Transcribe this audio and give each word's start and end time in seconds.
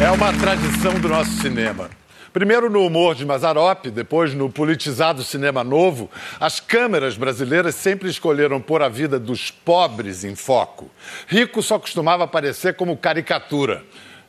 É 0.00 0.12
uma 0.12 0.32
tradição 0.32 0.94
do 1.00 1.08
nosso 1.08 1.32
cinema. 1.42 1.90
Primeiro 2.32 2.70
no 2.70 2.86
humor 2.86 3.16
de 3.16 3.26
Mazarop, 3.26 3.86
depois 3.90 4.32
no 4.32 4.48
politizado 4.48 5.24
cinema 5.24 5.64
novo, 5.64 6.08
as 6.38 6.60
câmeras 6.60 7.16
brasileiras 7.16 7.74
sempre 7.74 8.08
escolheram 8.08 8.60
pôr 8.60 8.80
a 8.80 8.88
vida 8.88 9.18
dos 9.18 9.50
pobres 9.50 10.22
em 10.22 10.36
foco. 10.36 10.88
Rico 11.26 11.60
só 11.60 11.80
costumava 11.80 12.22
aparecer 12.22 12.76
como 12.76 12.96
caricatura. 12.96 13.82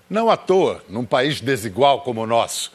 Não 0.09 0.31
à 0.31 0.35
toa, 0.35 0.83
num 0.89 1.05
país 1.05 1.39
desigual 1.39 2.01
como 2.01 2.23
o 2.23 2.27
nosso. 2.27 2.71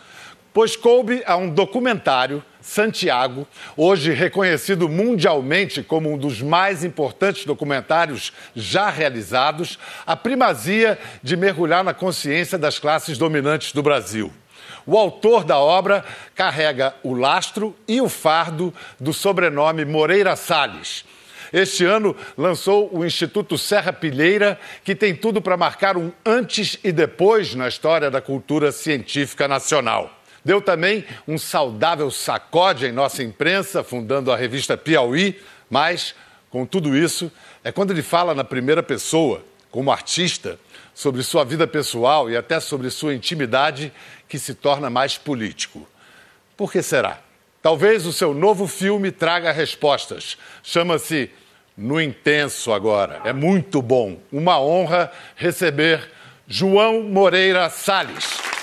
Pois 0.55 0.77
coube 0.77 1.21
a 1.27 1.37
um 1.37 1.51
documentário, 1.51 2.41
Santiago, 2.61 3.45
hoje 3.77 4.13
reconhecido 4.13 4.89
mundialmente 4.89 5.83
como 5.83 6.13
um 6.13 6.17
dos 6.17 6.41
mais 6.41 6.85
importantes 6.85 7.45
documentários 7.45 8.33
já 8.55 8.89
realizados, 8.89 9.81
a 10.07 10.15
primazia 10.15 10.97
de 11.21 11.37
mergulhar 11.37 11.83
na 11.83 11.93
consciência 11.93 12.57
das 12.57 12.79
classes 12.79 13.19
dominantes 13.19 13.73
do 13.73 13.83
Brasil. 13.83 14.33
O 14.87 14.97
autor 14.97 15.43
da 15.43 15.59
obra 15.59 16.05
carrega 16.37 16.95
o 17.03 17.15
lastro 17.15 17.75
e 17.89 18.01
o 18.01 18.09
fardo 18.09 18.73
do 19.01 19.13
sobrenome 19.13 19.85
Moreira 19.85 20.37
Salles. 20.37 21.05
Este 21.53 21.85
ano 21.85 22.15
lançou 22.39 22.89
o 22.97 23.05
Instituto 23.05 23.59
Serra 23.59 23.93
Pilheira, 23.93 24.57
que 24.85 24.95
tem 24.95 25.17
tudo 25.17 25.43
para 25.43 25.57
marcar 25.57 25.97
um 25.97 26.13
antes 26.25 26.79
e 26.85 26.93
depois 26.93 27.57
na 27.57 27.67
história 27.67 28.09
da 28.09 28.21
cultura 28.21 28.71
científica 28.71 29.49
nacional. 29.49 30.21
Deu 30.45 30.61
também 30.61 31.05
um 31.27 31.39
saudável 31.39 32.11
sacode 32.11 32.87
em 32.87 32.93
nossa 32.93 33.23
imprensa, 33.23 33.83
fundando 33.83 34.31
a 34.31 34.37
revista 34.37 34.77
Piauí, 34.77 35.41
mas, 35.71 36.15
com 36.51 36.67
tudo 36.67 36.95
isso, 36.97 37.33
é 37.63 37.73
quando 37.73 37.93
ele 37.93 38.03
fala 38.03 38.35
na 38.35 38.45
primeira 38.45 38.83
pessoa, 38.83 39.43
como 39.71 39.91
artista, 39.91 40.59
sobre 40.95 41.23
sua 41.23 41.45
vida 41.45 41.67
pessoal 41.67 42.31
e 42.31 42.37
até 42.37 42.61
sobre 42.61 42.91
sua 42.91 43.15
intimidade, 43.15 43.93
que 44.29 44.39
se 44.39 44.55
torna 44.55 44.91
mais 44.91 45.17
político. 45.17 45.89
Por 46.57 46.71
que 46.71 46.83
será? 46.83 47.19
Talvez 47.63 48.05
o 48.05 48.13
seu 48.13 48.35
novo 48.35 48.67
filme 48.67 49.11
traga 49.11 49.51
respostas. 49.51 50.37
Chama-se 50.63 51.31
No 51.77 51.99
Intenso 52.01 52.73
agora. 52.73 53.23
É 53.25 53.33
muito 53.33 53.81
bom. 53.81 54.21
Uma 54.31 54.61
honra 54.61 55.11
receber 55.35 56.11
João 56.47 57.03
Moreira 57.03 57.71
Salles. 57.71 58.54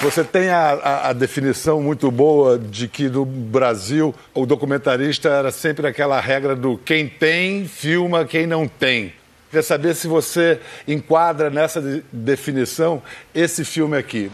Você 0.00 0.24
tem 0.24 0.48
a, 0.48 0.70
a, 0.72 1.08
a, 1.10 1.12
definição 1.12 1.82
muito 1.82 2.10
boa 2.10 2.58
de 2.58 2.88
que 2.88 3.06
no 3.10 3.22
Brasil 3.22 4.14
o 4.32 4.46
documentarista 4.46 5.28
era 5.28 5.50
sempre 5.50 5.86
aquela 5.86 6.18
regra 6.18 6.56
do 6.56 6.78
quem 6.78 7.06
tem, 7.06 7.68
filma, 7.68 8.24
quem 8.24 8.46
não 8.46 8.66
tem. 8.66 9.12
Queria 9.50 9.62
saber 9.62 9.94
se 9.94 10.08
você 10.08 10.58
enquadra 10.88 11.50
nessa 11.50 11.82
de, 11.82 12.02
definição 12.10 13.02
esse 13.34 13.62
filme 13.62 13.94
aqui. 13.98 14.32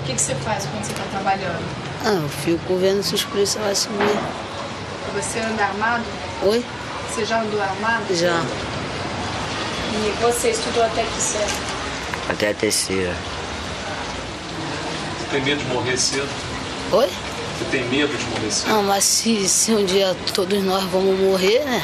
O 0.00 0.04
que, 0.06 0.14
que 0.14 0.20
você 0.20 0.36
faz 0.36 0.64
quando 0.66 0.84
você 0.84 0.92
está 0.92 1.04
trabalhando? 1.10 1.64
Ah, 2.04 2.20
eu 2.22 2.28
fico 2.28 2.76
vendo 2.76 3.02
se 3.02 3.16
os 3.16 3.24
polícia 3.24 3.60
vai 3.60 3.74
sumir. 3.74 4.18
Você 5.16 5.40
anda 5.40 5.64
armado? 5.64 6.04
Oi? 6.44 6.64
Você 7.08 7.24
já 7.24 7.42
andou 7.42 7.60
armado? 7.60 8.14
Já. 8.14 8.40
E 9.94 10.22
você 10.22 10.50
estudou 10.50 10.84
até 10.84 11.02
que 11.02 11.20
série? 11.20 11.71
Até 12.28 12.50
a 12.50 12.54
terceira. 12.54 13.12
Você 15.18 15.26
tem 15.30 15.42
medo 15.42 15.58
de 15.62 15.66
morrer 15.72 15.96
cedo? 15.96 16.28
Oi? 16.92 17.06
Você 17.58 17.64
tem 17.70 17.84
medo 17.88 18.16
de 18.16 18.24
morrer 18.26 18.50
cedo? 18.50 18.68
Não, 18.68 18.82
mas 18.82 19.04
se, 19.04 19.48
se 19.48 19.72
um 19.72 19.84
dia 19.84 20.14
todos 20.34 20.62
nós 20.62 20.84
vamos 20.84 21.18
morrer, 21.18 21.64
né? 21.64 21.82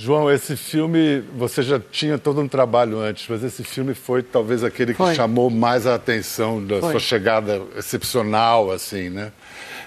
João, 0.00 0.30
esse 0.30 0.56
filme, 0.56 1.22
você 1.36 1.62
já 1.62 1.78
tinha 1.78 2.16
todo 2.16 2.40
um 2.40 2.48
trabalho 2.48 2.98
antes, 2.98 3.26
mas 3.28 3.44
esse 3.44 3.62
filme 3.62 3.92
foi 3.92 4.22
talvez 4.22 4.64
aquele 4.64 4.92
que 4.92 4.98
Foi. 4.98 5.14
chamou 5.14 5.50
mais 5.50 5.86
a 5.86 5.94
atenção 5.94 6.64
da 6.64 6.80
Foi. 6.80 6.92
sua 6.92 7.00
chegada 7.00 7.60
excepcional, 7.76 8.70
assim, 8.70 9.10
né? 9.10 9.30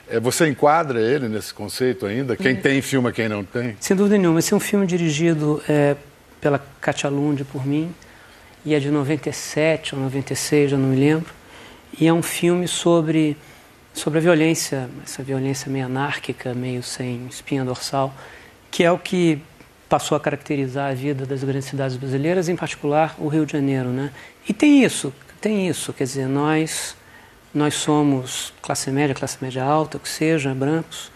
É, 0.07 0.19
Você 0.19 0.47
enquadra 0.47 1.01
ele 1.01 1.27
nesse 1.27 1.51
conceito 1.51 2.05
ainda? 2.05 2.35
Quem 2.35 2.55
tem 2.55 2.79
filma, 2.79 3.11
quem 3.11 3.27
não 3.27 3.43
tem? 3.43 3.75
Sem 3.79 3.97
dúvida 3.97 4.15
nenhuma. 4.17 4.37
Esse 4.37 4.53
é 4.53 4.55
um 4.57 4.59
filme 4.59 4.85
dirigido 4.85 5.63
é, 5.67 5.95
pela 6.39 6.59
Katia 6.79 7.09
Lund 7.09 7.41
e 7.41 7.45
por 7.45 7.65
mim. 7.65 7.91
E 8.65 8.73
é 8.73 8.79
de 8.79 8.89
97 8.89 9.95
ou 9.95 10.01
96, 10.01 10.71
já 10.71 10.77
não 10.77 10.89
me 10.89 10.95
lembro. 10.95 11.33
E 11.99 12.07
é 12.07 12.13
um 12.13 12.23
filme 12.23 12.67
sobre, 12.67 13.37
sobre 13.93 14.19
a 14.19 14.21
violência, 14.21 14.89
essa 15.03 15.21
violência 15.21 15.69
meio 15.69 15.85
anárquica, 15.85 16.53
meio 16.53 16.81
sem 16.81 17.27
espinha 17.27 17.65
dorsal, 17.65 18.13
que 18.71 18.83
é 18.83 18.91
o 18.91 18.97
que 18.97 19.41
passou 19.89 20.15
a 20.15 20.19
caracterizar 20.19 20.91
a 20.91 20.93
vida 20.93 21.25
das 21.25 21.43
grandes 21.43 21.65
cidades 21.65 21.97
brasileiras, 21.97 22.49
em 22.49 22.55
particular 22.55 23.15
o 23.19 23.27
Rio 23.27 23.45
de 23.45 23.51
Janeiro. 23.51 23.89
Né? 23.89 24.11
E 24.47 24.53
tem 24.53 24.83
isso, 24.83 25.13
tem 25.39 25.67
isso. 25.67 25.93
Quer 25.93 26.05
dizer, 26.05 26.27
nós, 26.27 26.95
nós 27.53 27.75
somos 27.75 28.53
classe 28.61 28.89
média, 28.89 29.13
classe 29.13 29.37
média 29.41 29.63
alta, 29.63 29.97
o 29.97 29.99
que 29.99 30.09
seja, 30.09 30.53
brancos, 30.53 31.11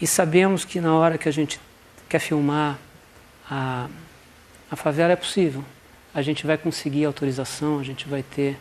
e 0.00 0.06
sabemos 0.06 0.64
que 0.64 0.80
na 0.80 0.94
hora 0.94 1.18
que 1.18 1.28
a 1.28 1.32
gente 1.32 1.58
quer 2.08 2.18
filmar 2.18 2.78
a, 3.50 3.88
a 4.70 4.76
favela 4.76 5.12
é 5.12 5.16
possível. 5.16 5.64
A 6.14 6.22
gente 6.22 6.46
vai 6.46 6.56
conseguir 6.56 7.04
autorização, 7.04 7.78
a 7.78 7.82
gente 7.82 8.08
vai 8.08 8.22
ter. 8.22 8.56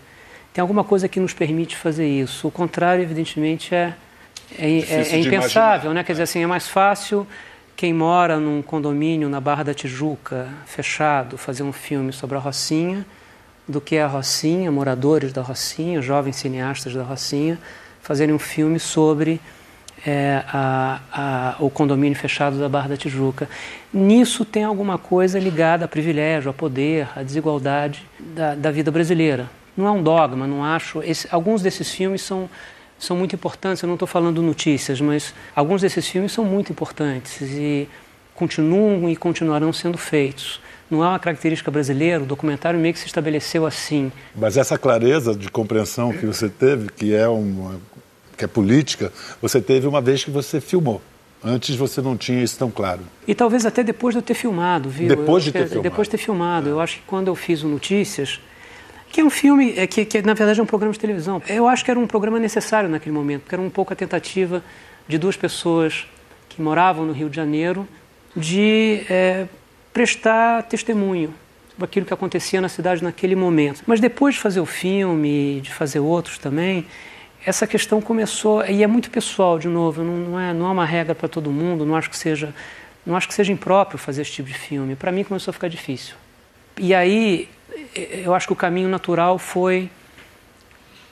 Tem 0.54 0.62
alguma 0.62 0.84
coisa 0.84 1.08
que 1.08 1.20
nos 1.20 1.34
permite 1.34 1.76
fazer 1.76 2.08
isso. 2.08 2.48
O 2.48 2.52
contrário, 2.52 3.02
evidentemente, 3.04 3.74
é, 3.76 3.94
é, 4.58 4.66
é- 4.66 5.10
é 5.16 5.18
impensável, 5.20 5.86
imaginar. 5.92 5.94
né? 5.94 6.04
Quer 6.04 6.14
dizer 6.14 6.24
assim, 6.24 6.42
é 6.44 6.48
mais 6.48 6.68
fácil 6.68 7.28
quem 7.76 7.94
mora 7.94 8.40
num 8.40 8.62
condomínio 8.62 9.30
na 9.30 9.40
Barra 9.42 9.64
da 9.64 9.74
Tijuca, 9.74 10.48
fechado, 10.66 11.38
fazer 11.38 11.64
um 11.64 11.74
filme 11.74 12.12
sobre 12.14 12.38
a 12.38 12.40
Rocinha, 12.40 13.06
do 13.68 13.80
que 13.82 13.98
a 13.98 14.08
Rocinha, 14.08 14.72
moradores 14.72 15.32
da 15.34 15.42
Rocinha, 15.42 16.02
jovens 16.02 16.36
cineastas 16.36 16.94
da 16.94 17.04
Rocinha, 17.04 17.58
fazerem 18.02 18.34
um 18.36 18.40
filme 18.40 18.80
sobre 18.80 19.40
é, 20.06 20.44
a- 20.48 21.00
a- 21.12 21.56
o 21.60 21.70
condomínio 21.70 22.18
fechado 22.18 22.58
da 22.60 22.68
Barra 22.68 22.90
da 22.90 22.98
Tijuca. 22.98 23.48
Nisso 23.94 24.44
tem 24.46 24.64
alguma 24.64 24.98
coisa 24.98 25.40
ligada 25.40 25.86
a 25.86 25.88
privilégio, 25.88 26.50
a 26.50 26.54
poder, 26.54 27.08
a 27.16 27.24
desigualdade 27.24 28.04
da, 28.20 28.56
da 28.56 28.72
vida 28.72 28.92
brasileira. 28.92 29.50
Não 29.78 29.88
é 29.88 29.92
um 29.92 30.04
dogma, 30.04 30.46
não 30.46 30.64
acho. 30.64 31.02
esse- 31.04 31.28
alguns 31.32 31.62
desses 31.62 31.90
filmes 31.92 32.22
são, 32.22 32.50
são 33.00 33.16
muito 33.18 33.34
importantes. 33.36 33.82
Eu 33.82 33.88
não 33.88 33.96
estou 33.96 34.08
falando 34.08 34.42
notícias, 34.42 35.00
mas 35.02 35.34
alguns 35.56 35.82
desses 35.82 36.08
filmes 36.08 36.32
são 36.32 36.44
muito 36.46 36.72
importantes 36.72 37.42
e 37.42 37.88
continuam 38.36 39.10
e 39.10 39.16
continuarão 39.16 39.72
sendo 39.72 39.98
feitos. 39.98 40.60
Não 40.92 41.04
é 41.04 41.08
uma 41.08 41.18
característica 41.20 41.72
brasileira, 41.72 42.22
o 42.22 42.26
documentário 42.26 42.80
meio 42.80 42.94
que 42.94 43.00
se 43.00 43.08
estabeleceu 43.08 43.66
assim. 43.66 44.12
Mas 44.36 44.58
essa 44.58 44.78
clareza 44.78 45.34
de 45.34 45.50
compreensão 45.50 46.12
que 46.12 46.26
você 46.26 46.48
teve, 46.50 46.90
que 46.92 47.16
é 47.16 47.28
uma 47.28 47.80
que 48.38 48.46
é 48.46 48.48
política, 48.48 49.12
você 49.42 49.62
teve 49.62 49.88
uma 49.88 50.02
vez 50.02 50.24
que 50.24 50.32
você 50.32 50.60
filmou. 50.60 51.02
Antes 51.44 51.76
você 51.76 52.02
não 52.02 52.16
tinha 52.16 52.42
isso 52.42 52.58
tão 52.58 52.72
claro. 52.72 53.02
E 53.28 53.36
talvez 53.36 53.66
até 53.66 53.84
depois 53.84 54.14
de 54.14 54.20
eu 54.20 54.22
ter 54.22 54.34
filmado, 54.34 54.90
viu? 54.90 55.10
Depois 55.10 55.46
Eu 55.46 55.52
de 55.52 55.52
ter 55.52 55.60
Depois 55.60 55.82
filmado. 55.82 56.04
de 56.04 56.10
ter 56.10 56.18
filmado. 56.18 56.70
Eu 56.70 56.80
acho 56.80 56.98
que 56.98 57.04
quando 57.06 57.28
eu 57.28 57.36
fiz 57.36 57.64
o 57.64 57.68
Notícias, 57.68 58.40
que 59.12 59.20
é 59.20 59.24
um 59.24 59.30
filme, 59.30 59.74
é, 59.76 59.86
que, 59.86 60.06
que 60.06 60.22
na 60.22 60.34
verdade 60.34 60.60
é 60.62 60.64
um 60.64 60.66
programa 60.66 60.94
de 60.94 61.00
televisão, 61.00 61.42
eu 61.50 61.68
acho 61.68 61.84
que 61.84 61.92
era 61.92 62.00
um 62.00 62.08
programa 62.08 62.40
necessário 62.40 62.90
naquele 62.90 63.14
momento, 63.14 63.42
porque 63.42 63.56
era 63.56 63.62
um 63.62 63.70
pouco 63.70 63.92
a 63.92 63.96
tentativa 63.96 64.64
de 65.08 65.18
duas 65.18 65.36
pessoas 65.36 66.08
que 66.48 66.62
moravam 66.62 67.06
no 67.06 67.12
Rio 67.12 67.30
de 67.30 67.36
Janeiro 67.36 67.88
de 68.36 69.02
é, 69.10 69.46
prestar 69.94 70.64
testemunho 70.64 71.34
sobre 71.72 71.86
aquilo 71.86 72.06
que 72.06 72.14
acontecia 72.14 72.62
na 72.62 72.70
cidade 72.70 73.04
naquele 73.04 73.36
momento. 73.36 73.84
Mas 73.86 74.00
depois 74.00 74.36
de 74.36 74.42
fazer 74.42 74.60
o 74.60 74.66
filme, 74.66 75.60
de 75.62 75.72
fazer 75.74 76.00
outros 76.00 76.38
também, 76.38 76.86
essa 77.46 77.68
questão 77.68 78.02
começou 78.02 78.66
e 78.66 78.84
é 78.84 78.88
muito 78.88 79.10
pessoal 79.10 79.60
de 79.60 79.68
novo 79.68 80.04
não, 80.04 80.18
não 80.18 80.40
é 80.40 80.54
não 80.54 80.68
é 80.68 80.72
uma 80.72 80.86
regra 80.86 81.14
para 81.14 81.28
todo 81.28 81.52
mundo 81.52 81.86
não 81.86 81.96
acho 81.96 82.10
que 82.10 82.18
seja 82.18 82.54
não 83.06 83.16
acho 83.16 83.28
que 83.28 83.34
seja 83.34 83.52
impróprio 83.52 83.98
fazer 83.98 84.22
esse 84.22 84.32
tipo 84.32 84.48
de 84.48 84.56
filme. 84.56 84.96
Para 84.96 85.12
mim 85.12 85.24
começou 85.24 85.52
a 85.52 85.54
ficar 85.54 85.68
difícil. 85.68 86.16
E 86.80 86.94
aí 86.94 87.50
eu 87.96 88.34
acho 88.34 88.48
que 88.48 88.54
o 88.54 88.56
caminho 88.56 88.88
natural 88.88 89.38
foi 89.38 89.90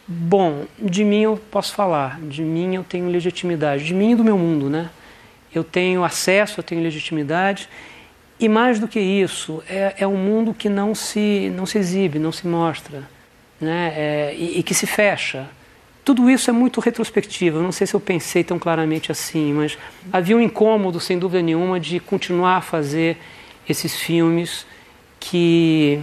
bom 0.08 0.66
de 0.80 1.04
mim 1.04 1.22
eu 1.22 1.40
posso 1.52 1.74
falar 1.74 2.20
de 2.22 2.42
mim 2.42 2.76
eu 2.76 2.84
tenho 2.84 3.08
legitimidade 3.08 3.86
de 3.86 3.94
mim 3.94 4.12
e 4.12 4.16
do 4.16 4.24
meu 4.24 4.38
mundo 4.38 4.70
né? 4.70 4.90
Eu 5.54 5.64
tenho 5.64 6.04
acesso 6.04 6.60
eu 6.60 6.64
tenho 6.64 6.82
legitimidade 6.82 7.70
e 8.40 8.50
mais 8.50 8.80
do 8.80 8.88
que 8.88 9.00
isso 9.00 9.64
é, 9.70 9.96
é 10.00 10.08
um 10.08 10.18
mundo 10.18 10.54
que 10.54 10.68
não 10.68 10.96
se 10.96 11.52
não 11.56 11.66
se 11.66 11.78
exibe 11.78 12.20
não 12.20 12.32
se 12.32 12.48
mostra 12.48 13.04
né? 13.60 13.94
É, 13.96 14.36
e, 14.36 14.60
e 14.60 14.64
que 14.64 14.74
se 14.74 14.88
fecha 14.88 15.48
tudo 16.04 16.30
isso 16.30 16.50
é 16.50 16.54
muito 16.54 16.80
retrospectivo. 16.80 17.60
Eu 17.60 17.64
não 17.64 17.72
sei 17.72 17.86
se 17.86 17.94
eu 17.94 18.00
pensei 18.00 18.44
tão 18.44 18.58
claramente 18.58 19.12
assim, 19.12 19.54
mas 19.54 19.78
havia 20.12 20.36
um 20.36 20.42
incômodo, 20.42 21.00
sem 21.00 21.18
dúvida 21.18 21.42
nenhuma, 21.42 21.80
de 21.80 22.00
continuar 22.00 22.58
a 22.58 22.62
fazer 22.62 23.18
esses 23.68 23.96
filmes 23.96 24.66
que 25.20 26.00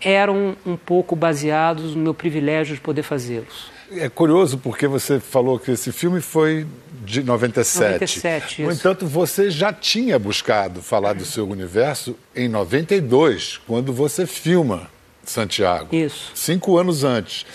eram 0.00 0.56
um 0.64 0.76
pouco 0.76 1.16
baseados 1.16 1.94
no 1.94 2.02
meu 2.02 2.14
privilégio 2.14 2.74
de 2.74 2.80
poder 2.80 3.02
fazê-los. 3.02 3.70
É 3.90 4.08
curioso 4.08 4.58
porque 4.58 4.86
você 4.86 5.18
falou 5.18 5.58
que 5.58 5.70
esse 5.70 5.90
filme 5.92 6.20
foi 6.20 6.66
de 7.04 7.22
97. 7.22 7.94
97, 7.94 8.62
no 8.62 8.70
isso. 8.70 8.80
entanto, 8.80 9.06
você 9.06 9.50
já 9.50 9.72
tinha 9.72 10.18
buscado 10.18 10.82
falar 10.82 11.14
do 11.14 11.24
seu 11.24 11.48
universo 11.48 12.14
em 12.36 12.48
92, 12.48 13.58
quando 13.66 13.92
você 13.92 14.26
filma 14.26 14.90
Santiago. 15.24 15.94
Isso. 15.94 16.32
Cinco 16.34 16.76
anos 16.76 17.02
antes. 17.02 17.46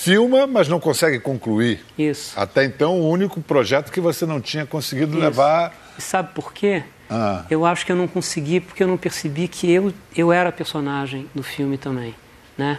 Filma, 0.00 0.46
mas 0.46 0.66
não 0.66 0.80
consegue 0.80 1.20
concluir. 1.20 1.84
Isso. 1.98 2.32
Até 2.34 2.64
então, 2.64 2.98
o 2.98 3.10
único 3.10 3.38
projeto 3.42 3.92
que 3.92 4.00
você 4.00 4.24
não 4.24 4.40
tinha 4.40 4.64
conseguido 4.64 5.12
Isso. 5.12 5.20
levar. 5.20 5.74
Sabe 5.98 6.32
por 6.34 6.54
quê? 6.54 6.82
Ah. 7.10 7.44
Eu 7.50 7.66
acho 7.66 7.84
que 7.84 7.92
eu 7.92 7.96
não 7.96 8.08
consegui 8.08 8.60
porque 8.60 8.82
eu 8.82 8.88
não 8.88 8.96
percebi 8.96 9.46
que 9.46 9.70
eu, 9.70 9.92
eu 10.16 10.32
era 10.32 10.50
personagem 10.50 11.26
do 11.34 11.42
filme 11.42 11.76
também. 11.76 12.14
Né? 12.56 12.78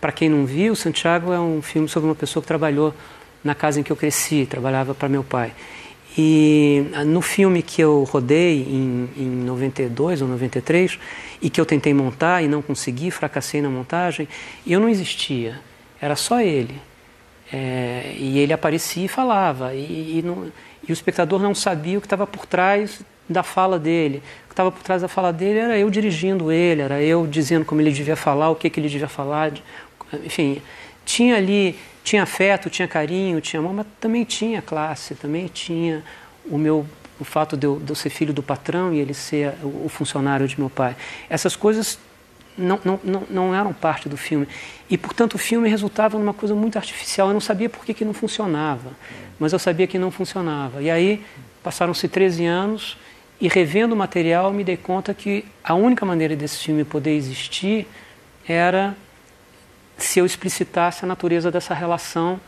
Para 0.00 0.10
quem 0.10 0.30
não 0.30 0.46
viu, 0.46 0.74
Santiago 0.74 1.30
é 1.30 1.38
um 1.38 1.60
filme 1.60 1.90
sobre 1.90 2.08
uma 2.08 2.14
pessoa 2.14 2.40
que 2.40 2.48
trabalhou 2.48 2.94
na 3.44 3.54
casa 3.54 3.78
em 3.78 3.82
que 3.82 3.92
eu 3.92 3.96
cresci, 3.96 4.46
trabalhava 4.48 4.94
para 4.94 5.10
meu 5.10 5.22
pai. 5.22 5.52
E 6.16 6.86
ah, 6.94 7.04
no 7.04 7.20
filme 7.20 7.60
que 7.62 7.82
eu 7.82 8.02
rodei 8.04 8.62
em, 8.62 9.10
em 9.14 9.26
92 9.44 10.22
ou 10.22 10.28
93 10.28 10.98
e 11.42 11.50
que 11.50 11.60
eu 11.60 11.66
tentei 11.66 11.92
montar 11.92 12.42
e 12.42 12.48
não 12.48 12.62
consegui, 12.62 13.10
fracassei 13.10 13.60
na 13.60 13.68
montagem, 13.68 14.26
eu 14.66 14.80
não 14.80 14.88
existia, 14.88 15.60
era 16.00 16.16
só 16.16 16.40
ele. 16.40 16.80
É, 17.52 18.14
e 18.18 18.38
ele 18.38 18.52
aparecia 18.52 19.04
e 19.04 19.08
falava, 19.08 19.74
e, 19.74 20.18
e, 20.18 20.22
não, 20.24 20.50
e 20.86 20.90
o 20.90 20.92
espectador 20.92 21.40
não 21.40 21.54
sabia 21.54 21.96
o 21.98 22.00
que 22.00 22.06
estava 22.06 22.26
por 22.26 22.44
trás 22.44 23.00
da 23.28 23.42
fala 23.42 23.78
dele. 23.78 24.22
O 24.44 24.48
que 24.48 24.52
estava 24.52 24.72
por 24.72 24.82
trás 24.82 25.02
da 25.02 25.08
fala 25.08 25.32
dele 25.32 25.58
era 25.58 25.78
eu 25.78 25.88
dirigindo 25.90 26.50
ele, 26.50 26.82
era 26.82 27.00
eu 27.00 27.26
dizendo 27.26 27.64
como 27.64 27.80
ele 27.80 27.92
devia 27.92 28.16
falar, 28.16 28.50
o 28.50 28.56
que, 28.56 28.68
que 28.68 28.80
ele 28.80 28.88
devia 28.88 29.08
falar. 29.08 29.52
Enfim, 30.24 30.60
tinha 31.04 31.36
ali, 31.36 31.78
tinha 32.02 32.22
afeto, 32.22 32.68
tinha 32.68 32.88
carinho, 32.88 33.40
tinha 33.40 33.60
amor, 33.60 33.72
mas 33.74 33.86
também 34.00 34.24
tinha 34.24 34.60
classe, 34.60 35.14
também 35.14 35.46
tinha 35.46 36.02
o 36.50 36.58
meu 36.58 36.86
o 37.18 37.24
fato 37.24 37.56
de 37.56 37.66
eu, 37.66 37.78
de 37.78 37.90
eu 37.90 37.96
ser 37.96 38.10
filho 38.10 38.32
do 38.32 38.42
patrão 38.42 38.92
e 38.92 38.98
ele 38.98 39.14
ser 39.14 39.54
o, 39.62 39.86
o 39.86 39.88
funcionário 39.88 40.46
de 40.46 40.58
meu 40.58 40.68
pai. 40.68 40.94
Essas 41.30 41.56
coisas 41.56 41.98
não, 42.56 42.80
não, 42.84 43.00
não, 43.02 43.22
não 43.28 43.54
eram 43.54 43.72
parte 43.72 44.08
do 44.08 44.16
filme. 44.16 44.48
E, 44.88 44.96
portanto, 44.96 45.34
o 45.34 45.38
filme 45.38 45.68
resultava 45.68 46.18
numa 46.18 46.34
coisa 46.34 46.54
muito 46.54 46.76
artificial. 46.76 47.28
Eu 47.28 47.34
não 47.34 47.40
sabia 47.40 47.68
por 47.68 47.84
que, 47.84 47.92
que 47.92 48.04
não 48.04 48.14
funcionava, 48.14 48.90
mas 49.38 49.52
eu 49.52 49.58
sabia 49.58 49.86
que 49.86 49.98
não 49.98 50.10
funcionava. 50.10 50.82
E 50.82 50.90
aí, 50.90 51.24
passaram-se 51.62 52.08
13 52.08 52.46
anos 52.46 52.96
e, 53.40 53.48
revendo 53.48 53.94
o 53.94 53.98
material, 53.98 54.52
me 54.52 54.64
dei 54.64 54.76
conta 54.76 55.12
que 55.12 55.44
a 55.62 55.74
única 55.74 56.06
maneira 56.06 56.34
desse 56.34 56.58
filme 56.58 56.84
poder 56.84 57.12
existir 57.12 57.86
era 58.48 58.96
se 59.98 60.18
eu 60.18 60.26
explicitasse 60.26 61.04
a 61.04 61.08
natureza 61.08 61.50
dessa 61.50 61.74
relação 61.74 62.40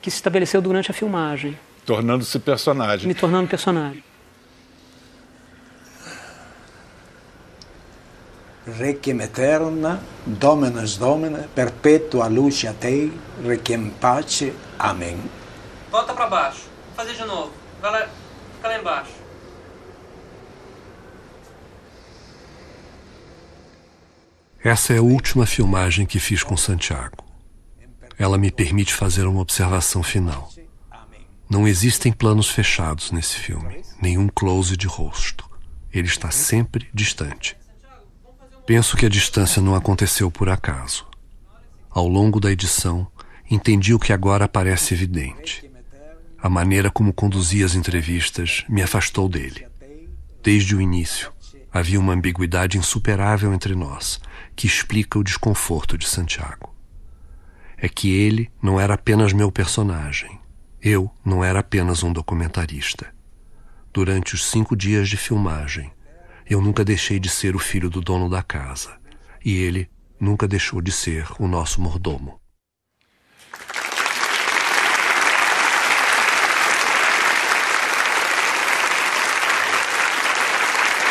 que 0.00 0.10
se 0.10 0.16
estabeleceu 0.16 0.60
durante 0.60 0.90
a 0.90 0.94
filmagem. 0.94 1.58
Tornando-se 1.84 2.38
personagem. 2.38 3.08
Me 3.08 3.14
tornando 3.14 3.48
personagem. 3.48 4.02
Requiem 8.76 9.22
eterna, 9.22 10.02
Dominus 10.26 10.98
Domine, 10.98 11.48
perpetua 11.54 12.26
luce 12.26 12.66
a 12.66 12.74
Te, 12.74 13.10
requiem 13.42 13.90
pace. 13.90 14.52
Amém. 14.78 15.18
Volta 15.90 16.12
para 16.12 16.26
baixo. 16.26 16.68
Vou 16.86 16.96
fazer 16.96 17.14
de 17.14 17.24
novo. 17.24 17.52
Vai 17.80 17.90
lá, 17.92 18.08
fica 18.56 18.68
lá 18.68 18.78
embaixo. 18.78 19.12
Essa 24.62 24.92
é 24.92 24.98
a 24.98 25.02
última 25.02 25.46
filmagem 25.46 26.04
que 26.04 26.18
fiz 26.18 26.42
com 26.42 26.56
Santiago. 26.56 27.24
Ela 28.18 28.36
me 28.36 28.50
permite 28.50 28.92
fazer 28.92 29.26
uma 29.26 29.40
observação 29.40 30.02
final. 30.02 30.52
Não 31.48 31.66
existem 31.66 32.12
planos 32.12 32.50
fechados 32.50 33.10
nesse 33.12 33.36
filme, 33.36 33.82
nenhum 34.02 34.28
close 34.28 34.76
de 34.76 34.86
rosto. 34.86 35.48
Ele 35.90 36.08
está 36.08 36.30
sempre 36.30 36.90
distante. 36.92 37.56
Penso 38.68 38.98
que 38.98 39.06
a 39.06 39.08
distância 39.08 39.62
não 39.62 39.74
aconteceu 39.74 40.30
por 40.30 40.50
acaso. 40.50 41.06
Ao 41.88 42.06
longo 42.06 42.38
da 42.38 42.52
edição, 42.52 43.10
entendi 43.50 43.94
o 43.94 43.98
que 43.98 44.12
agora 44.12 44.46
parece 44.46 44.92
evidente. 44.92 45.72
A 46.38 46.50
maneira 46.50 46.90
como 46.90 47.10
conduzi 47.10 47.64
as 47.64 47.74
entrevistas 47.74 48.66
me 48.68 48.82
afastou 48.82 49.26
dele. 49.26 49.66
Desde 50.42 50.76
o 50.76 50.82
início, 50.82 51.32
havia 51.72 51.98
uma 51.98 52.12
ambiguidade 52.12 52.76
insuperável 52.76 53.54
entre 53.54 53.74
nós, 53.74 54.20
que 54.54 54.66
explica 54.66 55.18
o 55.18 55.24
desconforto 55.24 55.96
de 55.96 56.06
Santiago. 56.06 56.76
É 57.78 57.88
que 57.88 58.10
ele 58.10 58.50
não 58.62 58.78
era 58.78 58.92
apenas 58.92 59.32
meu 59.32 59.50
personagem. 59.50 60.38
Eu 60.82 61.10
não 61.24 61.42
era 61.42 61.60
apenas 61.60 62.02
um 62.02 62.12
documentarista. 62.12 63.06
Durante 63.94 64.34
os 64.34 64.44
cinco 64.44 64.76
dias 64.76 65.08
de 65.08 65.16
filmagem, 65.16 65.90
eu 66.48 66.60
nunca 66.60 66.84
deixei 66.84 67.20
de 67.20 67.28
ser 67.28 67.54
o 67.54 67.58
filho 67.58 67.90
do 67.90 68.00
dono 68.00 68.28
da 68.28 68.42
casa. 68.42 68.96
E 69.44 69.56
ele 69.56 69.88
nunca 70.18 70.48
deixou 70.48 70.80
de 70.80 70.90
ser 70.90 71.26
o 71.38 71.46
nosso 71.46 71.80
mordomo. 71.80 72.37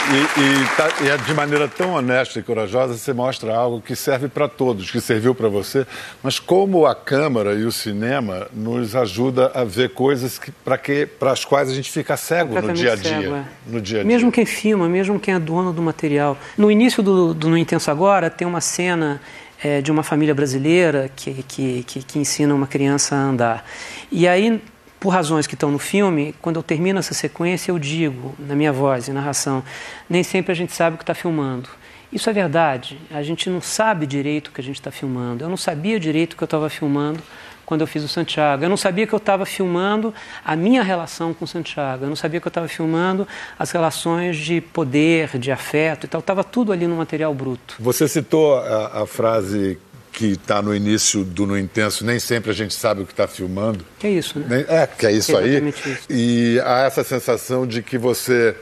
E, 0.09 0.39
e, 0.39 0.75
tá, 0.77 0.89
e, 1.04 1.09
é 1.09 1.18
de 1.18 1.33
maneira 1.33 1.68
tão 1.68 1.92
honesta 1.92 2.39
e 2.39 2.42
corajosa, 2.42 2.95
você 2.95 3.12
mostra 3.12 3.54
algo 3.54 3.81
que 3.81 3.94
serve 3.94 4.30
para 4.30 4.48
todos, 4.48 4.89
que 4.89 5.01
serviu 5.01 5.36
para 5.36 5.50
você, 5.50 5.86
mas 6.24 6.39
como 6.39 6.86
a 6.86 6.95
câmera 6.95 7.54
e 7.54 7.65
o 7.65 7.71
cinema 7.74 8.48
nos 8.54 8.95
ajuda 8.95 9.51
a 9.54 9.65
ver 9.65 9.89
coisas 9.89 10.39
para 10.63 10.77
que, 10.77 11.06
para 11.06 11.31
as 11.31 11.44
quais 11.44 11.69
a 11.69 11.74
gente 11.74 11.92
fica 11.92 12.15
cego 12.15 12.59
no 12.62 12.71
dia 12.71 12.94
a 12.94 12.95
dia. 12.95 13.21
Cego, 13.21 13.36
é. 13.36 13.44
no 13.68 13.81
dia, 13.81 14.00
-a 14.00 14.04
-dia. 14.04 14.07
Mesmo 14.07 14.31
quem 14.31 14.45
filma, 14.45 14.88
mesmo 14.88 15.19
quem 15.19 15.33
é 15.33 15.39
dono 15.39 15.74
do 15.74 15.81
material. 15.81 16.38
No 16.57 16.71
início 16.71 17.03
do, 17.03 17.33
do 17.33 17.50
No 17.50 17.57
Intenso 17.57 17.92
Agora, 17.92 18.30
tem 18.30 18.48
uma 18.48 18.62
cena 18.62 19.19
é, 19.62 19.81
de 19.81 19.92
uma 19.92 20.03
família 20.03 20.33
brasileira 20.33 21.12
que, 21.15 21.44
que, 21.44 21.83
que, 21.83 22.03
que 22.03 22.19
ensina 22.19 22.56
uma 22.56 22.68
criança 22.68 23.13
a 23.13 23.19
andar. 23.19 23.65
E 24.10 24.25
aí 24.25 24.62
por 24.99 25.09
razões 25.09 25.45
que 25.45 25.53
estão 25.53 25.71
no 25.71 25.79
filme, 25.79 26.33
quando 26.41 26.55
eu 26.55 26.63
termino 26.63 26.99
essa 26.99 27.13
sequência, 27.13 27.71
eu 27.71 27.79
digo, 27.79 28.35
na 28.39 28.55
minha 28.55 28.71
voz 28.71 29.07
e 29.07 29.11
narração, 29.11 29.63
nem 30.09 30.23
sempre 30.23 30.51
a 30.51 30.55
gente 30.55 30.73
sabe 30.73 30.95
o 30.95 30.97
que 30.97 31.03
está 31.03 31.13
filmando. 31.13 31.69
Isso 32.11 32.29
é 32.29 32.33
verdade, 32.33 32.97
a 33.11 33.21
gente 33.21 33.49
não 33.49 33.61
sabe 33.61 34.05
direito 34.05 34.47
o 34.47 34.51
que 34.51 34.61
a 34.61 34.63
gente 34.63 34.79
está 34.79 34.91
filmando. 34.91 35.44
Eu 35.44 35.49
não 35.49 35.57
sabia 35.57 35.99
direito 35.99 36.33
o 36.33 36.38
que 36.38 36.44
eu 36.44 36.45
estava 36.45 36.69
filmando 36.69 37.21
quando 37.67 37.81
eu 37.81 37.88
fiz 37.88 38.01
o 38.01 38.07
Santiago. 38.07 38.63
Eu 38.63 38.69
não 38.69 38.77
sabia 38.77 39.05
que 39.05 39.13
eu 39.13 39.17
estava 39.17 39.45
filmando 39.45 40.13
a 40.44 40.55
minha 40.55 40.81
relação 40.81 41.33
com 41.33 41.43
o 41.43 41.47
Santiago. 41.47 42.05
Eu 42.05 42.09
não 42.09 42.15
sabia 42.15 42.39
que 42.39 42.47
eu 42.47 42.50
estava 42.50 42.67
filmando 42.69 43.27
as 43.59 43.71
relações 43.71 44.38
de 44.38 44.61
poder, 44.61 45.38
de 45.38 45.51
afeto 45.51 46.05
e 46.05 46.07
tal. 46.07 46.19
Estava 46.19 46.45
tudo 46.45 46.71
ali 46.71 46.88
no 46.88 46.95
material 46.95 47.33
bruto. 47.35 47.75
Você 47.77 48.07
citou 48.07 48.57
a, 48.57 49.03
a 49.03 49.05
frase 49.05 49.77
que 50.17 50.31
está 50.31 50.63
no 50.63 50.73
início 50.73 51.23
do 51.23 51.45
No 51.45 51.55
Intenso, 51.55 52.03
nem 52.03 52.19
sempre 52.19 52.50
a 52.50 52.53
gente 52.53 52.74
sabe 52.74 53.03
o 53.03 53.05
que 53.05 53.13
está 53.13 53.27
filmando. 53.27 53.86
Que 54.00 54.07
é 54.07 54.12
isso, 54.13 54.39
né? 54.39 54.65
É, 54.67 54.88
que 54.88 55.05
é 55.05 55.12
isso 55.12 55.38
aí. 55.38 55.69
Isso. 55.69 56.07
E 56.09 56.59
há 56.65 56.79
essa 56.79 57.03
sensação 57.03 57.67
de 57.67 57.83
que 57.83 58.00
você 58.00 58.57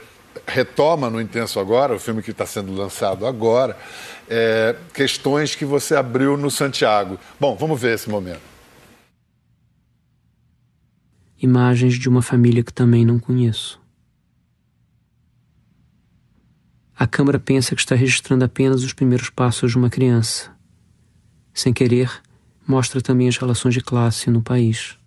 retoma 0.46 1.08
no 1.08 1.18
Intenso 1.18 1.58
agora, 1.58 1.94
o 1.94 1.98
filme 1.98 2.22
que 2.22 2.30
está 2.30 2.44
sendo 2.44 2.74
lançado 2.74 3.24
agora, 3.26 3.74
é, 4.28 4.76
questões 4.92 5.54
que 5.54 5.64
você 5.64 5.96
abriu 5.96 6.36
no 6.36 6.50
Santiago. 6.50 7.18
Bom, 7.40 7.56
vamos 7.56 7.80
ver 7.80 7.94
esse 7.94 8.10
momento. 8.10 8.42
Imagens 11.40 11.94
de 11.94 12.06
uma 12.06 12.20
família 12.20 12.62
que 12.62 12.72
também 12.72 13.02
não 13.02 13.18
conheço. 13.18 13.80
A 16.94 17.06
câmera 17.06 17.38
pensa 17.38 17.74
que 17.74 17.80
está 17.80 17.94
registrando 17.94 18.44
apenas 18.44 18.84
os 18.84 18.92
primeiros 18.92 19.30
passos 19.30 19.70
de 19.70 19.78
uma 19.78 19.88
criança 19.88 20.54
sem 21.56 21.72
querer, 21.72 22.22
mostra 22.68 23.00
também 23.00 23.28
as 23.28 23.38
relações 23.38 23.72
de 23.72 23.80
classe 23.80 24.30
no 24.30 24.42
país. 24.42 24.98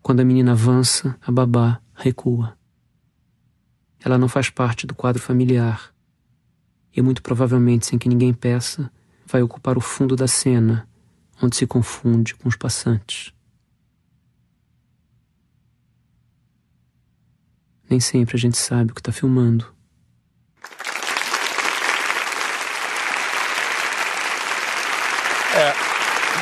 Quando 0.00 0.20
a 0.20 0.24
menina 0.24 0.52
avança, 0.52 1.14
a 1.20 1.30
babá 1.30 1.78
recua. 1.94 2.56
Ela 4.02 4.16
não 4.16 4.28
faz 4.28 4.48
parte 4.48 4.86
do 4.86 4.94
quadro 4.94 5.20
familiar 5.20 5.94
e, 6.96 7.02
muito 7.02 7.22
provavelmente, 7.22 7.84
sem 7.84 7.98
que 7.98 8.08
ninguém 8.08 8.32
peça, 8.32 8.90
vai 9.26 9.42
ocupar 9.42 9.76
o 9.76 9.80
fundo 9.82 10.16
da 10.16 10.26
cena, 10.26 10.88
onde 11.40 11.56
se 11.56 11.66
confunde 11.66 12.34
com 12.34 12.48
os 12.48 12.56
passantes. 12.56 13.30
Nem 17.90 18.00
sempre 18.00 18.36
a 18.36 18.38
gente 18.38 18.56
sabe 18.56 18.90
o 18.90 18.94
que 18.94 19.00
está 19.02 19.12
filmando. 19.12 19.79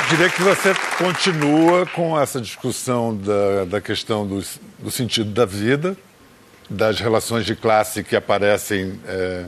Diria 0.09 0.31
que 0.31 0.43
você 0.43 0.75
continua 0.97 1.85
com 1.87 2.19
essa 2.19 2.41
discussão 2.41 3.15
da, 3.15 3.65
da 3.67 3.81
questão 3.81 4.27
do, 4.27 4.43
do 4.79 4.91
sentido 4.91 5.31
da 5.31 5.45
vida, 5.45 5.97
das 6.69 6.99
relações 6.99 7.45
de 7.45 7.55
classe 7.55 8.03
que 8.03 8.17
aparecem 8.17 8.99
é, 9.07 9.45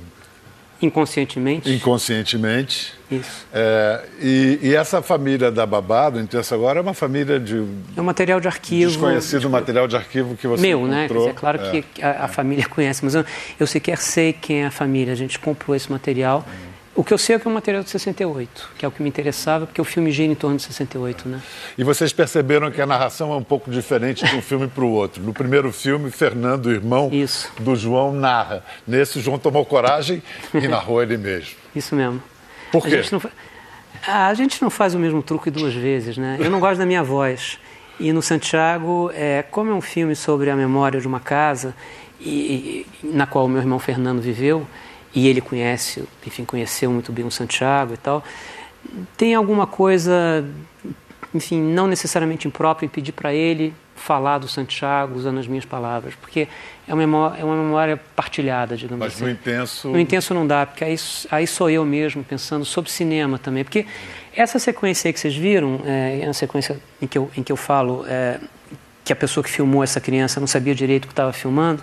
Inconscientemente. 0.82 1.70
Inconscientemente. 1.70 2.94
Isso. 3.10 3.46
É, 3.52 4.02
e, 4.18 4.58
e, 4.62 4.74
essa 4.74 5.02
família 5.02 5.50
da 5.50 5.66
Babado, 5.66 6.18
Intenso 6.18 6.54
Agora, 6.54 6.78
é 6.78 6.82
uma 6.82 6.94
família 6.94 7.38
de. 7.38 7.62
É 7.94 8.00
um 8.00 8.04
material 8.04 8.40
de 8.40 8.48
arquivo. 8.48 8.90
Desconhecido 8.90 9.40
tipo, 9.40 9.52
material 9.52 9.86
de 9.86 9.96
arquivo 9.96 10.34
que 10.36 10.46
você 10.46 10.62
Meu, 10.62 10.86
né? 10.86 11.04
encontrou. 11.04 11.26
né? 11.26 11.30
é 11.32 11.34
claro 11.34 11.60
é. 11.60 11.82
que 11.82 12.02
a, 12.02 12.24
a, 12.24 12.28
família 12.28 12.64
conhece, 12.70 13.04
mas 13.04 13.14
eu, 13.14 13.24
eu 13.58 13.66
sequer 13.66 13.98
sei 13.98 14.32
quem 14.32 14.62
é 14.62 14.66
a 14.66 14.70
família. 14.70 15.12
A 15.12 15.16
gente 15.16 15.38
comprou 15.38 15.76
esse 15.76 15.90
material. 15.90 16.46
Hum. 16.48 16.69
O 16.94 17.04
que 17.04 17.14
eu 17.14 17.18
sei 17.18 17.36
é 17.36 17.38
que 17.38 17.46
é 17.46 17.50
um 17.50 17.54
material 17.54 17.84
de 17.84 17.90
68, 17.90 18.70
que 18.76 18.84
é 18.84 18.88
o 18.88 18.90
que 18.90 19.00
me 19.00 19.08
interessava, 19.08 19.64
porque 19.64 19.80
o 19.80 19.84
filme 19.84 20.10
gira 20.10 20.32
em 20.32 20.34
torno 20.34 20.56
de 20.56 20.64
68, 20.64 21.28
né? 21.28 21.40
E 21.78 21.84
vocês 21.84 22.12
perceberam 22.12 22.68
que 22.70 22.82
a 22.82 22.86
narração 22.86 23.32
é 23.32 23.36
um 23.36 23.44
pouco 23.44 23.70
diferente 23.70 24.24
de 24.24 24.34
um 24.34 24.42
filme 24.42 24.66
para 24.66 24.82
o 24.82 24.90
outro. 24.90 25.22
No 25.22 25.32
primeiro 25.32 25.72
filme, 25.72 26.10
Fernando, 26.10 26.70
irmão 26.70 27.08
Isso. 27.12 27.50
do 27.60 27.76
João, 27.76 28.12
narra. 28.12 28.64
Nesse, 28.86 29.18
o 29.18 29.22
João 29.22 29.38
tomou 29.38 29.64
coragem 29.64 30.20
e 30.52 30.66
narrou 30.66 31.00
ele 31.00 31.16
mesmo. 31.16 31.54
Isso 31.74 31.94
mesmo. 31.94 32.20
Por 32.72 32.82
quê? 32.82 32.96
A 32.96 33.02
gente, 33.02 33.12
não, 33.12 33.22
a 34.06 34.34
gente 34.34 34.62
não 34.62 34.70
faz 34.70 34.92
o 34.92 34.98
mesmo 34.98 35.22
truque 35.22 35.48
duas 35.48 35.72
vezes, 35.72 36.18
né? 36.18 36.38
Eu 36.40 36.50
não 36.50 36.58
gosto 36.58 36.78
da 36.78 36.86
minha 36.86 37.04
voz. 37.04 37.58
E 38.00 38.12
no 38.12 38.20
Santiago, 38.20 39.12
é, 39.14 39.44
como 39.48 39.70
é 39.70 39.74
um 39.74 39.80
filme 39.80 40.16
sobre 40.16 40.50
a 40.50 40.56
memória 40.56 41.00
de 41.00 41.06
uma 41.06 41.20
casa 41.20 41.74
e, 42.20 42.86
e 43.02 43.06
na 43.06 43.26
qual 43.26 43.44
o 43.44 43.48
meu 43.48 43.60
irmão 43.60 43.78
Fernando 43.78 44.20
viveu, 44.20 44.66
e 45.14 45.28
ele 45.28 45.40
conhece, 45.40 46.04
enfim, 46.26 46.44
conheceu 46.44 46.90
muito 46.90 47.12
bem 47.12 47.24
o 47.24 47.30
Santiago 47.30 47.94
e 47.94 47.96
tal, 47.96 48.22
tem 49.16 49.34
alguma 49.34 49.66
coisa, 49.66 50.44
enfim, 51.34 51.60
não 51.60 51.86
necessariamente 51.86 52.46
imprópria 52.46 52.86
em 52.86 52.88
pedir 52.88 53.12
para 53.12 53.34
ele 53.34 53.74
falar 53.94 54.38
do 54.38 54.48
Santiago 54.48 55.14
usando 55.14 55.38
as 55.38 55.46
minhas 55.46 55.64
palavras, 55.64 56.14
porque 56.14 56.48
é 56.88 56.92
uma 56.92 56.96
memória, 56.96 57.40
é 57.40 57.44
uma 57.44 57.56
memória 57.56 58.00
partilhada, 58.16 58.74
digamos 58.76 59.04
Mas 59.04 59.14
assim. 59.14 59.24
Mas 59.24 59.34
no 59.34 59.40
intenso... 59.40 59.88
No 59.88 60.00
intenso 60.00 60.32
não 60.32 60.46
dá, 60.46 60.64
porque 60.64 60.82
aí, 60.82 60.96
aí 61.30 61.46
sou 61.46 61.68
eu 61.68 61.84
mesmo 61.84 62.24
pensando 62.24 62.64
sobre 62.64 62.90
cinema 62.90 63.38
também, 63.38 63.62
porque 63.62 63.86
essa 64.34 64.58
sequência 64.58 65.08
aí 65.08 65.12
que 65.12 65.20
vocês 65.20 65.36
viram, 65.36 65.80
é, 65.84 66.20
é 66.22 66.24
uma 66.24 66.32
sequência 66.32 66.80
em 67.00 67.06
que 67.06 67.18
eu, 67.18 67.30
em 67.36 67.42
que 67.42 67.52
eu 67.52 67.56
falo 67.56 68.04
é, 68.08 68.40
que 69.04 69.12
a 69.12 69.16
pessoa 69.16 69.44
que 69.44 69.50
filmou 69.50 69.84
essa 69.84 70.00
criança 70.00 70.40
não 70.40 70.46
sabia 70.46 70.74
direito 70.74 71.04
o 71.04 71.08
que 71.08 71.12
estava 71.12 71.32
filmando, 71.32 71.82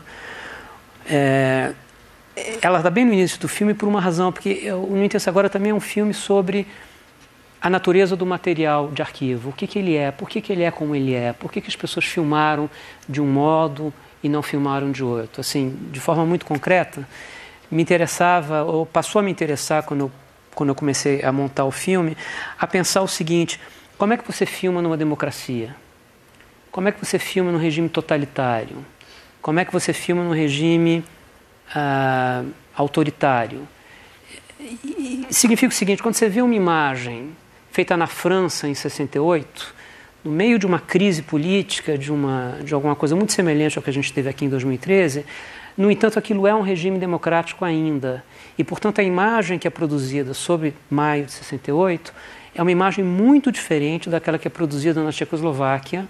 é, 1.06 1.72
ela 2.62 2.78
está 2.78 2.90
bem 2.90 3.06
no 3.06 3.14
início 3.14 3.40
do 3.40 3.48
filme 3.48 3.74
por 3.74 3.88
uma 3.88 4.00
razão, 4.00 4.32
porque 4.32 4.72
o 4.72 4.96
No 4.96 5.04
Intenso 5.04 5.30
Agora 5.30 5.50
também 5.50 5.72
é 5.72 5.74
um 5.74 5.80
filme 5.80 6.14
sobre 6.14 6.68
a 7.60 7.70
natureza 7.70 8.16
do 8.16 8.26
material 8.26 8.92
de 8.92 9.02
arquivo, 9.02 9.50
o 9.50 9.54
que, 9.54 9.66
que 9.66 9.80
ele 9.80 9.96
é, 9.96 10.12
por 10.12 10.30
que, 10.30 10.40
que 10.40 10.54
ele 10.54 10.64
é 10.64 10.70
como 10.70 10.96
ele 10.96 11.14
é, 11.14 11.34
por 11.34 11.52
que, 11.52 11.60
que 11.60 11.68
as 11.68 11.76
pessoas 11.76 12.06
filmaram 12.06 12.70
de 13.10 13.20
um 13.20 13.26
modo 13.26 13.92
e 14.24 14.30
não 14.30 14.44
filmaram 14.44 14.92
de 14.92 15.04
outro. 15.04 15.42
Assim, 15.42 15.76
de 15.92 16.00
forma 16.00 16.26
muito 16.26 16.46
concreta, 16.46 17.08
me 17.70 17.82
interessava, 17.82 18.64
ou 18.64 18.86
passou 18.86 19.20
a 19.20 19.24
me 19.24 19.32
interessar 19.32 19.84
quando 19.84 20.02
eu, 20.02 20.12
quando 20.54 20.70
eu 20.70 20.76
comecei 20.76 21.24
a 21.24 21.32
montar 21.32 21.66
o 21.66 21.72
filme, 21.72 22.16
a 22.60 22.68
pensar 22.68 23.02
o 23.02 23.08
seguinte: 23.08 23.60
como 23.98 24.14
é 24.14 24.18
que 24.18 24.26
você 24.26 24.46
filma 24.46 24.82
numa 24.82 24.98
democracia? 24.98 25.76
Como 26.72 26.88
é 26.88 26.92
que 26.92 27.04
você 27.04 27.18
filma 27.18 27.52
num 27.52 27.58
regime 27.58 27.90
totalitário? 27.90 28.86
Como 29.42 29.60
é 29.60 29.66
que 29.66 29.74
você 29.74 29.94
filma 29.94 30.24
num 30.24 30.34
regime 30.34 31.04
ah, 31.74 32.44
autoritário. 32.76 33.68
E 34.60 35.26
significa 35.30 35.72
o 35.72 35.76
seguinte: 35.76 36.02
quando 36.02 36.16
você 36.16 36.30
vê 36.30 36.42
uma 36.42 36.56
imagem 36.56 37.32
feita 37.72 37.96
na 37.96 38.08
França 38.08 38.68
em 38.68 38.74
68, 38.74 39.76
no 40.24 40.32
meio 40.32 40.58
de 40.58 40.66
uma 40.66 40.80
crise 40.80 41.22
política, 41.22 41.98
de, 41.98 42.12
uma, 42.12 42.58
de 42.64 42.74
alguma 42.74 42.96
coisa 42.96 43.16
muito 43.16 43.34
semelhante 43.34 43.78
ao 43.78 43.84
que 43.84 43.90
a 43.90 43.94
gente 43.94 44.12
teve 44.12 44.30
aqui 44.30 44.46
em 44.46 44.50
2013, 44.50 45.26
no 45.78 45.92
entanto, 45.92 46.18
aquilo 46.18 46.48
é 46.48 46.56
um 46.56 46.62
regime 46.62 46.98
democrático 46.98 47.64
ainda. 47.64 48.24
E, 48.58 48.64
portanto, 48.64 49.00
a 49.00 49.04
imagem 49.04 49.60
que 49.60 49.68
é 49.68 49.70
produzida 49.70 50.34
sobre 50.34 50.74
maio 50.90 51.26
de 51.26 51.32
68 51.32 52.12
é 52.56 52.62
uma 52.62 52.72
imagem 52.72 53.06
muito 53.06 53.52
diferente 53.52 54.10
daquela 54.10 54.40
que 54.40 54.48
é 54.48 54.50
produzida 54.50 55.04
na 55.04 55.12
Tchecoslováquia, 55.12 56.08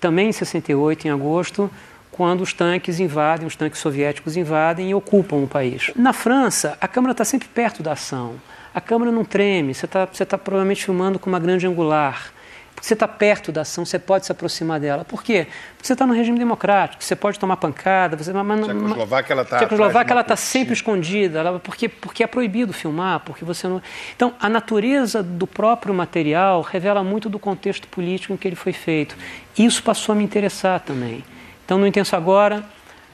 também 0.00 0.30
em 0.30 0.32
68, 0.32 1.06
em 1.06 1.10
agosto, 1.10 1.70
quando 2.10 2.40
os 2.40 2.52
tanques 2.52 2.98
invadem, 3.00 3.46
os 3.46 3.56
tanques 3.56 3.80
soviéticos 3.80 4.36
invadem 4.36 4.90
e 4.90 4.94
ocupam 4.94 5.36
o 5.36 5.46
país. 5.46 5.90
Na 5.94 6.12
França, 6.12 6.76
a 6.80 6.88
câmera 6.88 7.12
está 7.12 7.24
sempre 7.24 7.48
perto 7.48 7.82
da 7.82 7.92
ação. 7.92 8.34
A 8.74 8.80
câmera 8.80 9.10
não 9.10 9.24
treme, 9.24 9.74
você 9.74 9.86
está 9.86 10.04
você 10.04 10.24
tá 10.24 10.36
provavelmente 10.36 10.84
filmando 10.84 11.18
com 11.18 11.28
uma 11.28 11.38
grande 11.38 11.66
angular. 11.66 12.32
Porque 12.78 12.86
você 12.86 12.94
está 12.94 13.08
perto 13.08 13.50
da 13.50 13.62
ação, 13.62 13.84
você 13.84 13.98
pode 13.98 14.24
se 14.24 14.30
aproximar 14.30 14.78
dela. 14.78 15.04
Por 15.04 15.20
quê? 15.20 15.48
Porque 15.72 15.84
você 15.84 15.94
está 15.94 16.06
no 16.06 16.14
regime 16.14 16.38
democrático, 16.38 17.02
você 17.02 17.16
pode 17.16 17.36
tomar 17.36 17.56
pancada. 17.56 18.16
Você, 18.16 18.32
mas, 18.32 18.66
Tchecoslováquia 18.66 19.32
ela 19.32 19.42
está 19.42 19.58
Tchecoslováquia 19.58 20.12
ela 20.12 20.20
está 20.20 20.36
sempre 20.36 20.74
escondida, 20.74 21.40
ela, 21.40 21.58
porque, 21.58 21.88
porque 21.88 22.22
é 22.22 22.26
proibido 22.28 22.72
filmar, 22.72 23.18
porque 23.20 23.44
você 23.44 23.66
não. 23.66 23.82
Então 24.14 24.32
a 24.38 24.48
natureza 24.48 25.24
do 25.24 25.44
próprio 25.44 25.92
material 25.92 26.62
revela 26.62 27.02
muito 27.02 27.28
do 27.28 27.38
contexto 27.38 27.88
político 27.88 28.32
em 28.32 28.36
que 28.36 28.46
ele 28.46 28.54
foi 28.54 28.72
feito. 28.72 29.16
Isso 29.58 29.82
passou 29.82 30.12
a 30.12 30.16
me 30.16 30.22
interessar 30.22 30.78
também. 30.78 31.24
Então, 31.68 31.76
no 31.76 31.86
Intenso 31.86 32.16
Agora, 32.16 32.64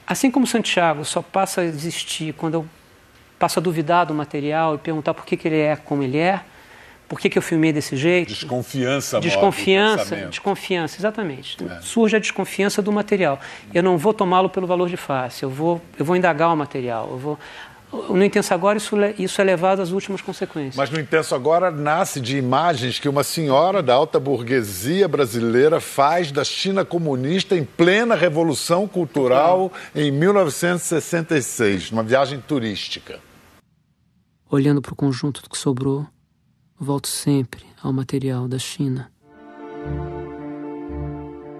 assim 0.07 0.31
como 0.31 0.47
Santiago 0.47 1.03
só 1.03 1.21
passa 1.21 1.59
a 1.59 1.65
existir 1.65 2.31
quando 2.31 2.53
eu 2.53 2.65
passo 3.37 3.59
a 3.59 3.61
duvidar 3.61 4.05
do 4.05 4.13
material 4.13 4.75
e 4.75 4.77
perguntar 4.77 5.13
por 5.13 5.25
que, 5.25 5.35
que 5.35 5.45
ele 5.49 5.59
é 5.59 5.75
como 5.75 6.01
ele 6.01 6.17
é, 6.17 6.39
por 7.05 7.19
que, 7.19 7.29
que 7.29 7.37
eu 7.37 7.41
filmei 7.41 7.73
desse 7.73 7.97
jeito. 7.97 8.29
Desconfiança, 8.29 9.19
Desconfiança, 9.19 10.15
desconfiança, 10.27 10.97
exatamente. 10.97 11.57
É. 11.69 11.81
Surge 11.81 12.15
a 12.15 12.19
desconfiança 12.19 12.81
do 12.81 12.93
material. 12.93 13.41
Eu 13.73 13.83
não 13.83 13.97
vou 13.97 14.13
tomá-lo 14.13 14.49
pelo 14.49 14.65
valor 14.65 14.87
de 14.87 14.95
face, 14.95 15.43
eu 15.43 15.49
vou, 15.49 15.81
eu 15.99 16.05
vou 16.05 16.15
indagar 16.15 16.53
o 16.53 16.55
material, 16.55 17.09
eu 17.11 17.17
vou 17.17 17.39
no 18.09 18.23
Intenso 18.23 18.53
Agora, 18.53 18.77
isso, 18.77 18.95
isso 19.17 19.41
é 19.41 19.43
levado 19.43 19.81
às 19.81 19.91
últimas 19.91 20.21
consequências. 20.21 20.75
Mas 20.75 20.89
no 20.89 20.99
Intenso 20.99 21.33
Agora 21.33 21.71
nasce 21.71 22.19
de 22.19 22.37
imagens 22.37 22.99
que 22.99 23.09
uma 23.09 23.23
senhora 23.23 23.81
da 23.81 23.93
alta 23.93 24.19
burguesia 24.19 25.07
brasileira 25.07 25.79
faz 25.79 26.31
da 26.31 26.43
China 26.43 26.85
comunista 26.85 27.55
em 27.55 27.63
plena 27.63 28.15
Revolução 28.15 28.87
Cultural 28.87 29.71
em 29.93 30.11
1966, 30.11 31.91
numa 31.91 32.03
viagem 32.03 32.39
turística. 32.39 33.19
Olhando 34.49 34.81
para 34.81 34.93
o 34.93 34.95
conjunto 34.95 35.41
do 35.41 35.49
que 35.49 35.57
sobrou, 35.57 36.05
volto 36.79 37.07
sempre 37.07 37.65
ao 37.81 37.91
material 37.91 38.47
da 38.47 38.59
China. 38.59 39.11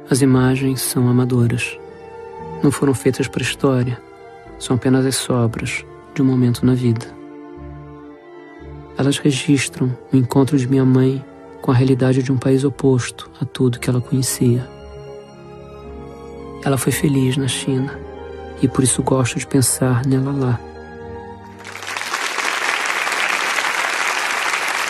As 0.10 0.22
imagens 0.22 0.82
são 0.82 1.10
amadoras. 1.10 1.78
Não 2.64 2.72
foram 2.72 2.94
feitas 2.94 3.28
para 3.28 3.42
a 3.42 3.46
história. 3.46 4.02
São 4.60 4.76
apenas 4.76 5.06
as 5.06 5.16
sobras 5.16 5.84
de 6.16 6.22
um 6.22 6.26
momento 6.26 6.66
na 6.66 6.74
vida. 6.74 7.06
Elas 8.98 9.18
registram 9.18 9.96
o 10.12 10.16
encontro 10.16 10.58
de 10.58 10.68
minha 10.68 10.86
mãe 10.86 11.24
com 11.62 11.72
a 11.72 11.76
realidade 11.76 12.24
de 12.24 12.32
um 12.32 12.38
país 12.38 12.64
oposto 12.64 13.30
a 13.42 13.46
tudo 13.46 13.80
que 13.80 13.90
ela 13.90 14.00
conhecia. 14.00 14.68
Ela 16.64 16.78
foi 16.78 16.94
feliz 16.94 17.36
na 17.36 17.48
China 17.48 18.00
e 18.62 18.68
por 18.68 18.84
isso 18.84 19.04
gosto 19.04 19.38
de 19.38 19.46
pensar 19.46 20.06
nela 20.06 20.32
lá. 20.32 20.60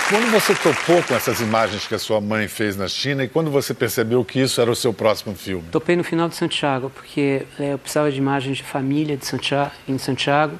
Quando 0.07 0.29
você 0.31 0.53
topou 0.53 1.01
com 1.01 1.15
essas 1.15 1.41
imagens 1.41 1.87
que 1.87 1.95
a 1.95 1.99
sua 1.99 2.21
mãe 2.21 2.47
fez 2.47 2.77
na 2.77 2.87
China 2.87 3.23
e 3.23 3.27
quando 3.27 3.49
você 3.49 3.73
percebeu 3.73 4.23
que 4.23 4.39
isso 4.39 4.61
era 4.61 4.69
o 4.69 4.75
seu 4.75 4.93
próximo 4.93 5.33
filme? 5.33 5.63
Topei 5.71 5.95
no 5.95 6.03
final 6.03 6.29
de 6.29 6.35
Santiago, 6.35 6.91
porque 6.91 7.47
é, 7.59 7.73
eu 7.73 7.79
precisava 7.79 8.11
de 8.11 8.17
imagens 8.19 8.57
de 8.57 8.63
família 8.63 9.17
de 9.17 9.25
Santiago, 9.25 9.71
em 9.87 9.97
Santiago 9.97 10.59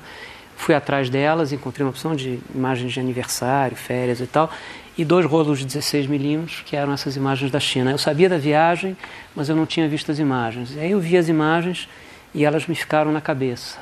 Fui 0.56 0.74
atrás 0.74 1.10
delas, 1.10 1.52
encontrei 1.52 1.86
uma 1.86 1.90
opção 1.90 2.16
de 2.16 2.40
imagens 2.54 2.94
de 2.94 3.00
aniversário, 3.00 3.76
férias 3.76 4.20
e 4.20 4.28
tal, 4.28 4.50
e 4.98 5.04
dois 5.04 5.26
rolos 5.26 5.60
de 5.60 5.66
16 5.66 6.08
milímetros, 6.08 6.64
que 6.66 6.76
eram 6.76 6.94
essas 6.94 7.16
imagens 7.16 7.52
da 7.52 7.60
China. 7.60 7.92
Eu 7.92 7.98
sabia 7.98 8.30
da 8.30 8.38
viagem, 8.38 8.96
mas 9.36 9.50
eu 9.50 9.56
não 9.56 9.66
tinha 9.66 9.88
visto 9.88 10.12
as 10.12 10.20
imagens. 10.20 10.74
E 10.76 10.80
aí 10.80 10.92
eu 10.92 11.00
vi 11.00 11.18
as 11.18 11.28
imagens 11.28 11.90
e 12.34 12.46
elas 12.46 12.66
me 12.68 12.76
ficaram 12.76 13.12
na 13.12 13.22
cabeça. 13.22 13.78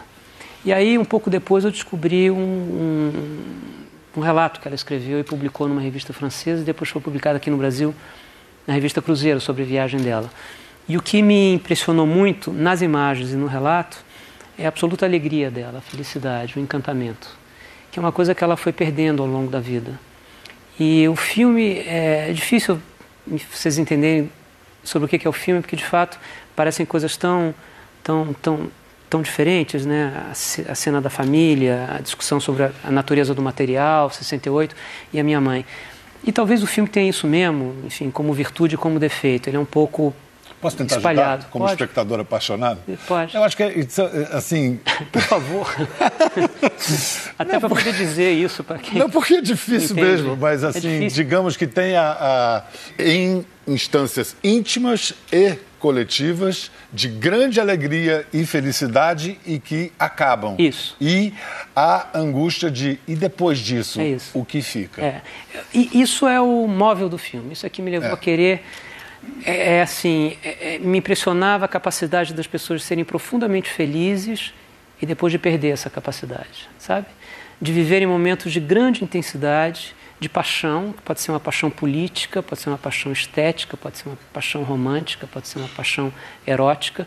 E 0.66 0.72
aí, 0.72 0.98
um 0.98 1.06
pouco 1.06 1.30
depois, 1.30 1.66
eu 1.66 1.72
descobri 1.72 2.32
um, 2.32 2.38
um, 2.38 3.12
um 4.18 4.22
relato 4.22 4.60
que 4.60 4.68
ela 4.68 4.76
escreveu 4.76 5.20
e 5.20 5.24
publicou 5.24 5.68
numa 5.68 5.82
revista 5.82 6.14
francesa, 6.14 6.62
e 6.62 6.66
depois 6.66 6.90
foi 6.90 7.02
publicado 7.02 7.36
aqui 7.36 7.50
no 7.50 7.58
Brasil, 7.58 7.94
na 8.66 8.74
revista 8.74 9.02
Cruzeiro, 9.02 9.42
sobre 9.42 9.64
a 9.64 9.66
viagem 9.66 10.00
dela. 10.00 10.30
E 10.88 10.98
o 10.98 11.02
que 11.02 11.22
me 11.22 11.54
impressionou 11.54 12.08
muito 12.08 12.52
nas 12.52 12.82
imagens 12.82 13.32
e 13.32 13.36
no 13.36 13.46
relato 13.46 13.98
é 14.58 14.66
a 14.66 14.68
absoluta 14.68 15.06
alegria 15.06 15.50
dela, 15.50 15.80
a 15.80 15.82
felicidade, 15.82 16.58
o 16.58 16.60
encantamento, 16.60 17.30
que 17.92 18.00
é 18.00 18.02
uma 18.02 18.12
coisa 18.12 18.36
que 18.36 18.44
ela 18.44 18.56
foi 18.56 18.72
perdendo 18.72 19.22
ao 19.22 19.28
longo 19.28 19.50
da 19.50 19.60
vida. 19.60 20.00
E 20.80 21.08
o 21.08 21.16
filme 21.16 21.80
é, 21.80 22.30
é 22.30 22.34
difícil 22.34 22.80
vocês 23.52 23.78
entenderem 23.78 24.30
sobre 24.84 25.06
o 25.06 25.10
que 25.10 25.26
é 25.26 25.30
o 25.30 25.34
filme, 25.34 25.62
porque 25.62 25.76
de 25.76 25.86
fato 25.86 26.20
parecem 26.56 26.86
coisas 26.86 27.16
tão, 27.16 27.54
tão, 28.04 28.34
tão, 28.42 28.72
tão 29.10 29.22
diferentes, 29.22 29.86
né? 29.86 30.12
A 30.68 30.76
cena 30.76 31.00
da 31.00 31.10
família, 31.10 31.88
a 31.98 32.02
discussão 32.02 32.40
sobre 32.40 32.64
a 32.84 32.92
natureza 32.92 33.34
do 33.34 33.42
material, 33.42 34.10
68 34.10 34.76
e 35.14 35.20
a 35.20 35.24
minha 35.24 35.40
mãe. 35.40 35.66
E 36.24 36.32
talvez 36.32 36.64
o 36.64 36.68
filme 36.68 36.90
tenha 36.90 37.10
isso 37.10 37.28
mesmo, 37.28 37.76
enfim, 37.86 38.10
como 38.10 38.34
virtude 38.34 38.76
e 38.76 38.78
como 38.78 39.00
defeito. 39.00 39.50
Ele 39.50 39.58
é 39.58 39.60
um 39.60 39.66
pouco 39.66 40.14
Posso 40.64 40.78
tentar 40.78 40.96
espalhado. 40.98 41.30
ajudar 41.34 41.50
como 41.52 41.66
Pode. 41.66 41.74
espectador 41.74 42.20
apaixonado? 42.20 42.80
Pode. 43.08 43.36
Eu 43.36 43.44
acho 43.44 43.56
que, 43.56 43.62
é, 43.64 43.74
assim... 44.32 44.80
Por 45.12 45.22
favor. 45.22 45.68
Até 47.38 47.60
para 47.60 47.70
poder 47.70 47.94
dizer 47.94 48.32
isso 48.32 48.64
para 48.64 48.78
quem... 48.80 48.98
Não, 49.00 49.10
porque 49.10 49.36
é 49.36 49.42
difícil 49.42 49.92
Entende? 49.92 50.02
mesmo, 50.02 50.38
mas 50.38 50.64
É 50.64 50.68
assim, 50.68 50.80
difícil. 50.80 51.24
digamos 51.24 51.58
que 51.58 51.68
tem 51.68 51.96
a, 51.96 52.12
a- 52.20 52.64
em 53.04 53.46
instâncias 53.68 54.36
íntimas 54.44 55.14
e 55.32 55.56
coletivas 55.80 56.72
de 56.94 57.10
grande 57.10 57.60
alegria 57.60 58.26
e 58.34 58.46
felicidade 58.46 59.38
e 59.46 59.60
que 59.60 59.92
acabam. 60.00 60.56
Isso. 60.58 60.96
E 61.00 61.34
a 61.76 62.08
angústia 62.18 62.72
de, 62.72 63.00
e 63.08 63.16
depois 63.16 63.60
disso, 63.60 64.00
É 64.00 64.16
o 64.34 64.46
que 64.46 64.62
fica? 64.62 65.02
É. 65.02 65.22
E 65.74 66.02
isso 66.02 66.26
é 66.28 66.40
o 66.40 66.68
móvel 66.68 67.10
do 67.10 67.18
filme. 67.18 67.52
Isso 67.54 67.66
aqui 67.66 67.82
me 67.82 67.92
levou 67.92 68.10
É. 68.10 68.14
a 68.14 68.18
querer. 68.18 68.64
É, 69.46 69.78
é 69.78 69.82
assim, 69.82 70.38
é- 70.44 70.76
é- 70.76 70.80
me 70.80 70.98
impressionava 70.98 71.66
a 71.66 71.68
capacidade 71.68 72.34
das 72.34 72.48
pessoas 72.48 72.84
serem 72.84 73.04
profundamente 73.04 73.70
felizes 73.70 74.54
e 75.02 75.06
depois 75.06 75.32
de 75.32 75.40
perder 75.40 75.70
essa 75.70 75.90
capacidade, 75.90 76.70
sabe? 76.78 77.08
De 77.62 77.72
viverem 77.72 78.08
momentos 78.08 78.52
de 78.52 78.60
grande 78.60 79.04
intensidade, 79.04 79.94
de 80.20 80.30
paixão, 80.30 80.94
que 80.94 81.02
pode 81.02 81.20
ser 81.20 81.32
uma 81.32 81.40
paixão 81.40 81.70
política, 81.70 82.42
pode 82.42 82.62
ser 82.62 82.70
uma 82.70 82.78
paixão 82.78 83.12
estética, 83.12 83.76
pode 83.76 83.98
ser 83.98 84.08
uma 84.08 84.18
paixão 84.32 84.64
romântica, 84.64 85.28
pode 85.28 85.48
ser 85.50 85.60
uma 85.60 85.68
paixão 85.68 86.14
erótica, 86.48 87.06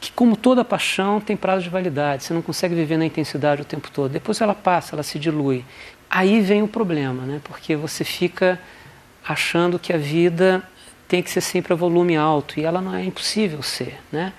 que 0.00 0.12
como 0.12 0.36
toda 0.36 0.64
paixão 0.64 1.20
tem 1.20 1.36
prazo 1.36 1.64
de 1.64 1.70
validade, 1.70 2.24
você 2.24 2.32
não 2.32 2.42
consegue 2.42 2.74
viver 2.74 2.96
na 2.96 3.06
intensidade 3.06 3.62
o 3.62 3.64
tempo 3.64 3.90
todo. 3.90 4.12
Depois 4.12 4.40
ela 4.40 4.54
passa, 4.54 4.94
ela 4.94 5.02
se 5.02 5.18
dilui. 5.18 5.64
Aí 6.08 6.40
vem 6.40 6.62
o 6.62 6.68
problema, 6.68 7.24
né? 7.24 7.40
Porque 7.42 7.74
você 7.74 8.04
fica 8.04 8.60
achando 9.26 9.78
que 9.78 9.92
a 9.92 9.96
vida 9.96 10.62
tem 11.12 11.22
que 11.22 11.30
ser 11.30 11.42
sempre 11.42 11.74
a 11.74 11.76
volume 11.76 12.16
alto 12.16 12.58
e 12.58 12.64
ela 12.64 12.80
não 12.80 12.94
é 12.94 13.04
impossível 13.04 13.62
ser, 13.62 13.98
né? 14.10 14.32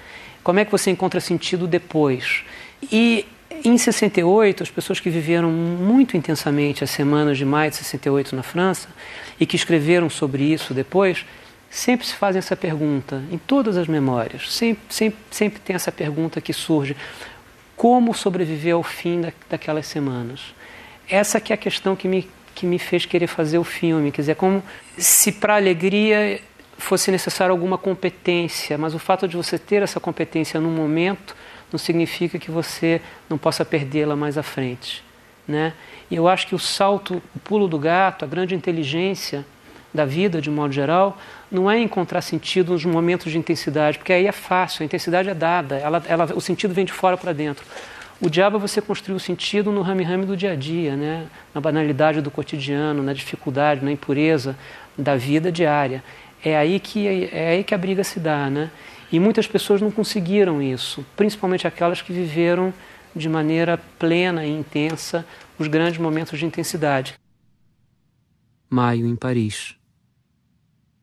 Como 0.44 0.58
é 0.58 0.66
que 0.66 0.72
você 0.72 0.90
encontra 0.90 1.20
sentido 1.20 1.68
depois? 1.68 2.44
E 2.92 3.28
em 3.64 3.78
68, 3.78 4.64
as 4.64 4.72
pessoas 4.72 5.00
que 5.00 5.08
viveram 5.08 5.52
muito 5.52 6.18
intensamente 6.18 6.84
as 6.84 6.90
semanas 6.90 7.38
de 7.38 7.46
maio 7.46 7.70
de 7.70 7.78
68 7.78 8.36
na 8.36 8.42
França 8.42 8.88
e 9.40 9.46
que 9.46 9.56
escreveram 9.56 10.10
sobre 10.10 10.52
isso 10.52 10.74
depois, 10.74 11.24
sempre 11.70 12.08
se 12.08 12.16
fazem 12.16 12.40
essa 12.40 12.56
pergunta, 12.56 13.22
em 13.32 13.38
todas 13.38 13.78
as 13.78 13.88
memórias, 13.88 14.52
sempre, 14.52 14.82
sempre, 14.90 15.20
sempre 15.30 15.60
tem 15.60 15.76
essa 15.76 15.92
pergunta 15.92 16.42
que 16.42 16.54
surge: 16.54 16.98
como 17.76 18.16
sobreviver 18.16 18.74
ao 18.74 18.82
fim 18.82 19.22
da, 19.22 19.32
daquelas 19.48 19.86
semanas? 19.86 20.42
Essa 21.08 21.40
que 21.40 21.54
é 21.54 21.56
a 21.56 21.58
questão 21.58 21.96
que 21.96 22.08
me, 22.08 22.28
que 22.56 22.66
me 22.66 22.80
fez 22.80 23.06
querer 23.06 23.28
fazer 23.28 23.60
o 23.60 23.64
filme, 23.64 24.12
quer 24.12 24.24
dizer, 24.24 24.36
como 24.38 24.64
se 24.98 25.32
para 25.32 25.56
alegria 25.56 26.42
fosse 26.84 27.12
necessário 27.12 27.52
alguma 27.52 27.78
competência, 27.78 28.78
mas 28.78 28.94
o 28.94 29.00
fato 29.00 29.28
de 29.28 29.36
você 29.38 29.58
ter 29.58 29.82
essa 29.82 30.00
competência 30.00 30.60
num 30.60 30.72
momento 30.72 31.36
não 31.72 31.80
significa 31.80 32.38
que 32.38 32.52
você 32.52 33.02
não 33.30 33.38
possa 33.38 33.66
perdê-la 33.66 34.16
mais 34.16 34.38
à 34.38 34.44
frente, 34.44 35.04
né? 35.48 35.74
E 36.10 36.16
eu 36.16 36.28
acho 36.28 36.46
que 36.48 36.54
o 36.54 36.60
salto, 36.60 37.22
o 37.36 37.40
pulo 37.40 37.68
do 37.68 37.80
gato, 37.80 38.26
a 38.26 38.28
grande 38.28 38.54
inteligência 38.54 39.46
da 39.94 40.06
vida, 40.06 40.42
de 40.42 40.50
modo 40.50 40.74
geral, 40.74 41.18
não 41.52 41.70
é 41.70 41.80
encontrar 41.80 42.22
sentido 42.22 42.74
nos 42.74 42.84
momentos 42.86 43.32
de 43.32 43.38
intensidade, 43.38 43.98
porque 43.98 44.12
aí 44.12 44.28
é 44.28 44.32
fácil, 44.32 44.84
a 44.84 44.86
intensidade 44.86 45.30
é 45.30 45.34
dada, 45.34 45.78
ela, 45.78 46.04
ela, 46.08 46.26
o 46.36 46.42
sentido 46.42 46.74
vem 46.74 46.86
de 46.86 46.92
fora 46.92 47.16
para 47.16 47.32
dentro. 47.32 47.66
O 48.22 48.30
diabo 48.30 48.58
é 48.58 48.60
você 48.60 48.82
construir 48.82 49.16
o 49.16 49.20
sentido 49.20 49.72
no 49.72 49.82
rame-rame 49.82 50.26
do 50.26 50.38
dia 50.38 50.54
a 50.54 50.56
dia, 50.56 50.96
né? 50.96 51.26
na 51.54 51.60
banalidade 51.60 52.22
do 52.22 52.32
cotidiano, 52.32 53.04
na 53.04 53.14
dificuldade, 53.14 53.84
na 53.84 53.92
impureza 53.92 54.56
da 54.98 55.16
vida 55.16 55.52
diária. 55.52 56.04
É 56.44 56.58
aí 56.58 56.80
que, 56.80 57.08
é 57.08 57.50
aí 57.52 57.64
que 57.64 57.74
a 57.74 57.78
briga 57.78 58.04
se 58.04 58.20
dá. 58.20 58.50
Né? 58.50 58.70
E 59.12 59.20
muitas 59.20 59.48
pessoas 59.48 59.82
não 59.82 59.92
conseguiram 59.92 60.62
isso, 60.62 61.06
principalmente 61.16 61.68
aquelas 61.68 62.02
que 62.02 62.12
viveram 62.12 62.74
de 63.16 63.30
maneira 63.30 63.78
plena 64.00 64.46
e 64.46 64.52
intensa 64.52 65.26
os 65.58 65.68
grandes 65.68 66.00
momentos 66.00 66.38
de 66.40 66.46
intensidade. 66.46 67.14
Maio 68.70 69.06
em 69.06 69.16
Paris. 69.16 69.76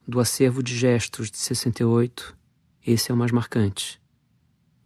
Do 0.06 0.18
acervo 0.18 0.60
de 0.60 0.76
gestos 0.76 1.30
de 1.30 1.38
68, 1.38 2.36
esse 2.84 3.12
é 3.12 3.14
o 3.14 3.16
mais 3.16 3.30
marcante. 3.30 4.00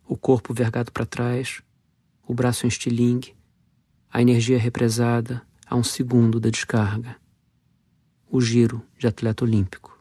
O 0.06 0.18
corpo 0.18 0.52
vergado 0.52 0.92
para 0.92 1.06
trás, 1.06 1.62
o 2.26 2.34
braço 2.34 2.66
em 2.66 2.68
estilingue, 2.68 3.34
a 4.12 4.20
energia 4.20 4.58
represada 4.58 5.40
a 5.66 5.74
um 5.74 5.82
segundo 5.82 6.38
da 6.38 6.50
descarga. 6.50 7.16
O 8.30 8.40
giro 8.40 8.82
de 8.98 9.06
atleta 9.06 9.44
olímpico. 9.44 9.93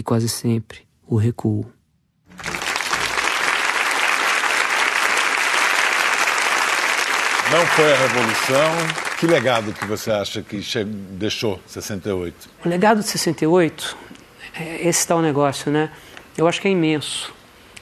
E 0.00 0.02
quase 0.02 0.30
sempre 0.30 0.78
o 1.06 1.16
recuo. 1.16 1.70
Não 7.50 7.66
foi 7.66 7.92
a 7.92 7.96
revolução. 7.98 8.72
Que 9.18 9.26
legado 9.26 9.74
que 9.74 9.84
você 9.84 10.10
acha 10.10 10.40
que 10.40 10.62
deixou 10.86 11.60
68? 11.66 12.48
O 12.64 12.68
legado 12.70 13.00
de 13.00 13.08
68, 13.08 13.94
é, 14.58 14.88
esse 14.88 15.06
tal 15.06 15.20
negócio, 15.20 15.70
né? 15.70 15.90
Eu 16.34 16.48
acho 16.48 16.62
que 16.62 16.68
é 16.68 16.70
imenso, 16.70 17.34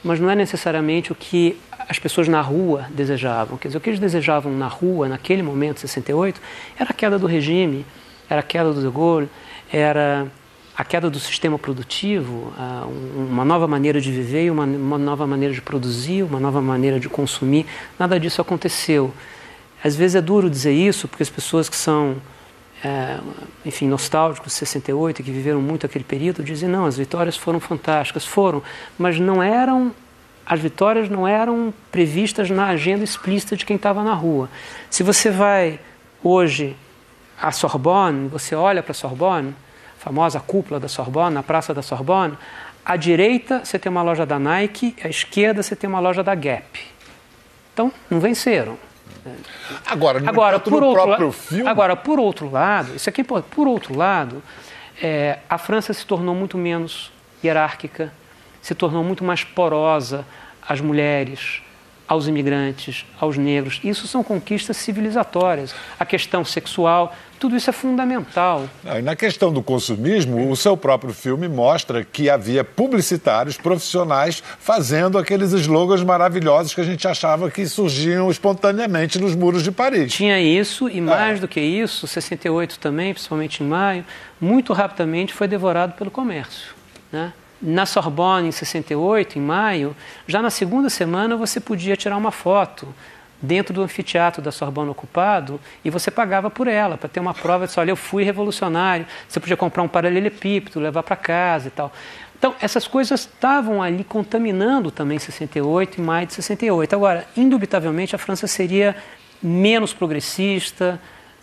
mas 0.03 0.19
não 0.19 0.29
é 0.29 0.35
necessariamente 0.35 1.13
o 1.13 1.15
que 1.15 1.57
as 1.89 2.01
pessoas 2.01 2.27
na 2.27 2.41
rua 2.41 2.89
desejavam. 2.91 3.57
Quer 3.57 3.69
dizer, 3.69 3.79
o 3.79 3.81
que 3.81 3.91
eles 3.91 4.01
desejavam 4.01 4.53
na 4.53 4.67
rua, 4.67 5.09
naquele 5.09 5.45
momento, 5.45 5.79
68, 5.79 6.41
era 6.81 6.91
a 6.91 6.93
queda 6.93 7.17
do 7.17 7.29
regime, 7.29 7.87
era 8.29 8.41
a 8.41 8.43
queda 8.43 8.73
do 8.73 8.81
De 8.81 8.91
Gaulle, 8.91 9.31
era 9.73 10.27
a 10.79 10.85
queda 10.85 11.11
do 11.11 11.19
sistema 11.19 11.59
produtivo, 11.59 12.53
a- 12.57 12.87
um- 12.87 13.27
uma 13.33 13.45
nova 13.45 13.67
maneira 13.67 14.01
de 14.01 14.13
viver, 14.13 14.49
uma, 14.49 14.63
uma 14.65 14.97
nova 14.97 15.27
maneira 15.27 15.53
de 15.53 15.61
produzir, 15.61 16.23
uma 16.23 16.39
nova 16.39 16.63
maneira 16.63 17.01
de 17.01 17.09
consumir. 17.09 17.67
Nada 17.99 18.19
disso 18.21 18.41
aconteceu. 18.41 19.13
Às 19.83 19.97
vezes 19.97 20.15
é 20.15 20.21
duro 20.21 20.49
dizer 20.49 20.73
isso, 20.73 21.09
porque 21.09 21.25
as 21.25 21.29
pessoas 21.31 21.69
que 21.69 21.75
são, 21.77 22.17
é, 22.85 23.19
enfim, 23.67 23.89
nostálgicos 23.89 24.53
de 24.53 24.59
68 24.59 25.21
e 25.21 25.25
que 25.25 25.33
viveram 25.33 25.61
muito 25.61 25.85
aquele 25.85 26.05
período 26.05 26.45
dizem 26.45 26.69
não, 26.69 26.87
as 26.87 26.97
vitórias 26.97 27.37
foram 27.37 27.59
fantásticas, 27.59 28.25
foram, 28.25 28.63
mas 28.97 29.19
não 29.19 29.43
eram, 29.43 29.93
as 30.47 30.61
vitórias 30.61 31.09
não 31.09 31.27
eram 31.27 31.75
previstas 31.91 32.51
na 32.51 32.67
agenda 32.69 33.03
explícita 33.03 33.57
de 33.57 33.67
quem 33.67 33.75
estava 33.75 34.05
na 34.05 34.15
rua. 34.15 34.49
Se 34.89 35.03
você 35.03 35.29
vai 35.29 35.81
hoje 36.23 36.77
à 37.41 37.51
Sorbonne, 37.51 38.29
você 38.29 38.55
olha 38.55 38.81
para 38.81 38.93
a 38.93 38.95
Sorbonne, 38.95 39.55
famosa 39.99 40.41
cúpula 40.41 40.81
da 40.81 40.89
Sorbonne, 40.89 41.35
na 41.35 41.43
Praça 41.43 41.75
da 41.75 41.83
Sorbonne, 41.83 42.37
à 42.85 42.97
direita 42.97 43.65
você 43.65 43.79
tem 43.79 43.91
uma 43.91 44.03
loja 44.03 44.25
da 44.25 44.39
Nike, 44.39 44.97
à 45.05 45.09
esquerda 45.09 45.63
você 45.63 45.77
tem 45.77 45.89
uma 45.89 46.01
loja 46.01 46.23
da 46.23 46.35
Gap. 46.35 46.81
Então, 47.75 47.93
não 48.11 48.19
venceram. 48.19 48.79
Agora, 49.87 50.21
no, 50.21 50.29
Agora, 50.29 50.59
por 50.59 50.83
outro, 50.83 51.03
próprio 51.05 51.33
filme... 51.33 51.69
agora, 51.69 51.95
por 51.95 52.19
outro 52.19 52.51
lado, 52.51 52.95
isso 52.95 53.09
aqui, 53.09 53.23
por, 53.23 53.43
por 53.43 53.67
outro 53.67 53.97
lado, 53.97 54.43
é, 55.03 55.39
a 55.49 55.59
França 55.59 55.93
se 55.93 56.07
tornou 56.07 56.35
muito 56.35 56.57
menos 56.57 57.13
hierárquica, 57.45 58.13
se 58.63 58.75
tornou 58.75 59.05
muito 59.05 59.23
mais 59.23 59.45
porosa 59.45 60.25
às 60.67 60.81
mulheres, 60.81 61.63
aos 62.09 62.27
imigrantes, 62.27 63.05
aos 63.21 63.37
negros. 63.37 63.81
Isso 63.85 64.09
são 64.09 64.25
conquistas 64.25 64.79
civilizatórias. 64.79 65.75
A 66.01 66.07
questão 66.07 66.43
sexual, 66.43 67.15
tudo 67.39 67.55
isso 67.55 67.69
é 67.69 67.73
fundamental. 67.73 68.67
Ah, 68.85 68.99
e 68.99 69.03
Na 69.03 69.15
questão 69.15 69.53
do 69.53 69.63
consumismo, 69.63 70.51
o 70.51 70.57
seu 70.57 70.75
próprio 70.75 71.13
filme 71.13 71.47
mostra 71.47 72.03
que 72.03 72.31
havia 72.31 72.65
publicitários 72.65 73.59
profissionais 73.59 74.43
fazendo 74.59 75.19
aqueles 75.19 75.53
slogans 75.53 76.03
maravilhosos 76.03 76.75
que 76.75 76.81
a 76.81 76.85
gente 76.85 77.07
achava 77.07 77.51
que 77.51 77.67
surgiam 77.67 78.31
espontaneamente 78.31 79.19
nos 79.19 79.37
muros 79.37 79.63
de 79.63 79.71
Paris. 79.71 80.15
Tinha 80.15 80.41
isso, 80.41 80.89
e 80.89 81.03
mais 81.03 81.39
do 81.39 81.47
que 81.47 81.61
isso, 81.61 82.07
68 82.07 82.79
também, 82.79 83.13
principalmente 83.13 83.63
em 83.63 83.67
maio, 83.67 84.05
muito 84.41 84.73
rapidamente 84.73 85.35
foi 85.35 85.47
devorado 85.47 85.93
pelo 85.93 86.11
comércio. 86.11 86.75
Né? 87.13 87.33
Na 87.61 87.87
Sorbonne, 87.87 88.49
em 88.49 88.53
68, 88.53 89.39
em 89.39 89.43
maio, 89.43 89.97
já 90.27 90.41
na 90.41 90.51
segunda 90.51 90.89
semana 90.89 91.37
você 91.37 91.59
podia 91.59 91.97
tirar 91.97 92.17
uma 92.17 92.31
foto 92.31 92.87
dentro 93.41 93.73
do 93.73 93.83
anfiteatro 93.83 94.43
da 94.43 94.51
Sorbonne 94.51 94.91
ocupado 94.91 95.61
e 95.85 95.91
você 95.91 96.11
pagava 96.11 96.51
por 96.51 96.67
ela, 96.67 96.97
para 96.97 97.09
ter 97.09 97.21
uma 97.21 97.35
prova 97.35 97.67
de, 97.67 97.79
olha, 97.79 97.91
eu 97.91 97.97
fui 97.97 98.25
revolucionário. 98.25 99.07
Você 99.29 99.41
podia 99.41 99.57
comprar 99.57 99.83
um 99.83 99.89
paralelepípedo, 99.89 100.81
levar 100.81 101.03
para 101.03 101.17
casa 101.17 101.69
e 101.69 101.71
tal. 101.71 101.93
Então, 102.39 102.55
essas 102.61 102.87
coisas 102.87 103.21
estavam 103.21 103.83
ali 103.83 104.05
contaminando 104.05 104.91
também 104.93 105.19
68 105.19 105.99
e 105.99 106.01
maio 106.01 106.27
de 106.27 106.35
68. 106.35 106.95
Agora, 106.95 107.27
indubitavelmente, 107.37 108.15
a 108.15 108.19
França 108.19 108.47
seria 108.47 108.97
menos 109.43 109.93
progressista, 109.93 111.01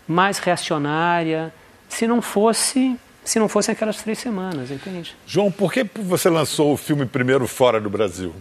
mais 0.08 0.40
reacionária, 0.40 1.54
se 1.90 2.08
não 2.08 2.22
fosse 2.22 2.98
se 3.26 3.40
não 3.40 3.50
fossem 3.50 3.74
aquelas 3.74 3.98
três 3.98 4.20
semanas, 4.20 4.72
entende? 4.72 5.16
João, 5.26 5.52
por 5.52 5.74
que 5.74 5.84
você 5.96 6.30
lançou 6.30 6.72
o 6.72 6.78
filme 6.78 7.06
primeiro 7.06 7.48
fora 7.48 7.82
do 7.82 7.90
Brasil? 7.90 8.34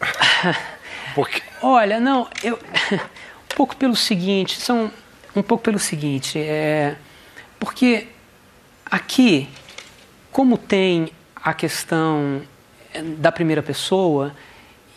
Porque... 1.14 1.40
Olha, 1.62 1.98
não, 1.98 2.28
eu 2.42 2.58
um 2.92 3.56
pouco 3.56 3.74
pelo 3.76 3.96
seguinte, 3.96 4.60
são 4.60 4.90
um 5.34 5.42
pouco 5.42 5.64
pelo 5.64 5.78
seguinte, 5.78 6.38
é, 6.38 6.96
porque 7.58 8.08
aqui, 8.86 9.48
como 10.30 10.56
tem 10.56 11.10
a 11.34 11.52
questão 11.52 12.42
da 13.18 13.32
primeira 13.32 13.62
pessoa 13.62 14.34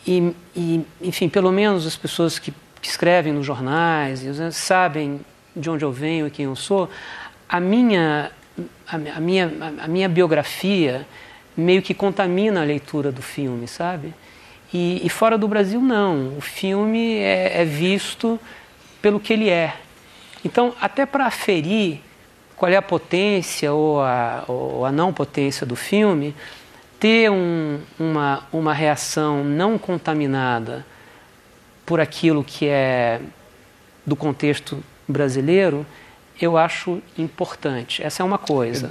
e, 0.06 0.34
e, 0.54 0.84
enfim, 1.00 1.28
pelo 1.28 1.52
menos 1.52 1.86
as 1.86 1.96
pessoas 1.96 2.38
que, 2.38 2.52
que 2.80 2.88
escrevem 2.88 3.32
nos 3.32 3.46
jornais 3.46 4.22
sabem 4.52 5.20
de 5.54 5.68
onde 5.70 5.84
eu 5.84 5.92
venho 5.92 6.26
e 6.26 6.30
quem 6.30 6.46
eu 6.46 6.56
sou, 6.56 6.88
a 7.48 7.60
minha, 7.60 8.30
a, 8.86 8.96
a 9.16 9.20
minha, 9.20 9.50
a 9.82 9.88
minha 9.88 10.08
biografia 10.08 11.06
meio 11.56 11.82
que 11.82 11.94
contamina 11.94 12.62
a 12.62 12.64
leitura 12.64 13.12
do 13.12 13.22
filme, 13.22 13.68
sabe? 13.68 14.14
E, 14.72 15.04
e 15.04 15.08
fora 15.08 15.36
do 15.36 15.46
Brasil, 15.46 15.80
não. 15.80 16.36
O 16.38 16.40
filme 16.40 17.16
é, 17.16 17.60
é 17.62 17.64
visto 17.64 18.40
pelo 19.00 19.20
que 19.20 19.32
ele 19.32 19.50
é. 19.50 19.74
Então, 20.44 20.74
até 20.80 21.04
para 21.04 21.26
aferir 21.26 22.00
qual 22.56 22.70
é 22.70 22.76
a 22.76 22.82
potência 22.82 23.72
ou 23.72 24.00
a, 24.00 24.44
ou 24.48 24.84
a 24.86 24.92
não 24.92 25.12
potência 25.12 25.66
do 25.66 25.76
filme, 25.76 26.34
ter 26.98 27.30
um, 27.30 27.80
uma, 27.98 28.46
uma 28.52 28.72
reação 28.72 29.42
não 29.42 29.76
contaminada 29.76 30.86
por 31.84 32.00
aquilo 32.00 32.44
que 32.44 32.68
é 32.68 33.20
do 34.06 34.14
contexto 34.14 34.82
brasileiro, 35.08 35.84
eu 36.40 36.56
acho 36.56 37.02
importante. 37.16 38.02
Essa 38.02 38.22
é 38.22 38.24
uma 38.24 38.38
coisa. 38.38 38.90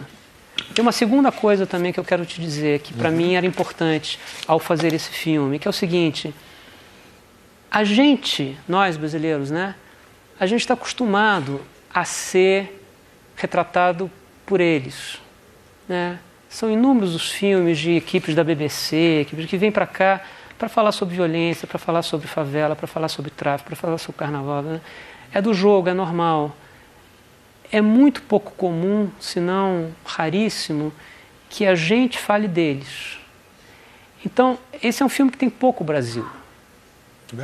Tem 0.74 0.82
uma 0.82 0.92
segunda 0.92 1.32
coisa 1.32 1.66
também 1.66 1.92
que 1.92 2.00
eu 2.00 2.04
quero 2.04 2.26
te 2.26 2.40
dizer, 2.40 2.80
que 2.80 2.94
para 2.94 3.10
uhum. 3.10 3.16
mim 3.16 3.36
era 3.36 3.46
importante 3.46 4.20
ao 4.48 4.60
fazer 4.60 4.94
esse 4.94 5.10
filme, 5.10 5.60
que 5.60 5.68
é 5.68 5.70
o 5.70 5.74
seguinte: 5.74 6.34
a 7.70 7.84
gente, 7.84 8.58
nós 8.68 8.98
brasileiros, 8.98 9.52
né? 9.52 9.76
A 10.40 10.46
gente 10.46 10.62
está 10.62 10.74
acostumado 10.74 11.62
a 11.94 12.04
ser 12.04 12.84
retratado 13.36 14.10
por 14.46 14.60
eles, 14.60 15.20
né? 15.88 16.20
São 16.50 16.70
inúmeros 16.70 17.16
os 17.16 17.32
filmes 17.32 17.80
de 17.80 17.96
equipes 17.96 18.36
da 18.36 18.44
BBC, 18.44 19.22
equipes 19.22 19.46
que 19.46 19.58
vêm 19.58 19.72
para 19.72 19.88
cá 19.88 20.22
para 20.58 20.70
falar 20.70 20.92
sobre 20.92 21.16
violência, 21.16 21.68
para 21.68 21.80
falar 21.80 22.04
sobre 22.04 22.28
favela, 22.28 22.76
para 22.76 22.86
falar 22.86 23.08
sobre 23.08 23.32
tráfico, 23.32 23.70
para 23.70 23.76
falar 23.76 23.98
sobre 23.98 24.20
carnaval. 24.20 24.62
Né? 24.62 24.82
É 25.34 25.42
do 25.42 25.54
jogo, 25.54 25.90
é 25.90 25.94
normal 25.94 26.56
é 27.72 27.82
muito 27.82 28.22
pouco 28.24 28.52
comum, 28.52 29.10
se 29.20 29.40
não 29.40 29.92
raríssimo, 30.06 30.92
que 31.50 31.66
a 31.66 31.74
gente 31.74 32.18
fale 32.18 32.48
deles. 32.48 33.18
Então, 34.26 34.58
esse 34.84 35.02
é 35.02 35.06
um 35.06 35.10
filme 35.10 35.32
que 35.32 35.38
tem 35.38 35.50
pouco 35.50 35.84
Brasil. 35.84 36.26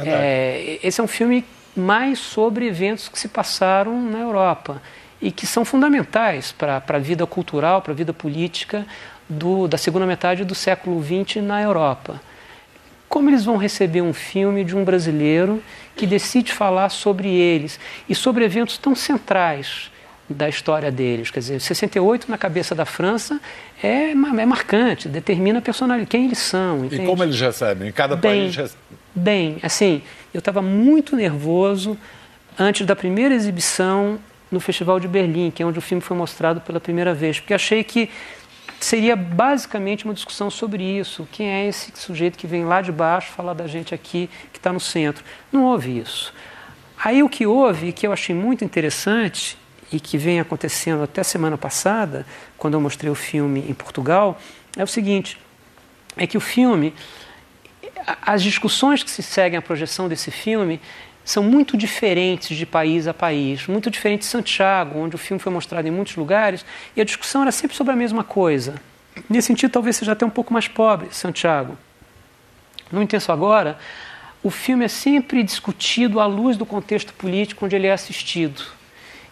É, 0.05 0.79
esse 0.83 0.99
é 0.99 1.03
um 1.03 1.07
filme 1.07 1.45
mais 1.75 2.19
sobre 2.19 2.67
eventos 2.67 3.07
que 3.07 3.17
se 3.17 3.29
passaram 3.29 4.01
na 4.01 4.19
Europa 4.19 4.81
e 5.21 5.31
que 5.31 5.47
são 5.47 5.63
fundamentais 5.63 6.51
para 6.51 6.83
a 6.85 6.99
vida 6.99 7.25
cultural, 7.25 7.81
para 7.81 7.93
a 7.93 7.95
vida 7.95 8.13
política 8.13 8.85
do, 9.29 9.67
da 9.67 9.77
segunda 9.77 10.05
metade 10.05 10.43
do 10.43 10.53
século 10.53 11.01
XX 11.01 11.37
na 11.41 11.61
Europa. 11.61 12.19
Como 13.07 13.29
eles 13.29 13.45
vão 13.45 13.55
receber 13.55 14.01
um 14.01 14.13
filme 14.13 14.65
de 14.65 14.75
um 14.75 14.83
brasileiro 14.83 15.63
que 15.95 16.05
decide 16.05 16.51
falar 16.51 16.89
sobre 16.89 17.29
eles 17.29 17.79
e 18.09 18.13
sobre 18.13 18.43
eventos 18.43 18.77
tão 18.77 18.93
centrais 18.93 19.89
da 20.29 20.49
história 20.49 20.91
deles. 20.91 21.31
Quer 21.31 21.39
dizer, 21.39 21.61
68 21.61 22.29
na 22.29 22.37
cabeça 22.37 22.75
da 22.75 22.85
França 22.85 23.39
é, 23.81 24.11
é 24.11 24.45
marcante, 24.45 25.07
determina 25.07 25.59
a 25.59 25.61
personalidade, 25.61 26.09
quem 26.09 26.25
eles 26.25 26.39
são. 26.39 26.85
Entende? 26.85 27.03
E 27.03 27.05
como 27.05 27.23
eles 27.23 27.39
recebem? 27.39 27.89
Em 27.89 27.91
cada 27.91 28.15
bem, 28.15 28.51
país 28.51 28.75
Bem, 29.15 29.57
assim, 29.63 30.01
eu 30.33 30.39
estava 30.39 30.61
muito 30.61 31.15
nervoso 31.15 31.97
antes 32.57 32.85
da 32.85 32.95
primeira 32.95 33.33
exibição 33.33 34.19
no 34.51 34.59
Festival 34.59 34.99
de 34.99 35.07
Berlim, 35.07 35.51
que 35.51 35.63
é 35.63 35.65
onde 35.65 35.79
o 35.79 35.81
filme 35.81 36.01
foi 36.01 36.15
mostrado 36.15 36.61
pela 36.61 36.79
primeira 36.79 37.13
vez, 37.13 37.39
porque 37.39 37.53
achei 37.53 37.83
que 37.83 38.09
seria 38.79 39.15
basicamente 39.15 40.05
uma 40.05 40.13
discussão 40.13 40.49
sobre 40.49 40.83
isso. 40.83 41.27
Quem 41.31 41.49
é 41.49 41.67
esse 41.67 41.91
sujeito 41.95 42.37
que 42.37 42.47
vem 42.47 42.63
lá 42.63 42.81
de 42.81 42.91
baixo 42.91 43.31
falar 43.31 43.53
da 43.53 43.67
gente 43.67 43.93
aqui 43.93 44.29
que 44.51 44.59
está 44.59 44.71
no 44.71 44.79
centro? 44.79 45.23
Não 45.51 45.65
houve 45.65 45.97
isso. 45.99 46.33
Aí 47.03 47.21
o 47.23 47.29
que 47.29 47.45
houve, 47.45 47.91
que 47.91 48.05
eu 48.05 48.13
achei 48.13 48.35
muito 48.35 48.63
interessante, 48.63 49.57
e 49.91 49.99
que 49.99 50.17
vem 50.17 50.39
acontecendo 50.39 51.03
até 51.03 51.23
semana 51.23 51.57
passada, 51.57 52.25
quando 52.57 52.73
eu 52.73 52.81
mostrei 52.81 53.09
o 53.09 53.15
filme 53.15 53.65
em 53.69 53.73
Portugal, 53.73 54.39
é 54.75 54.83
o 54.83 54.87
seguinte: 54.87 55.37
é 56.15 56.27
que 56.27 56.37
o 56.37 56.41
filme, 56.41 56.93
as 58.21 58.43
discussões 58.43 59.03
que 59.03 59.09
se 59.09 59.23
seguem 59.23 59.57
à 59.57 59.61
projeção 59.61 60.07
desse 60.07 60.31
filme 60.31 60.81
são 61.23 61.43
muito 61.43 61.75
diferentes 61.75 62.55
de 62.55 62.65
país 62.65 63.05
a 63.05 63.13
país, 63.13 63.67
muito 63.67 63.91
diferente 63.91 64.21
de 64.21 64.27
Santiago, 64.27 64.99
onde 64.99 65.15
o 65.15 65.19
filme 65.19 65.41
foi 65.41 65.51
mostrado 65.51 65.87
em 65.87 65.91
muitos 65.91 66.15
lugares 66.15 66.65
e 66.95 67.01
a 67.01 67.03
discussão 67.03 67.41
era 67.41 67.51
sempre 67.51 67.75
sobre 67.75 67.91
a 67.91 67.95
mesma 67.97 68.23
coisa. 68.23 68.75
Nesse 69.29 69.47
sentido, 69.47 69.71
talvez 69.71 69.97
seja 69.97 70.13
até 70.13 70.25
um 70.25 70.29
pouco 70.29 70.53
mais 70.53 70.67
pobre, 70.67 71.09
Santiago. 71.11 71.77
No 72.89 73.01
Intenso 73.01 73.31
Agora, 73.31 73.77
o 74.41 74.49
filme 74.49 74.85
é 74.85 74.87
sempre 74.87 75.43
discutido 75.43 76.21
à 76.21 76.25
luz 76.25 76.55
do 76.55 76.65
contexto 76.65 77.13
político 77.13 77.65
onde 77.65 77.75
ele 77.75 77.87
é 77.87 77.91
assistido. 77.91 78.76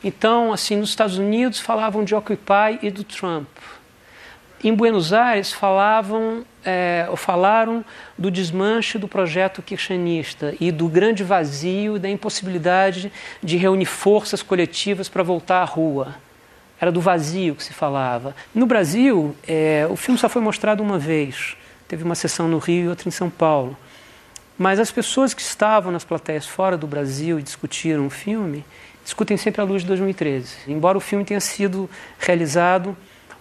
Então, 0.05 0.53
assim, 0.53 0.75
nos 0.75 0.89
Estados 0.89 1.17
Unidos 1.17 1.59
falavam 1.59 2.03
de 2.03 2.13
Occupy 2.13 2.77
e 2.83 2.91
do 2.91 3.03
Trump. 3.03 3.47
Em 4.63 4.71
Buenos 4.71 5.11
Aires 5.11 5.51
falavam 5.51 6.45
é, 6.63 7.07
ou 7.09 7.17
falaram 7.17 7.83
do 8.15 8.29
desmanche 8.29 8.99
do 8.99 9.07
projeto 9.07 9.63
kirchnista 9.63 10.53
e 10.59 10.71
do 10.71 10.87
grande 10.87 11.23
vazio 11.23 11.97
da 11.97 12.07
impossibilidade 12.07 13.11
de 13.41 13.57
reunir 13.57 13.85
forças 13.85 14.43
coletivas 14.43 15.09
para 15.09 15.23
voltar 15.23 15.61
à 15.61 15.65
rua. 15.65 16.13
Era 16.79 16.91
do 16.91 17.01
vazio 17.01 17.55
que 17.55 17.63
se 17.63 17.73
falava. 17.73 18.35
No 18.53 18.67
Brasil, 18.67 19.35
é, 19.47 19.87
o 19.89 19.95
filme 19.95 20.19
só 20.19 20.29
foi 20.29 20.41
mostrado 20.41 20.83
uma 20.83 20.99
vez. 20.99 21.57
Teve 21.87 22.03
uma 22.03 22.15
sessão 22.15 22.47
no 22.47 22.59
Rio 22.59 22.85
e 22.85 22.87
outra 22.89 23.07
em 23.07 23.11
São 23.11 23.29
Paulo. 23.31 23.75
Mas 24.55 24.79
as 24.79 24.91
pessoas 24.91 25.33
que 25.33 25.41
estavam 25.41 25.91
nas 25.91 26.05
plateias 26.05 26.45
fora 26.45 26.77
do 26.77 26.85
Brasil 26.85 27.39
e 27.39 27.43
discutiram 27.43 28.05
o 28.05 28.09
filme 28.11 28.63
discutem 29.05 29.37
sempre 29.37 29.61
à 29.61 29.63
luz 29.63 29.83
de 29.83 29.87
2013. 29.87 30.55
Embora 30.67 30.97
o 30.97 31.01
filme 31.01 31.23
tenha 31.23 31.39
sido 31.39 31.89
realizado, 32.19 32.97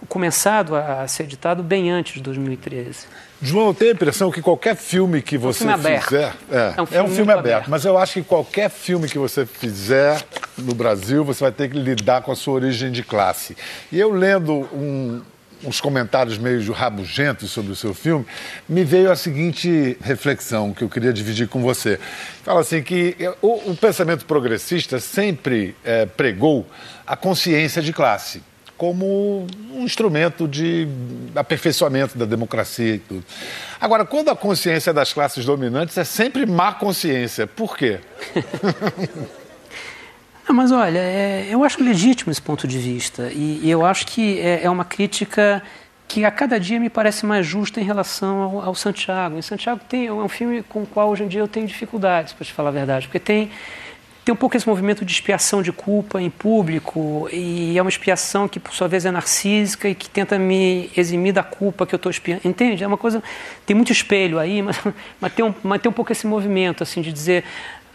começado 0.07 0.75
a 0.75 1.05
ser 1.07 1.23
editado 1.23 1.63
bem 1.63 1.91
antes 1.91 2.13
de 2.13 2.21
2013. 2.21 3.07
João, 3.41 3.67
eu 3.67 3.73
tenho 3.73 3.91
a 3.91 3.93
impressão 3.93 4.31
que 4.31 4.41
qualquer 4.41 4.75
filme 4.75 5.21
que 5.21 5.37
você 5.37 5.65
é 5.65 5.75
um 5.75 5.77
filme 5.77 5.99
fizer. 5.99 6.33
É, 6.49 6.73
é 6.77 6.81
um 6.81 6.85
filme, 6.85 6.99
é 6.99 7.03
um 7.03 7.15
filme 7.15 7.31
aberto, 7.31 7.47
aberto, 7.47 7.69
mas 7.69 7.83
eu 7.83 7.97
acho 7.97 8.13
que 8.13 8.23
qualquer 8.23 8.69
filme 8.69 9.09
que 9.09 9.17
você 9.17 9.45
fizer 9.45 10.23
no 10.57 10.73
Brasil, 10.73 11.25
você 11.25 11.43
vai 11.43 11.51
ter 11.51 11.69
que 11.69 11.77
lidar 11.77 12.21
com 12.21 12.31
a 12.31 12.35
sua 12.35 12.53
origem 12.53 12.91
de 12.91 13.03
classe. 13.03 13.57
E 13.91 13.99
eu 13.99 14.11
lendo 14.11 14.69
um, 14.73 15.21
uns 15.63 15.79
comentários 15.81 16.37
meio 16.37 16.71
rabugentos 16.71 17.51
sobre 17.51 17.71
o 17.71 17.75
seu 17.75 17.93
filme, 17.93 18.25
me 18.67 18.83
veio 18.83 19.11
a 19.11 19.15
seguinte 19.15 19.97
reflexão 20.01 20.73
que 20.73 20.83
eu 20.83 20.89
queria 20.89 21.13
dividir 21.13 21.47
com 21.47 21.61
você. 21.61 21.99
Fala 22.43 22.61
assim 22.61 22.81
que 22.81 23.15
o, 23.41 23.71
o 23.71 23.75
pensamento 23.75 24.25
progressista 24.25 24.99
sempre 24.99 25.75
é, 25.83 26.05
pregou 26.05 26.65
a 27.05 27.15
consciência 27.15 27.81
de 27.81 27.93
classe 27.93 28.41
como 28.77 29.47
um 29.71 29.83
instrumento 29.83 30.47
de 30.47 30.87
aperfeiçoamento 31.33 32.17
da 32.17 32.25
democracia 32.25 32.95
e 32.95 32.99
tudo. 32.99 33.23
Agora, 33.79 34.05
quando 34.05 34.29
a 34.29 34.35
consciência 34.35 34.93
das 34.93 35.13
classes 35.13 35.45
dominantes 35.45 35.97
é 35.97 36.03
sempre 36.03 36.45
má 36.45 36.73
consciência, 36.73 37.47
por 37.47 37.77
quê? 37.77 37.99
Não, 40.47 40.53
mas 40.53 40.71
olha, 40.71 40.99
é, 40.99 41.47
eu 41.49 41.63
acho 41.63 41.83
legítimo 41.83 42.31
esse 42.31 42.41
ponto 42.41 42.67
de 42.67 42.77
vista 42.77 43.31
e, 43.33 43.61
e 43.63 43.71
eu 43.71 43.85
acho 43.85 44.05
que 44.05 44.39
é, 44.39 44.63
é, 44.63 44.69
uma 44.69 44.85
crítica 44.85 45.61
que 46.07 46.23
a 46.23 46.29
cada 46.29 46.59
dia 46.59 46.79
me 46.79 46.89
parece 46.89 47.25
mais 47.25 47.47
justa 47.47 47.81
em 47.81 47.83
relação 47.83 48.41
ao, 48.41 48.61
ao 48.61 48.75
Santiago. 48.75 49.37
Em 49.37 49.41
Santiago 49.41 49.81
tem, 49.89 50.05
é 50.05 50.13
um 50.13 50.29
filme 50.29 50.61
com 50.61 50.83
o 50.83 50.85
qual 50.85 51.09
hoje 51.09 51.23
em 51.23 51.27
dia 51.27 51.41
eu 51.41 51.47
tenho 51.47 51.65
dificuldades, 51.65 52.31
para 52.31 52.45
te 52.45 52.53
falar 52.53 52.69
a 52.69 52.73
verdade, 52.73 53.07
porque 53.07 53.19
tem 53.19 53.49
tem 54.25 54.33
um 54.33 54.35
pouco 54.35 54.57
esse 54.57 54.67
movimento 54.67 55.05
de 55.05 55.11
expiação 55.11 55.61
de 55.61 55.71
culpa 55.71 56.19
em 56.19 56.31
público 56.31 57.29
e 57.31 57.77
é 57.77 57.81
uma 57.81 57.89
expiação 57.89 58.47
que 58.47 58.59
por 58.59 58.73
sua 58.73 58.87
vez 58.87 59.05
é 59.05 59.11
narcísica 59.11 59.87
e 59.87 59.93
que 59.93 60.09
tenta 60.09 60.39
me 60.39 60.89
eximir 60.97 61.31
da 61.31 61.43
culpa 61.43 61.85
que 61.85 61.93
eu 61.93 61.97
estou 61.97 62.09
expiando. 62.09 62.41
Entende? 62.43 62.83
É 62.83 62.87
uma 62.87 62.97
coisa 62.97 63.21
tem 63.67 63.75
muito 63.75 63.91
espelho 63.91 64.39
aí, 64.39 64.63
mas, 64.65 64.81
mas, 65.21 65.31
tem 65.31 65.45
um, 65.45 65.53
mas 65.61 65.79
tem 65.79 65.91
um 65.91 65.93
pouco 65.93 66.11
esse 66.11 66.25
movimento 66.25 66.81
assim 66.81 67.03
de 67.03 67.13
dizer 67.13 67.43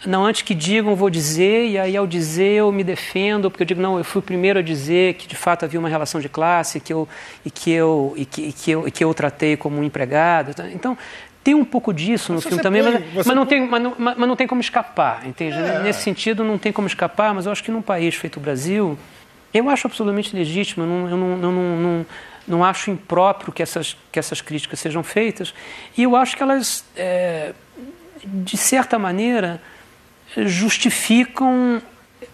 não, 0.05 0.25
antes 0.25 0.41
que 0.41 0.55
digam, 0.55 0.95
vou 0.95 1.09
dizer, 1.09 1.67
e 1.67 1.77
aí 1.77 1.95
ao 1.95 2.07
dizer 2.07 2.53
eu 2.53 2.71
me 2.71 2.83
defendo, 2.83 3.51
porque 3.51 3.63
eu 3.63 3.67
digo, 3.67 3.81
não, 3.81 3.97
eu 3.97 4.03
fui 4.03 4.19
o 4.19 4.23
primeiro 4.23 4.59
a 4.59 4.61
dizer 4.61 5.13
que 5.13 5.27
de 5.27 5.35
fato 5.35 5.63
havia 5.63 5.79
uma 5.79 5.89
relação 5.89 6.19
de 6.19 6.27
classe 6.27 6.79
que 6.79 6.91
eu, 6.91 7.07
e, 7.45 7.51
que 7.51 7.71
eu, 7.71 8.13
e, 8.17 8.25
que, 8.25 8.41
e 8.41 8.53
que 8.53 8.71
eu, 8.71 8.87
e 8.87 8.91
que 8.91 9.03
eu 9.03 9.13
tratei 9.13 9.55
como 9.55 9.79
um 9.79 9.83
empregado. 9.83 10.55
Então, 10.73 10.97
tem 11.43 11.53
um 11.53 11.65
pouco 11.65 11.93
disso 11.93 12.31
no 12.31 12.37
mas 12.37 12.45
filme 12.45 12.61
também, 12.61 12.83
põe, 12.83 12.93
mas, 12.93 13.27
mas, 13.27 13.35
não 13.35 13.45
tem, 13.45 13.67
mas, 13.67 13.81
não, 13.81 13.95
mas, 13.97 14.17
não 14.17 14.35
tem 14.35 14.47
como 14.47 14.61
escapar, 14.61 15.27
entende? 15.27 15.57
É. 15.57 15.81
Nesse 15.83 16.01
sentido, 16.01 16.43
não 16.43 16.57
tem 16.57 16.71
como 16.71 16.87
escapar, 16.87 17.33
mas 17.33 17.45
eu 17.45 17.51
acho 17.51 17.63
que 17.63 17.71
num 17.71 17.81
país 17.81 18.15
feito 18.15 18.37
o 18.37 18.39
Brasil, 18.39 18.97
eu 19.53 19.69
acho 19.69 19.85
absolutamente 19.85 20.35
legítimo, 20.35 20.83
eu 20.83 20.87
não, 20.87 21.09
eu 21.09 21.17
não, 21.17 21.31
eu 21.31 21.51
não, 21.51 21.77
não, 21.77 22.05
não 22.47 22.65
acho 22.65 22.89
impróprio 22.89 23.51
que 23.51 23.61
essas, 23.61 23.95
que 24.11 24.17
essas 24.17 24.41
críticas 24.41 24.79
sejam 24.79 25.03
feitas, 25.03 25.53
e 25.95 26.03
eu 26.03 26.15
acho 26.15 26.35
que 26.35 26.41
elas, 26.41 26.85
é, 26.95 27.53
de 28.23 28.57
certa 28.57 28.97
maneira, 28.97 29.61
justificam 30.37 31.81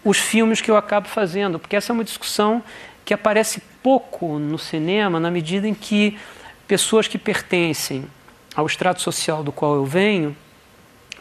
os 0.04 0.18
filmes 0.18 0.60
que 0.60 0.70
eu 0.70 0.76
acabo 0.76 1.08
fazendo, 1.08 1.58
porque 1.58 1.76
essa 1.76 1.92
é 1.92 1.94
uma 1.94 2.04
discussão 2.04 2.62
que 3.04 3.14
aparece 3.14 3.62
pouco 3.82 4.38
no 4.38 4.58
cinema 4.58 5.18
na 5.18 5.30
medida 5.30 5.66
em 5.66 5.74
que 5.74 6.18
pessoas 6.66 7.08
que 7.08 7.16
pertencem 7.16 8.04
ao 8.54 8.66
extrato 8.66 9.00
social 9.00 9.42
do 9.42 9.52
qual 9.52 9.74
eu 9.74 9.84
venho, 9.84 10.36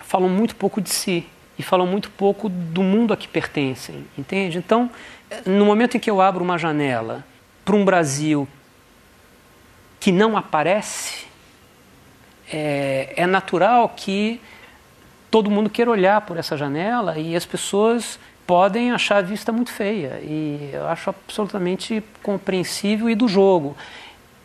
falam 0.01 0.29
muito 0.29 0.55
pouco 0.55 0.81
de 0.81 0.89
si 0.89 1.25
e 1.57 1.63
falam 1.63 1.87
muito 1.87 2.09
pouco 2.11 2.49
do 2.49 2.81
mundo 2.81 3.13
a 3.13 3.17
que 3.17 3.27
pertencem, 3.27 4.05
entende? 4.17 4.57
Então, 4.57 4.89
no 5.45 5.65
momento 5.65 5.97
em 5.97 5.99
que 5.99 6.09
eu 6.09 6.21
abro 6.21 6.43
uma 6.43 6.57
janela 6.57 7.25
para 7.63 7.75
um 7.75 7.83
Brasil 7.83 8.47
que 9.99 10.11
não 10.11 10.37
aparece, 10.37 11.25
é, 12.51 13.13
é 13.15 13.25
natural 13.25 13.89
que 13.89 14.39
todo 15.29 15.51
mundo 15.51 15.69
queira 15.69 15.91
olhar 15.91 16.21
por 16.21 16.37
essa 16.37 16.55
janela 16.55 17.17
e 17.17 17.35
as 17.35 17.45
pessoas 17.45 18.19
podem 18.45 18.91
achar 18.91 19.17
a 19.17 19.21
vista 19.21 19.51
muito 19.51 19.71
feia. 19.71 20.19
E 20.21 20.69
eu 20.73 20.87
acho 20.87 21.09
absolutamente 21.09 22.01
compreensível 22.23 23.09
e 23.09 23.15
do 23.15 23.27
jogo. 23.27 23.75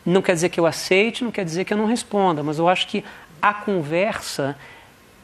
Não 0.05 0.21
quer 0.21 0.33
dizer 0.33 0.49
que 0.49 0.59
eu 0.59 0.65
aceite, 0.65 1.23
não 1.23 1.31
quer 1.31 1.45
dizer 1.45 1.63
que 1.63 1.73
eu 1.73 1.77
não 1.77 1.85
responda, 1.85 2.43
mas 2.43 2.59
eu 2.59 2.67
acho 2.67 2.87
que 2.87 3.03
a 3.41 3.53
conversa 3.53 4.57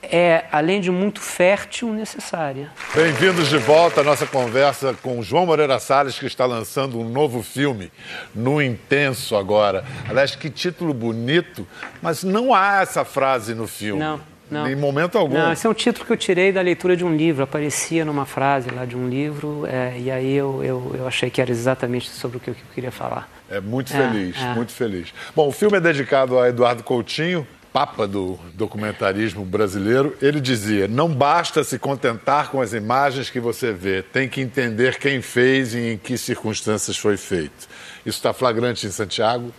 é, 0.01 0.45
além 0.51 0.79
de 0.79 0.89
muito 0.89 1.19
fértil, 1.19 1.91
necessária. 1.91 2.71
Bem-vindos 2.95 3.49
de 3.49 3.57
volta 3.57 3.99
à 3.99 4.03
nossa 4.03 4.25
conversa 4.25 4.95
com 5.01 5.21
João 5.21 5.45
Moreira 5.45 5.77
Salles, 5.77 6.17
que 6.17 6.25
está 6.25 6.45
lançando 6.45 6.97
um 6.97 7.09
novo 7.09 7.43
filme, 7.43 7.91
No 8.33 8.61
Intenso, 8.61 9.35
agora. 9.35 9.83
Aliás, 10.07 10.35
que 10.35 10.49
título 10.49 10.93
bonito, 10.93 11.67
mas 12.01 12.23
não 12.23 12.53
há 12.53 12.81
essa 12.81 13.03
frase 13.03 13.53
no 13.53 13.67
filme. 13.67 13.99
Não. 13.99 14.21
Não. 14.49 14.67
Em 14.67 14.75
momento 14.75 15.17
algum. 15.17 15.35
Não, 15.35 15.51
esse 15.51 15.67
é 15.67 15.69
um 15.69 15.73
título 15.73 16.05
que 16.05 16.11
eu 16.11 16.17
tirei 16.17 16.51
da 16.51 16.61
leitura 16.61 16.97
de 16.97 17.05
um 17.05 17.15
livro. 17.15 17.43
Aparecia 17.43 18.03
numa 18.03 18.25
frase 18.25 18.69
lá 18.71 18.83
de 18.85 18.97
um 18.97 19.07
livro, 19.07 19.65
é, 19.67 19.97
e 19.97 20.09
aí 20.09 20.33
eu, 20.33 20.63
eu, 20.63 20.95
eu, 20.97 21.07
achei 21.07 21.29
que 21.29 21.39
era 21.39 21.51
exatamente 21.51 22.09
sobre 22.09 22.37
o 22.37 22.39
que 22.39 22.49
eu 22.49 22.55
queria 22.73 22.91
falar. 22.91 23.29
É 23.49 23.59
muito 23.59 23.91
feliz, 23.91 24.35
é, 24.37 24.43
é. 24.43 24.53
muito 24.55 24.71
feliz. 24.71 25.13
Bom, 25.35 25.47
o 25.47 25.51
filme 25.51 25.77
é 25.77 25.81
dedicado 25.81 26.39
a 26.39 26.49
Eduardo 26.49 26.83
Coutinho, 26.83 27.45
papa 27.71 28.07
do 28.07 28.39
documentarismo 28.53 29.45
brasileiro. 29.45 30.15
Ele 30.21 30.41
dizia: 30.41 30.87
não 30.87 31.09
basta 31.09 31.63
se 31.63 31.77
contentar 31.77 32.49
com 32.49 32.59
as 32.59 32.73
imagens 32.73 33.29
que 33.29 33.39
você 33.39 33.71
vê, 33.71 34.01
tem 34.01 34.27
que 34.27 34.41
entender 34.41 34.97
quem 34.97 35.21
fez 35.21 35.75
e 35.75 35.93
em 35.93 35.97
que 35.97 36.17
circunstâncias 36.17 36.97
foi 36.97 37.17
feito. 37.17 37.67
Isso 38.05 38.17
está 38.17 38.33
flagrante 38.33 38.87
em 38.87 38.91
Santiago, 38.91 39.53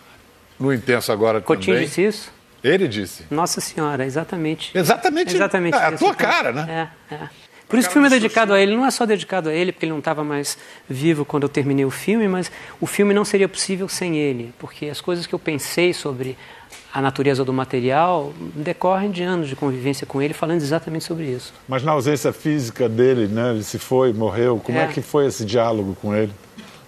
no 0.59 0.73
Intenso 0.73 1.11
agora 1.11 1.39
Coutinho 1.39 1.77
também. 1.77 1.87
disse 1.87 2.05
isso? 2.05 2.40
Ele 2.63 2.87
disse. 2.87 3.25
Nossa 3.29 3.59
Senhora, 3.59 4.05
exatamente. 4.05 4.71
Exatamente. 4.77 5.35
Exatamente. 5.35 5.75
É 5.75 5.85
a 5.85 5.91
tua 5.93 6.13
cara, 6.13 6.51
né? 6.51 6.89
É, 7.09 7.15
é. 7.15 7.29
Por 7.71 7.79
isso 7.79 7.87
que 7.87 7.93
o 7.93 7.93
filme 7.93 8.07
é 8.07 8.11
dedicado 8.11 8.53
a 8.53 8.59
ele. 8.59 8.75
Não 8.75 8.85
é 8.85 8.91
só 8.91 9.05
dedicado 9.05 9.47
a 9.47 9.53
ele, 9.53 9.71
porque 9.71 9.85
ele 9.85 9.93
não 9.93 9.99
estava 9.99 10.25
mais 10.25 10.57
vivo 10.89 11.23
quando 11.23 11.43
eu 11.43 11.49
terminei 11.49 11.85
o 11.85 11.89
filme, 11.89 12.27
mas 12.27 12.51
o 12.81 12.85
filme 12.85 13.13
não 13.13 13.23
seria 13.23 13.47
possível 13.47 13.87
sem 13.87 14.17
ele, 14.17 14.53
porque 14.59 14.87
as 14.87 14.99
coisas 14.99 15.25
que 15.25 15.33
eu 15.33 15.39
pensei 15.39 15.93
sobre 15.93 16.37
a 16.93 17.01
natureza 17.01 17.45
do 17.45 17.53
material 17.53 18.33
decorrem 18.53 19.09
de 19.09 19.23
anos 19.23 19.47
de 19.47 19.55
convivência 19.55 20.05
com 20.05 20.21
ele, 20.21 20.33
falando 20.33 20.61
exatamente 20.61 21.05
sobre 21.05 21.23
isso. 21.23 21.53
Mas 21.65 21.81
na 21.81 21.93
ausência 21.93 22.33
física 22.33 22.89
dele, 22.89 23.27
né? 23.27 23.51
Ele 23.51 23.63
se 23.63 23.79
foi, 23.79 24.11
morreu. 24.11 24.59
Como 24.61 24.77
é, 24.77 24.83
é 24.83 24.87
que 24.87 25.01
foi 25.01 25.25
esse 25.27 25.45
diálogo 25.45 25.95
com 26.01 26.13
ele? 26.13 26.33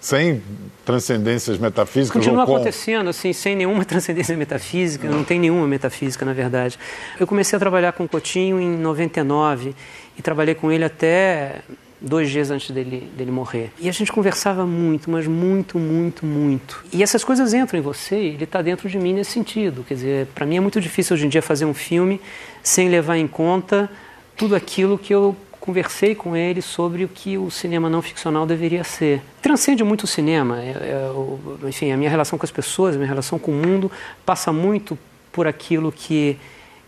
Sem 0.04 0.42
transcendências 0.84 1.56
metafísicas 1.56 2.22
Continua 2.22 2.44
com... 2.44 2.54
acontecendo, 2.54 3.08
assim, 3.08 3.32
sem 3.32 3.56
nenhuma 3.56 3.84
transcendência 3.86 4.36
metafísica, 4.36 5.08
não 5.08 5.24
tem 5.24 5.40
nenhuma 5.40 5.66
metafísica, 5.66 6.26
na 6.26 6.34
verdade. 6.34 6.78
Eu 7.18 7.26
comecei 7.26 7.56
a 7.56 7.60
trabalhar 7.60 7.92
com 7.92 8.04
o 8.04 8.08
Coutinho 8.08 8.60
em 8.60 8.76
99 8.76 9.74
e 10.18 10.20
trabalhei 10.20 10.54
com 10.54 10.70
ele 10.70 10.84
até 10.84 11.62
dois 11.98 12.28
dias 12.28 12.50
antes 12.50 12.70
dele, 12.70 13.10
dele 13.16 13.30
morrer. 13.30 13.70
E 13.80 13.88
a 13.88 13.92
gente 13.92 14.12
conversava 14.12 14.66
muito, 14.66 15.10
mas 15.10 15.26
muito, 15.26 15.78
muito, 15.78 16.26
muito. 16.26 16.84
E 16.92 17.02
essas 17.02 17.24
coisas 17.24 17.54
entram 17.54 17.80
em 17.80 17.82
você 17.82 18.16
e 18.16 18.26
ele 18.34 18.44
está 18.44 18.60
dentro 18.60 18.90
de 18.90 18.98
mim 18.98 19.14
nesse 19.14 19.30
sentido. 19.30 19.82
Quer 19.88 19.94
dizer, 19.94 20.26
para 20.34 20.44
mim 20.44 20.58
é 20.58 20.60
muito 20.60 20.82
difícil 20.82 21.14
hoje 21.14 21.24
em 21.24 21.30
dia 21.30 21.40
fazer 21.40 21.64
um 21.64 21.72
filme 21.72 22.20
sem 22.62 22.90
levar 22.90 23.16
em 23.16 23.26
conta 23.26 23.90
tudo 24.36 24.54
aquilo 24.54 24.98
que 24.98 25.14
eu 25.14 25.34
conversei 25.64 26.14
com 26.14 26.36
ele 26.36 26.60
sobre 26.60 27.04
o 27.04 27.08
que 27.08 27.38
o 27.38 27.50
cinema 27.50 27.88
não 27.88 28.02
ficcional 28.02 28.44
deveria 28.44 28.84
ser. 28.84 29.22
Transcende 29.40 29.82
muito 29.82 30.04
o 30.04 30.06
cinema. 30.06 30.60
É, 30.60 30.72
é, 30.72 31.66
enfim, 31.66 31.90
a 31.90 31.96
minha 31.96 32.10
relação 32.10 32.38
com 32.38 32.44
as 32.44 32.50
pessoas, 32.50 32.94
a 32.94 32.98
minha 32.98 33.08
relação 33.08 33.38
com 33.38 33.50
o 33.50 33.54
mundo 33.54 33.90
passa 34.26 34.52
muito 34.52 34.98
por 35.32 35.46
aquilo 35.46 35.90
que 35.90 36.38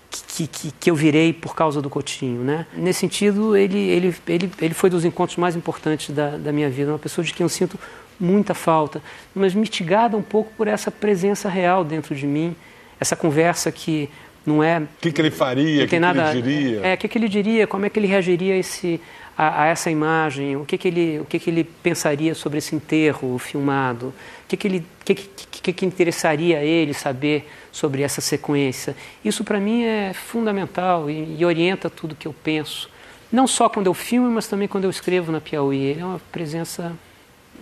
que, 0.09 0.47
que, 0.47 0.71
que, 0.73 0.91
eu 0.91 0.95
virei 0.95 1.33
por 1.33 1.55
causa 1.55 1.83
do 1.83 1.91
Cotinho, 1.91 2.43
né? 2.43 2.67
Nesse 2.75 3.01
sentido, 3.01 3.57
ele, 3.57 3.79
ele, 3.79 4.15
ele, 4.27 4.51
ele 4.61 4.75
foi 4.75 4.89
dos 4.89 5.05
encontros 5.05 5.37
mais 5.37 5.57
importantes 5.57 6.15
da, 6.15 6.37
da 6.37 6.53
minha 6.53 6.71
vida, 6.71 6.93
uma 6.93 6.99
pessoa 6.99 7.25
de 7.25 7.35
quem 7.35 7.45
eu 7.45 7.49
sinto 7.49 7.79
muita 8.19 8.55
falta, 8.55 9.03
mas 9.35 9.53
mitigada 9.53 10.17
um 10.17 10.23
pouco 10.23 10.53
por 10.57 10.69
essa 10.69 10.91
presença 10.91 11.49
real 11.49 11.85
dentro 11.85 12.15
de 12.15 12.27
mim, 12.27 12.57
essa 13.01 13.17
conversa 13.17 13.71
que 13.71 14.09
não 14.47 14.63
é. 14.63 14.79
O 14.79 14.89
que, 15.01 15.11
que 15.11 15.21
ele 15.21 15.31
faria? 15.31 15.79
O 15.79 15.85
que, 15.85 15.89
que, 15.89 15.99
nada, 15.99 16.31
ele 16.31 16.43
diria? 16.43 16.81
É, 16.87 16.95
o 16.95 16.97
que, 16.97 17.09
que 17.09 17.19
ele 17.19 17.29
diria? 17.29 17.67
Como 17.67 17.85
é 17.85 17.91
que 17.91 17.99
ele 17.99 18.07
reagiria 18.07 18.55
a, 18.55 18.57
esse, 18.57 19.01
a, 19.37 19.65
a 19.65 19.67
essa 19.67 19.91
imagem? 19.91 20.57
O 20.57 20.65
que, 20.65 20.79
que 20.79 20.89
ele, 20.89 21.19
o 21.19 21.25
que, 21.25 21.39
que 21.39 21.51
ele 21.51 21.65
pensaria 21.65 22.35
sobre 22.35 22.59
esse 22.59 22.75
enterro 22.75 23.37
filmado? 23.39 24.09
O 24.45 24.49
que, 24.49 24.57
que 24.57 24.69
ele, 24.69 24.87
que, 25.05 25.15
que, 25.15 25.73
que 25.73 25.87
interessaria 25.87 26.59
a 26.59 26.65
ele 26.65 26.95
saber 26.95 27.49
sobre 27.73 28.03
essa 28.03 28.21
sequência? 28.21 28.97
Isso 29.25 29.43
para 29.43 29.59
mim 29.59 29.83
é 29.83 30.13
fundamental 30.15 31.11
e, 31.11 31.37
e 31.39 31.45
orienta 31.45 31.91
tudo 31.91 32.15
que 32.15 32.29
eu 32.29 32.33
penso. 32.33 32.89
Não 33.33 33.47
só 33.47 33.69
quando 33.69 33.89
eu 33.89 33.95
filmo, 33.95 34.31
mas 34.31 34.47
também 34.47 34.69
quando 34.69 34.85
eu 34.85 34.91
escrevo 34.91 35.33
na 35.33 35.41
Piauí. 35.41 35.79
Ele 35.79 36.01
é 36.01 36.05
uma 36.05 36.21
presença 36.31 36.93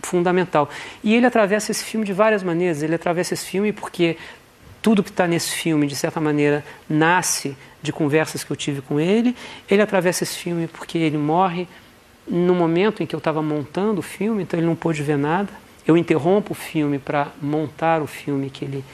fundamental. 0.02 0.68
E 1.02 1.14
ele 1.14 1.26
atravessa 1.26 1.70
esse 1.70 1.82
filme 1.82 2.04
de 2.04 2.12
várias 2.12 2.42
maneiras. 2.42 2.82
Ele 2.82 2.94
atravessa 2.94 3.34
esse 3.34 3.46
filme 3.46 3.72
porque 3.72 4.16
tudo 4.84 5.02
que 5.02 5.08
está 5.08 5.26
nesse 5.26 5.52
filme, 5.52 5.86
de 5.86 5.96
certa 5.96 6.20
maneira, 6.20 6.62
nasce 6.86 7.56
de 7.82 7.90
conversas 7.90 8.44
que 8.44 8.50
eu 8.50 8.54
tive 8.56 8.82
com 8.82 9.00
ele. 9.00 9.34
Ele 9.66 9.80
atravessa 9.80 10.24
esse 10.24 10.36
filme 10.36 10.66
porque 10.66 10.98
ele 10.98 11.16
morre 11.16 11.66
no 12.28 12.54
momento 12.54 13.02
em 13.02 13.06
que 13.06 13.14
eu 13.14 13.18
estava 13.18 13.40
montando 13.40 14.00
o 14.00 14.02
filme, 14.02 14.42
então 14.42 14.60
ele 14.60 14.66
não 14.66 14.76
pôde 14.76 15.02
ver 15.02 15.16
nada. 15.16 15.48
Eu 15.86 15.96
interrompo 15.96 16.52
o 16.52 16.54
filme 16.54 16.98
para 16.98 17.28
montar 17.40 18.02
o 18.02 18.06
filme 18.06 18.50
que 18.50 18.62
ele 18.62 18.84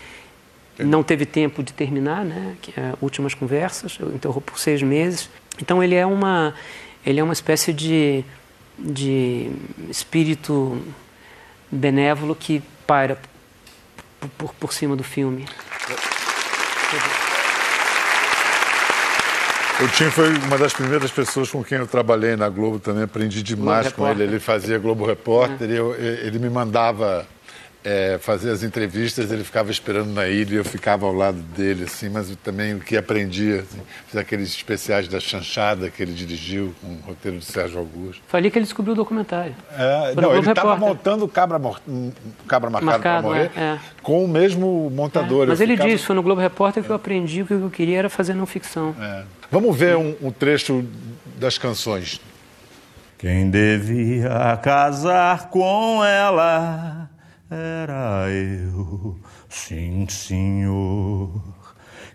não 0.78 1.02
teve 1.02 1.26
tempo 1.26 1.60
de 1.60 1.72
terminar, 1.72 2.24
né? 2.24 2.54
Que 2.62 2.78
é 2.78 2.94
Últimas 3.02 3.34
Conversas. 3.34 3.98
Eu 3.98 4.14
interrompo 4.14 4.52
por 4.52 4.60
seis 4.60 4.80
meses. 4.80 5.28
Então 5.60 5.82
ele 5.82 5.96
é 5.96 6.06
uma, 6.06 6.54
ele 7.04 7.18
é 7.18 7.24
uma 7.24 7.32
espécie 7.32 7.72
de, 7.72 8.24
de 8.78 9.50
espírito 9.88 10.80
benévolo 11.68 12.36
que 12.36 12.62
paira 12.86 13.18
por, 14.38 14.54
por 14.54 14.72
cima 14.72 14.94
do 14.94 15.02
filme. 15.02 15.46
O 19.82 19.88
Tim 19.88 20.10
foi 20.10 20.28
uma 20.46 20.58
das 20.58 20.74
primeiras 20.74 21.10
pessoas 21.10 21.50
com 21.50 21.64
quem 21.64 21.78
eu 21.78 21.86
trabalhei 21.86 22.36
na 22.36 22.48
Globo 22.50 22.78
também, 22.78 23.04
aprendi 23.04 23.42
demais 23.42 23.90
com 23.90 24.06
ele. 24.06 24.24
Ele 24.24 24.38
fazia 24.38 24.78
Globo 24.78 25.06
Repórter 25.06 25.70
é. 25.70 25.72
e 25.72 25.76
eu, 25.76 25.94
ele 25.94 26.38
me 26.38 26.50
mandava 26.50 27.26
é, 27.84 28.18
fazer 28.18 28.50
as 28.50 28.62
entrevistas, 28.62 29.30
ele 29.30 29.42
ficava 29.42 29.70
esperando 29.70 30.10
na 30.10 30.28
ilha 30.28 30.54
e 30.54 30.56
eu 30.56 30.64
ficava 30.64 31.06
ao 31.06 31.12
lado 31.12 31.38
dele, 31.38 31.84
assim, 31.84 32.08
mas 32.08 32.34
também 32.42 32.74
o 32.74 32.80
que 32.80 32.96
aprendia, 32.96 33.60
assim, 33.60 33.80
fiz 34.06 34.16
aqueles 34.16 34.48
especiais 34.50 35.08
da 35.08 35.18
chanchada 35.18 35.88
que 35.88 36.02
ele 36.02 36.12
dirigiu, 36.12 36.74
um 36.84 36.96
roteiro 37.06 37.38
de 37.38 37.44
Sérgio 37.44 37.78
Augusto. 37.78 38.22
Foi 38.28 38.38
ali 38.38 38.50
que 38.50 38.58
ele 38.58 38.66
descobriu 38.66 38.92
o 38.92 38.96
documentário. 38.96 39.54
É, 39.72 40.14
não, 40.14 40.36
ele 40.36 40.48
estava 40.48 40.76
montando 40.76 41.24
o 41.24 41.28
Cabra, 41.28 41.58
Cabra 42.46 42.70
Marcado, 42.70 42.92
Marcado 42.92 43.00
para 43.00 43.22
Morrer 43.22 43.50
é, 43.56 43.60
é. 43.60 43.78
com 44.02 44.24
o 44.24 44.28
mesmo 44.28 44.90
montador. 44.90 45.44
É, 45.44 45.46
mas 45.48 45.60
ele 45.60 45.72
ficava... 45.72 45.90
disse, 45.90 46.04
foi 46.04 46.14
no 46.14 46.22
Globo 46.22 46.40
Repórter 46.40 46.82
que 46.82 46.90
eu 46.90 46.96
aprendi 46.96 47.44
que 47.44 47.54
o 47.54 47.58
que 47.58 47.64
eu 47.64 47.70
queria 47.70 47.98
era 47.98 48.10
fazer 48.10 48.34
não 48.34 48.44
ficção. 48.44 48.94
É. 49.00 49.22
Vamos 49.50 49.76
ver 49.76 49.96
um, 49.96 50.14
um 50.22 50.30
trecho 50.30 50.84
das 51.38 51.56
canções. 51.56 52.20
Quem 53.18 53.50
devia 53.50 54.58
casar 54.62 55.50
com 55.50 56.04
ela 56.04 56.99
era 57.50 58.30
eu, 58.30 59.18
sim, 59.48 60.06
senhor. 60.08 61.42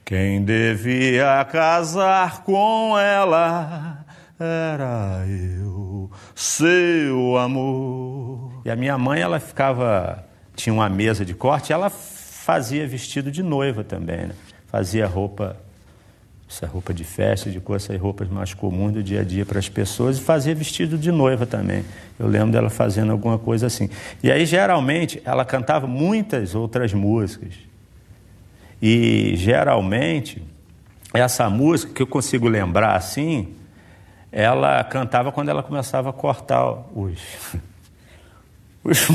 Quem 0.06 0.43
devia 0.45 1.43
casar 1.52 2.43
com 2.43 2.98
ela 2.98 4.06
era 4.39 5.26
eu, 5.28 6.10
seu 6.34 7.38
amor. 7.38 8.62
E 8.63 8.69
a 8.69 8.76
minha 8.76 8.98
mãe, 8.98 9.21
ela 9.21 9.39
ficava, 9.39 10.24
tinha 10.56 10.74
uma 10.74 10.88
mesa 10.88 11.26
de 11.26 11.34
corte, 11.34 11.74
ela 11.74 11.89
fazia 11.89 12.88
vestido 12.88 13.32
de 13.32 13.43
noiva 13.43 13.84
também, 13.84 14.28
né? 14.28 14.36
Fazia 14.67 15.06
roupa 15.08 15.64
essa 16.50 16.68
roupa 16.68 16.94
de 16.94 17.04
festa, 17.04 17.50
de 17.50 17.60
cor, 17.60 17.76
essas 17.76 18.00
roupas 18.00 18.30
mais 18.30 18.54
comuns 18.54 18.94
do 18.94 19.04
dia 19.04 19.22
a 19.22 19.24
dia 19.24 19.46
para 19.46 19.58
as 19.58 19.68
pessoas, 19.68 20.18
e 20.18 20.22
fazia 20.22 20.54
vestido 20.54 20.98
de 20.98 21.12
noiva 21.12 21.46
também. 21.46 21.84
Eu 22.20 22.28
lembro 22.28 22.52
dela 22.52 22.70
fazendo 22.70 23.12
alguma 23.12 23.38
coisa 23.38 23.68
assim. 23.68 23.90
E 24.22 24.32
aí, 24.32 24.46
geralmente, 24.46 25.22
ela 25.26 25.44
cantava 25.44 25.88
muitas 25.88 26.54
outras 26.54 26.94
músicas. 26.94 27.54
E, 28.82 29.34
geralmente, 29.36 30.42
essa 31.14 31.50
música, 31.50 31.94
que 31.94 32.02
eu 32.02 32.08
consigo 32.08 32.48
lembrar 32.48 32.96
assim, 32.96 33.54
ela 34.32 34.84
cantava 34.84 35.32
quando 35.32 35.50
ela 35.50 35.64
começava 35.64 36.10
a 36.10 36.14
cortar 36.14 36.72
os, 36.94 37.20
os 38.84 39.10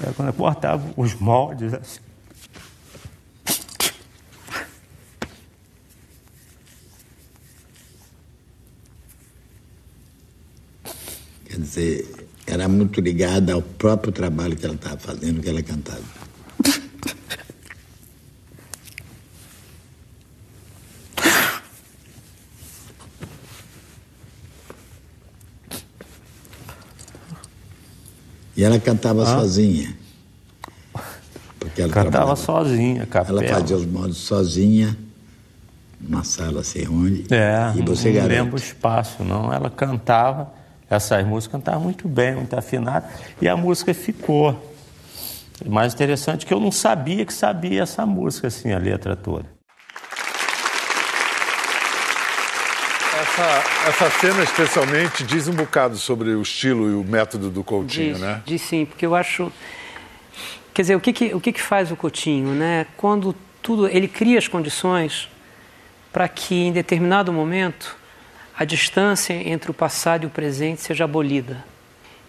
morros. 0.00 0.16
quando 0.16 0.28
eu 0.28 0.34
cortava 0.34 0.94
os 0.96 1.14
moldes 1.14 1.74
assim. 1.74 2.00
Quer 11.44 11.58
dizer, 11.58 12.28
era 12.46 12.68
muito 12.68 13.00
ligada 13.00 13.52
ao 13.52 13.62
próprio 13.62 14.12
trabalho 14.12 14.56
que 14.56 14.64
ela 14.64 14.74
estava 14.74 14.98
fazendo, 14.98 15.40
que 15.40 15.48
ela 15.48 15.62
cantava. 15.62 16.27
E 28.58 28.64
ela 28.64 28.80
cantava 28.80 29.22
ah. 29.22 29.26
sozinha. 29.26 29.96
Porque 31.60 31.80
ela 31.80 31.92
cantava 31.92 32.34
sozinha, 32.34 33.06
capela. 33.06 33.44
Ela 33.44 33.54
fazia 33.54 33.76
os 33.76 33.86
modos 33.86 34.16
sozinha, 34.16 34.98
numa 36.00 36.24
sala 36.24 36.64
sem 36.64 36.88
onde. 36.88 37.32
É, 37.32 37.72
e 37.76 37.82
você 37.82 38.10
não 38.10 38.26
lembro 38.26 38.56
o 38.56 38.58
espaço, 38.58 39.22
não. 39.22 39.52
Ela 39.52 39.70
cantava, 39.70 40.52
essas 40.90 41.24
músicas 41.24 41.52
cantavam 41.60 41.84
muito 41.84 42.08
bem, 42.08 42.34
muito 42.34 42.52
afinada, 42.58 43.08
e 43.40 43.48
a 43.48 43.56
música 43.56 43.94
ficou. 43.94 44.74
O 45.64 45.70
mais 45.70 45.94
interessante 45.94 46.44
é 46.44 46.48
que 46.48 46.54
eu 46.54 46.58
não 46.58 46.72
sabia 46.72 47.24
que 47.24 47.32
sabia 47.32 47.84
essa 47.84 48.04
música, 48.04 48.48
assim, 48.48 48.72
a 48.72 48.78
letra 48.78 49.14
toda. 49.14 49.46
Essa, 53.38 53.88
essa 53.88 54.10
cena, 54.18 54.42
especialmente, 54.42 55.22
diz 55.22 55.46
um 55.46 55.52
bocado 55.52 55.96
sobre 55.96 56.30
o 56.30 56.42
estilo 56.42 56.90
e 56.90 56.94
o 56.94 57.04
método 57.04 57.50
do 57.50 57.62
Coutinho, 57.62 58.14
diz, 58.14 58.20
né? 58.20 58.42
Diz 58.44 58.60
sim, 58.62 58.84
porque 58.84 59.06
eu 59.06 59.14
acho. 59.14 59.52
Quer 60.74 60.82
dizer, 60.82 60.96
o 60.96 61.00
que, 61.00 61.12
que, 61.12 61.32
o 61.32 61.40
que, 61.40 61.52
que 61.52 61.62
faz 61.62 61.92
o 61.92 61.96
Coutinho, 61.96 62.48
né? 62.48 62.86
Quando 62.96 63.32
tudo. 63.62 63.86
Ele 63.86 64.08
cria 64.08 64.38
as 64.38 64.48
condições 64.48 65.28
para 66.12 66.26
que, 66.26 66.66
em 66.66 66.72
determinado 66.72 67.32
momento, 67.32 67.96
a 68.58 68.64
distância 68.64 69.34
entre 69.34 69.70
o 69.70 69.74
passado 69.74 70.24
e 70.24 70.26
o 70.26 70.30
presente 70.30 70.80
seja 70.80 71.04
abolida. 71.04 71.64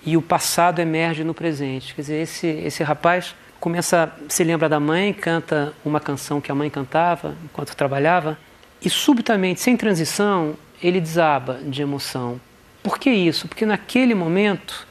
E 0.05 0.15
o 0.15 0.21
passado 0.21 0.79
emerge 0.79 1.23
no 1.23 1.33
presente. 1.33 1.95
Quer 1.95 2.01
dizer, 2.01 2.21
esse, 2.21 2.47
esse 2.47 2.83
rapaz 2.83 3.33
começa, 3.59 4.13
se 4.27 4.43
lembra 4.43 4.69
da 4.69 4.79
mãe, 4.79 5.11
canta 5.11 5.73
uma 5.83 5.99
canção 5.99 6.39
que 6.39 6.51
a 6.51 6.55
mãe 6.55 6.69
cantava 6.69 7.35
enquanto 7.43 7.75
trabalhava, 7.75 8.37
e 8.79 8.91
subitamente, 8.91 9.59
sem 9.59 9.75
transição, 9.75 10.55
ele 10.81 11.01
desaba 11.01 11.59
de 11.63 11.81
emoção. 11.81 12.39
Por 12.81 12.97
que 12.97 13.09
isso? 13.09 13.47
Porque 13.47 13.65
naquele 13.65 14.15
momento 14.15 14.87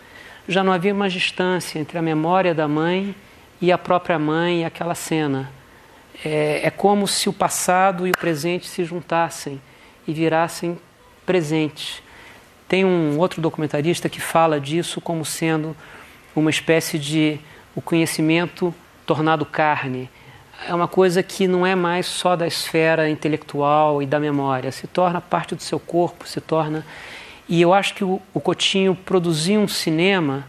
já 0.46 0.62
não 0.62 0.72
havia 0.72 0.94
mais 0.94 1.12
distância 1.12 1.78
entre 1.78 1.98
a 1.98 2.02
memória 2.02 2.54
da 2.54 2.68
mãe 2.68 3.14
e 3.60 3.72
a 3.72 3.78
própria 3.78 4.18
mãe 4.18 4.62
e 4.62 4.64
aquela 4.64 4.94
cena. 4.94 5.50
É, 6.24 6.60
é 6.64 6.70
como 6.70 7.06
se 7.06 7.28
o 7.28 7.32
passado 7.32 8.06
e 8.06 8.10
o 8.10 8.18
presente 8.18 8.66
se 8.66 8.84
juntassem 8.84 9.60
e 10.06 10.12
virassem 10.12 10.78
presente. 11.24 12.02
Tem 12.66 12.84
um 12.84 13.18
outro 13.18 13.40
documentarista 13.40 14.08
que 14.08 14.20
fala 14.20 14.60
disso 14.60 15.00
como 15.00 15.24
sendo 15.24 15.76
uma 16.34 16.50
espécie 16.50 16.98
de 16.98 17.40
o 17.74 17.80
conhecimento 17.80 18.74
tornado 19.06 19.46
carne 19.46 20.10
é 20.66 20.74
uma 20.74 20.88
coisa 20.88 21.22
que 21.22 21.46
não 21.46 21.66
é 21.66 21.74
mais 21.74 22.06
só 22.06 22.34
da 22.34 22.46
esfera 22.46 23.08
intelectual 23.08 24.02
e 24.02 24.06
da 24.06 24.18
memória, 24.18 24.72
se 24.72 24.86
torna 24.86 25.20
parte 25.20 25.54
do 25.54 25.62
seu 25.62 25.78
corpo, 25.78 26.26
se 26.26 26.40
torna. 26.40 26.84
E 27.48 27.60
eu 27.60 27.72
acho 27.72 27.94
que 27.94 28.04
o, 28.04 28.20
o 28.34 28.40
Coutinho 28.40 28.94
produziu 28.94 29.60
um 29.60 29.68
cinema 29.68 30.46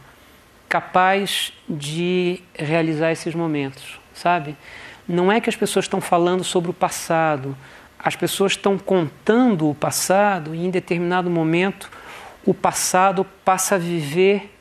capaz 0.67 1.53
de 1.67 2.41
realizar 2.53 3.11
esses 3.11 3.33
momentos, 3.33 3.99
sabe? 4.13 4.55
Não 5.07 5.31
é 5.31 5.39
que 5.39 5.49
as 5.49 5.55
pessoas 5.55 5.85
estão 5.85 6.01
falando 6.01 6.43
sobre 6.43 6.69
o 6.69 6.73
passado, 6.73 7.57
as 7.97 8.15
pessoas 8.15 8.53
estão 8.53 8.77
contando 8.77 9.69
o 9.69 9.75
passado 9.75 10.53
e 10.53 10.65
em 10.65 10.69
determinado 10.69 11.29
momento 11.29 11.89
o 12.45 12.53
passado 12.53 13.25
passa 13.43 13.75
a 13.75 13.77
viver 13.77 14.58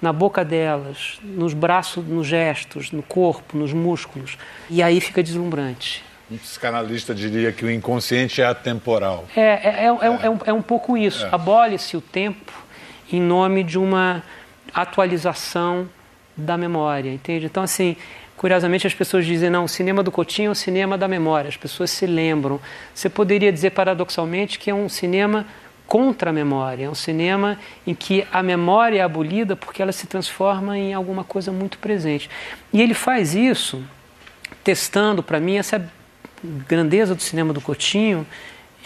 na 0.00 0.12
boca 0.12 0.44
delas, 0.44 1.18
nos 1.22 1.54
braços, 1.54 2.06
nos 2.06 2.26
gestos, 2.26 2.90
no 2.90 3.02
corpo, 3.02 3.56
nos 3.56 3.72
músculos. 3.72 4.36
E 4.68 4.82
aí 4.82 5.00
fica 5.00 5.22
deslumbrante. 5.22 6.04
Um 6.30 6.36
psicanalista 6.36 7.14
diria 7.14 7.52
que 7.52 7.64
o 7.64 7.70
inconsciente 7.70 8.42
é 8.42 8.46
atemporal. 8.46 9.26
É, 9.36 9.40
é, 9.40 9.60
é, 9.64 9.84
é, 9.84 9.86
é 9.86 10.30
um, 10.30 10.38
é 10.46 10.52
um 10.52 10.62
pouco 10.62 10.96
isso. 10.96 11.24
É. 11.24 11.28
Abole-se 11.32 11.96
o 11.96 12.00
tempo 12.00 12.52
em 13.12 13.20
nome 13.20 13.62
de 13.62 13.78
uma 13.78 14.22
atualização 14.74 15.88
da 16.36 16.56
memória, 16.56 17.10
entende? 17.10 17.46
Então, 17.46 17.62
assim, 17.62 17.96
curiosamente 18.36 18.86
as 18.86 18.94
pessoas 18.94 19.24
dizem, 19.24 19.48
não, 19.48 19.64
o 19.64 19.68
cinema 19.68 20.02
do 20.02 20.10
Coutinho 20.10 20.48
é 20.48 20.50
o 20.50 20.54
cinema 20.54 20.98
da 20.98 21.08
memória, 21.08 21.48
as 21.48 21.56
pessoas 21.56 21.90
se 21.90 22.06
lembram. 22.06 22.60
Você 22.92 23.08
poderia 23.08 23.52
dizer, 23.52 23.70
paradoxalmente, 23.70 24.58
que 24.58 24.68
é 24.68 24.74
um 24.74 24.88
cinema 24.88 25.46
contra 25.86 26.30
a 26.30 26.32
memória. 26.32 26.86
É 26.86 26.90
um 26.90 26.94
cinema 26.94 27.58
em 27.86 27.94
que 27.94 28.26
a 28.32 28.42
memória 28.42 28.98
é 28.98 29.02
abolida 29.02 29.54
porque 29.54 29.80
ela 29.80 29.92
se 29.92 30.06
transforma 30.06 30.76
em 30.76 30.92
alguma 30.92 31.24
coisa 31.24 31.52
muito 31.52 31.78
presente. 31.78 32.28
E 32.72 32.82
ele 32.82 32.94
faz 32.94 33.34
isso 33.34 33.82
testando, 34.64 35.22
para 35.22 35.38
mim, 35.38 35.56
essa 35.56 35.90
grandeza 36.42 37.14
do 37.14 37.22
cinema 37.22 37.52
do 37.52 37.60
Coutinho. 37.60 38.26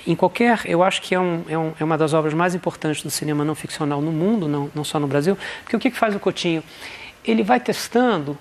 Em 0.06 0.14
qualquer, 0.14 0.62
eu 0.64 0.82
acho 0.82 1.02
que 1.02 1.14
é, 1.14 1.20
um, 1.20 1.44
é, 1.48 1.58
um, 1.58 1.72
é, 1.78 1.84
uma 1.84 1.96
das 1.96 2.14
obras 2.14 2.32
mais 2.32 2.54
importantes 2.54 3.02
do 3.02 3.10
cinema 3.10 3.44
não 3.44 3.54
ficcional 3.54 4.00
no 4.00 4.12
mundo, 4.12 4.48
não, 4.48 4.70
não 4.74 4.84
só 4.84 4.98
no 4.98 5.06
Brasil, 5.06 5.36
porque 5.62 5.76
o 5.76 5.78
que, 5.78 5.90
que 5.90 5.96
faz 5.96 6.14
o 6.14 6.18
Coutinho? 6.18 6.62
Ele 7.24 7.42
vai 7.42 7.60
testando 7.60 8.38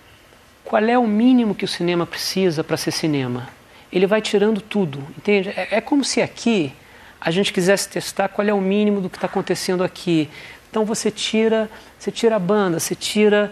qual 0.64 0.84
é 0.84 0.98
o 0.98 1.06
mínimo 1.06 1.54
que 1.54 1.66
o 1.66 1.68
cinema 1.68 2.06
precisa 2.06 2.64
para 2.64 2.78
ser 2.78 2.92
cinema. 2.92 3.50
Ele 3.92 4.06
vai 4.06 4.22
tirando 4.22 4.62
tudo, 4.62 5.00
entende? 5.18 5.50
É, 5.50 5.78
é 5.78 5.82
como 5.82 6.04
se 6.04 6.22
aqui 6.22 6.72
a 7.22 7.32
gente 7.32 7.52
quisesse 7.52 7.90
testar 7.90 8.30
qual 8.30 8.48
é 8.48 8.54
o 8.54 8.62
mínimo 8.62 9.02
do 9.02 9.10
que 9.10 9.18
está 9.18 9.28
acontecendo 9.28 9.84
aqui. 9.84 10.30
Então 10.70 10.86
você 10.86 11.12
tira, 11.12 11.70
você 11.98 12.12
tira 12.12 12.36
a 12.36 12.40
banda, 12.40 12.80
você 12.80 12.96
tira 12.96 13.52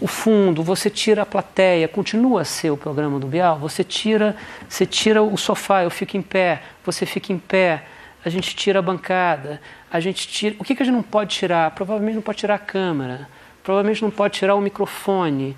o 0.00 0.06
fundo, 0.06 0.62
você 0.62 0.90
tira 0.90 1.22
a 1.22 1.26
plateia, 1.26 1.88
continua 1.88 2.42
a 2.42 2.44
ser 2.44 2.70
o 2.70 2.76
programa 2.76 3.18
do 3.18 3.26
Bial, 3.26 3.58
você 3.58 3.82
tira, 3.82 4.36
você 4.68 4.84
tira 4.84 5.22
o 5.22 5.36
sofá, 5.36 5.84
eu 5.84 5.90
fico 5.90 6.16
em 6.16 6.22
pé, 6.22 6.62
você 6.84 7.06
fica 7.06 7.32
em 7.32 7.38
pé, 7.38 7.84
a 8.24 8.28
gente 8.28 8.54
tira 8.56 8.80
a 8.80 8.82
bancada, 8.82 9.60
a 9.90 10.00
gente 10.00 10.26
tira. 10.28 10.56
O 10.58 10.64
que, 10.64 10.74
que 10.74 10.82
a 10.82 10.86
gente 10.86 10.94
não 10.94 11.02
pode 11.02 11.34
tirar? 11.34 11.70
Provavelmente 11.70 12.16
não 12.16 12.22
pode 12.22 12.38
tirar 12.38 12.56
a 12.56 12.58
câmera, 12.58 13.28
provavelmente 13.62 14.02
não 14.02 14.10
pode 14.10 14.34
tirar 14.34 14.54
o 14.54 14.60
microfone. 14.60 15.56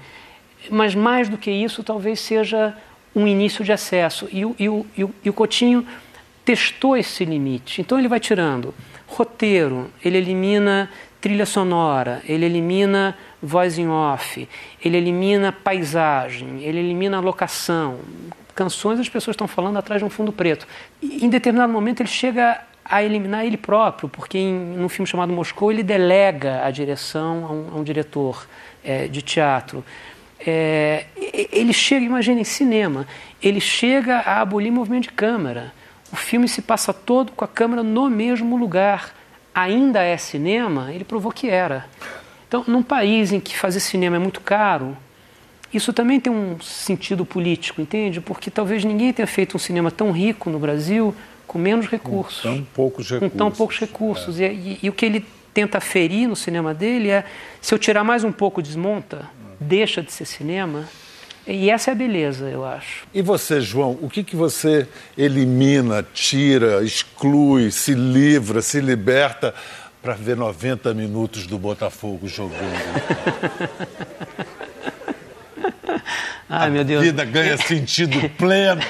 Mas 0.70 0.94
mais 0.94 1.28
do 1.28 1.38
que 1.38 1.50
isso, 1.50 1.82
talvez 1.82 2.20
seja 2.20 2.76
um 3.14 3.26
início 3.26 3.64
de 3.64 3.72
acesso. 3.72 4.28
E 4.30 4.44
o, 4.44 4.54
e 4.58 4.68
o, 4.68 4.86
e 4.96 5.04
o, 5.04 5.14
e 5.24 5.30
o 5.30 5.32
Coutinho 5.32 5.86
testou 6.48 6.96
esse 6.96 7.26
limite. 7.26 7.82
Então 7.82 7.98
ele 7.98 8.08
vai 8.08 8.18
tirando 8.18 8.74
roteiro, 9.06 9.90
ele 10.02 10.16
elimina 10.16 10.88
trilha 11.20 11.44
sonora, 11.44 12.22
ele 12.26 12.46
elimina 12.46 13.14
voz 13.42 13.78
em 13.78 13.86
off, 13.86 14.48
ele 14.82 14.96
elimina 14.96 15.52
paisagem, 15.52 16.62
ele 16.62 16.78
elimina 16.78 17.20
locação. 17.20 17.98
Canções 18.54 18.98
as 18.98 19.10
pessoas 19.10 19.34
estão 19.34 19.46
falando 19.46 19.76
atrás 19.76 20.00
de 20.00 20.06
um 20.06 20.08
fundo 20.08 20.32
preto. 20.32 20.66
E, 21.02 21.22
em 21.22 21.28
determinado 21.28 21.70
momento 21.70 22.00
ele 22.00 22.08
chega 22.08 22.62
a 22.82 23.02
eliminar 23.02 23.44
ele 23.44 23.58
próprio, 23.58 24.08
porque 24.08 24.38
em 24.38 24.54
num 24.54 24.88
filme 24.88 25.06
chamado 25.06 25.30
Moscou 25.30 25.70
ele 25.70 25.82
delega 25.82 26.64
a 26.64 26.70
direção 26.70 27.44
a 27.44 27.52
um, 27.52 27.76
a 27.76 27.78
um 27.80 27.84
diretor 27.84 28.46
é, 28.82 29.06
de 29.06 29.20
teatro. 29.20 29.84
É, 30.40 31.04
ele 31.52 31.74
chega, 31.74 32.06
imaginem, 32.06 32.42
cinema, 32.42 33.06
ele 33.42 33.60
chega 33.60 34.20
a 34.20 34.40
abolir 34.40 34.72
movimento 34.72 35.02
de 35.02 35.12
câmera. 35.12 35.76
O 36.12 36.16
filme 36.16 36.48
se 36.48 36.62
passa 36.62 36.92
todo 36.92 37.32
com 37.32 37.44
a 37.44 37.48
câmera 37.48 37.82
no 37.82 38.08
mesmo 38.08 38.56
lugar. 38.56 39.14
Ainda 39.54 40.02
é 40.02 40.16
cinema? 40.16 40.92
Ele 40.92 41.04
provou 41.04 41.32
que 41.32 41.48
era. 41.48 41.86
Então, 42.46 42.64
num 42.66 42.82
país 42.82 43.32
em 43.32 43.40
que 43.40 43.56
fazer 43.56 43.80
cinema 43.80 44.16
é 44.16 44.18
muito 44.18 44.40
caro, 44.40 44.96
isso 45.72 45.92
também 45.92 46.18
tem 46.18 46.32
um 46.32 46.58
sentido 46.60 47.26
político, 47.26 47.80
entende? 47.80 48.20
Porque 48.20 48.50
talvez 48.50 48.84
ninguém 48.84 49.12
tenha 49.12 49.26
feito 49.26 49.56
um 49.56 49.58
cinema 49.58 49.90
tão 49.90 50.10
rico 50.10 50.48
no 50.48 50.58
Brasil 50.58 51.14
com 51.46 51.58
menos 51.58 51.86
recursos. 51.86 52.42
Com 52.42 52.54
tão 52.54 52.64
poucos 52.64 53.10
recursos. 53.10 53.32
Com 53.32 53.38
tão 53.38 53.50
poucos 53.50 53.78
recursos. 53.78 54.40
É. 54.40 54.52
E, 54.52 54.56
e, 54.56 54.78
e, 54.84 54.88
o 54.88 54.92
que 54.92 55.04
ele 55.04 55.26
tenta 55.52 55.80
ferir 55.80 56.28
no 56.28 56.36
cinema 56.36 56.72
dele 56.72 57.10
é: 57.10 57.24
se 57.60 57.74
eu 57.74 57.78
tirar 57.78 58.04
mais 58.04 58.24
um 58.24 58.32
pouco, 58.32 58.62
desmonta, 58.62 59.28
deixa 59.60 60.02
de 60.02 60.12
ser 60.12 60.24
cinema. 60.24 60.88
E 61.50 61.70
essa 61.70 61.90
é 61.90 61.92
a 61.92 61.94
beleza, 61.94 62.50
eu 62.50 62.62
acho. 62.62 63.06
E 63.12 63.22
você, 63.22 63.58
João, 63.58 63.98
o 64.02 64.10
que, 64.10 64.22
que 64.22 64.36
você 64.36 64.86
elimina, 65.16 66.06
tira, 66.12 66.84
exclui, 66.84 67.70
se 67.70 67.94
livra, 67.94 68.60
se 68.60 68.82
liberta 68.82 69.54
para 70.02 70.12
ver 70.12 70.36
90 70.36 70.92
minutos 70.92 71.46
do 71.46 71.58
Botafogo 71.58 72.28
jogando? 72.28 72.60
Ai, 76.50 76.68
meu 76.68 76.84
Deus. 76.84 77.00
A 77.00 77.04
vida 77.04 77.24
ganha 77.24 77.56
sentido 77.66 78.28
pleno. 78.36 78.82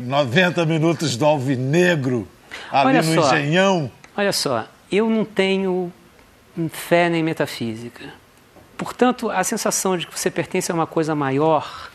90 0.00 0.66
minutos 0.66 1.16
do 1.16 1.24
Alvinegro, 1.24 2.26
ali 2.72 2.88
Olha 2.88 3.02
no 3.02 3.22
só. 3.22 3.36
Engenhão. 3.36 3.88
Olha 4.16 4.32
só, 4.32 4.66
eu 4.90 5.08
não 5.08 5.24
tenho 5.24 5.92
fé 6.72 7.08
nem 7.08 7.22
metafísica 7.22 8.23
portanto, 8.84 9.30
a 9.30 9.42
sensação 9.42 9.96
de 9.96 10.06
que 10.06 10.18
você 10.18 10.30
pertence 10.30 10.70
a 10.70 10.74
uma 10.74 10.86
coisa 10.86 11.14
maior, 11.14 11.90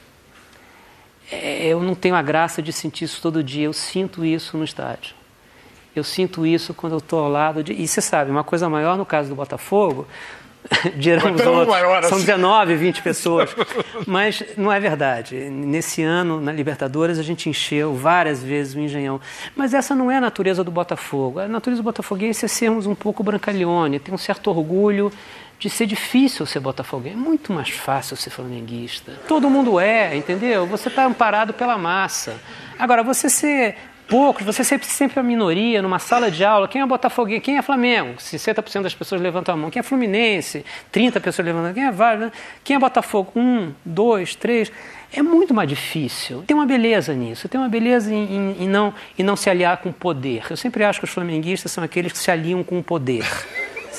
é, 1.31 1.67
eu 1.67 1.81
não 1.81 1.93
tenho 1.93 2.15
a 2.15 2.21
graça 2.21 2.61
de 2.61 2.73
sentir 2.73 3.05
isso 3.05 3.21
todo 3.21 3.43
dia. 3.43 3.65
Eu 3.65 3.73
sinto 3.73 4.25
isso 4.25 4.57
no 4.57 4.63
estádio. 4.63 5.13
Eu 5.95 6.03
sinto 6.03 6.45
isso 6.45 6.73
quando 6.73 6.93
eu 6.93 6.97
estou 6.97 7.19
ao 7.23 7.29
lado 7.29 7.63
de. 7.63 7.73
E 7.73 7.87
você 7.87 8.01
sabe, 8.01 8.31
uma 8.31 8.43
coisa 8.43 8.67
maior 8.67 8.97
no 8.97 9.05
caso 9.05 9.29
do 9.29 9.35
Botafogo, 9.35 10.07
diramos 10.97 11.39
outros, 11.41 11.67
maior, 11.67 12.03
são 12.05 12.19
19, 12.19 12.73
assim. 12.73 12.83
20 12.83 13.01
pessoas. 13.03 13.55
Mas 14.07 14.43
não 14.57 14.71
é 14.71 14.79
verdade. 14.79 15.35
Nesse 15.35 16.01
ano, 16.01 16.41
na 16.41 16.51
Libertadores, 16.51 17.19
a 17.19 17.23
gente 17.23 17.49
encheu 17.49 17.93
várias 17.95 18.41
vezes 18.41 18.73
o 18.73 18.79
Engenhão. 18.79 19.21
Mas 19.55 19.75
essa 19.75 19.93
não 19.93 20.09
é 20.09 20.17
a 20.17 20.21
natureza 20.21 20.63
do 20.63 20.71
Botafogo. 20.71 21.39
A 21.39 21.47
natureza 21.47 21.83
do 21.83 21.85
Botafoguense 21.85 22.45
é 22.45 22.47
sermos 22.47 22.87
um 22.87 22.95
pouco 22.95 23.23
brancalhone, 23.23 23.99
ter 23.99 24.11
um 24.11 24.17
certo 24.17 24.49
orgulho 24.49 25.11
de 25.59 25.69
ser 25.69 25.85
difícil 25.85 26.45
ser 26.45 26.61
botafoguense. 26.61 27.15
É 27.15 27.19
muito 27.19 27.51
mais 27.51 27.69
fácil 27.69 28.15
ser 28.15 28.29
flamenguista. 28.29 29.11
Todo 29.27 29.49
mundo 29.49 29.79
é, 29.79 30.15
entendeu? 30.15 30.65
Você 30.65 30.87
está 30.87 31.05
amparado 31.05 31.53
pela 31.53 31.77
massa. 31.77 32.39
Agora, 32.79 33.03
você 33.03 33.29
ser 33.29 33.75
poucos, 34.07 34.43
você 34.43 34.63
sempre, 34.63 34.87
sempre 34.87 35.19
a 35.19 35.23
minoria 35.23 35.81
numa 35.81 35.99
sala 35.99 36.31
de 36.31 36.43
aula. 36.43 36.67
Quem 36.67 36.81
é 36.81 36.85
Botafoguense? 36.85 37.41
Quem 37.41 37.57
é 37.57 37.61
Flamengo? 37.61 38.15
60% 38.15 38.81
das 38.81 38.95
pessoas 38.95 39.21
levantam 39.21 39.53
a 39.53 39.57
mão. 39.57 39.69
Quem 39.69 39.81
é 39.81 39.83
Fluminense? 39.83 40.65
30 40.91 41.19
pessoas 41.19 41.45
levantam. 41.45 41.73
Quem 41.73 41.83
é 41.85 41.91
Vale? 41.91 42.31
Quem 42.63 42.77
é 42.77 42.79
Botafogo? 42.79 43.33
Um, 43.35 43.73
dois, 43.83 44.35
três. 44.35 44.71
É 45.11 45.21
muito 45.21 45.53
mais 45.53 45.67
difícil. 45.67 46.43
Tem 46.47 46.55
uma 46.55 46.65
beleza 46.65 47.13
nisso. 47.13 47.49
Tem 47.49 47.59
uma 47.59 47.69
beleza 47.69 48.13
em, 48.13 48.23
em, 48.23 48.63
em 48.63 48.67
não, 48.67 48.93
em 49.17 49.23
não 49.23 49.35
se 49.35 49.49
aliar 49.49 49.77
com 49.77 49.89
o 49.89 49.93
poder. 49.93 50.43
Eu 50.49 50.57
sempre 50.57 50.83
acho 50.83 50.99
que 50.99 51.05
os 51.05 51.11
flamenguistas 51.11 51.71
são 51.71 51.83
aqueles 51.83 52.11
que 52.11 52.17
se 52.17 52.31
aliam 52.31 52.63
com 52.63 52.79
o 52.79 52.83
poder. 52.83 53.25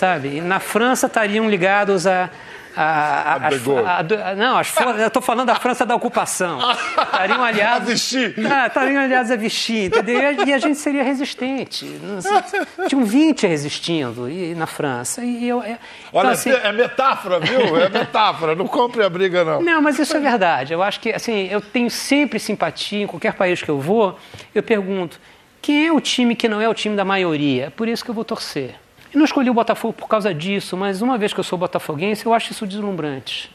Sabe? 0.00 0.38
E 0.38 0.40
na 0.40 0.58
França 0.58 1.08
estariam 1.08 1.46
ligados 1.50 2.06
a 2.06 2.30
a, 2.74 2.82
a, 2.82 3.36
a, 3.36 4.30
a, 4.30 4.34
não, 4.36 4.56
as, 4.56 4.72
eu 4.96 5.08
estou 5.08 5.20
falando 5.20 5.48
da 5.48 5.56
França 5.56 5.84
da 5.84 5.94
ocupação. 5.94 6.58
Estariam 6.70 7.44
aliados. 7.44 7.88
A 7.88 7.90
vestir. 7.90 8.34
Ah, 8.50 8.68
estariam 8.68 9.02
aliados 9.02 9.30
a 9.30 9.36
vestir, 9.36 9.86
entendeu? 9.86 10.46
E 10.46 10.54
a 10.54 10.58
gente 10.58 10.78
seria 10.78 11.02
resistente. 11.02 11.84
Tinham 12.88 13.04
20 13.04 13.46
resistindo 13.46 14.30
e, 14.30 14.54
na 14.54 14.66
França. 14.66 15.22
E 15.22 15.46
eu, 15.46 15.60
é, 15.62 15.72
então, 15.72 15.80
Olha, 16.12 16.30
assim, 16.30 16.50
é 16.50 16.72
metáfora, 16.72 17.40
viu? 17.40 17.76
É 17.76 17.88
metáfora. 17.90 18.54
Não 18.54 18.68
compre 18.68 19.02
a 19.02 19.10
briga, 19.10 19.44
não. 19.44 19.60
Não, 19.60 19.82
mas 19.82 19.98
isso 19.98 20.16
é 20.16 20.20
verdade. 20.20 20.72
Eu 20.72 20.82
acho 20.82 21.00
que, 21.00 21.10
assim, 21.10 21.48
eu 21.50 21.60
tenho 21.60 21.90
sempre 21.90 22.38
simpatia 22.38 23.02
em 23.02 23.06
qualquer 23.06 23.34
país 23.34 23.60
que 23.60 23.68
eu 23.68 23.80
vou. 23.80 24.16
Eu 24.54 24.62
pergunto: 24.62 25.20
quem 25.60 25.88
é 25.88 25.92
o 25.92 26.00
time 26.00 26.34
que 26.34 26.48
não 26.48 26.60
é 26.60 26.68
o 26.68 26.72
time 26.72 26.96
da 26.96 27.04
maioria? 27.04 27.66
É 27.66 27.70
por 27.70 27.88
isso 27.88 28.02
que 28.02 28.10
eu 28.10 28.14
vou 28.14 28.24
torcer. 28.24 28.76
E 29.12 29.16
não 29.16 29.24
escolhi 29.24 29.50
o 29.50 29.54
Botafogo 29.54 29.92
por 29.92 30.08
causa 30.08 30.32
disso, 30.32 30.76
mas 30.76 31.02
uma 31.02 31.18
vez 31.18 31.32
que 31.32 31.40
eu 31.40 31.44
sou 31.44 31.58
botafoguense, 31.58 32.24
eu 32.24 32.32
acho 32.32 32.52
isso 32.52 32.66
deslumbrante. 32.66 33.50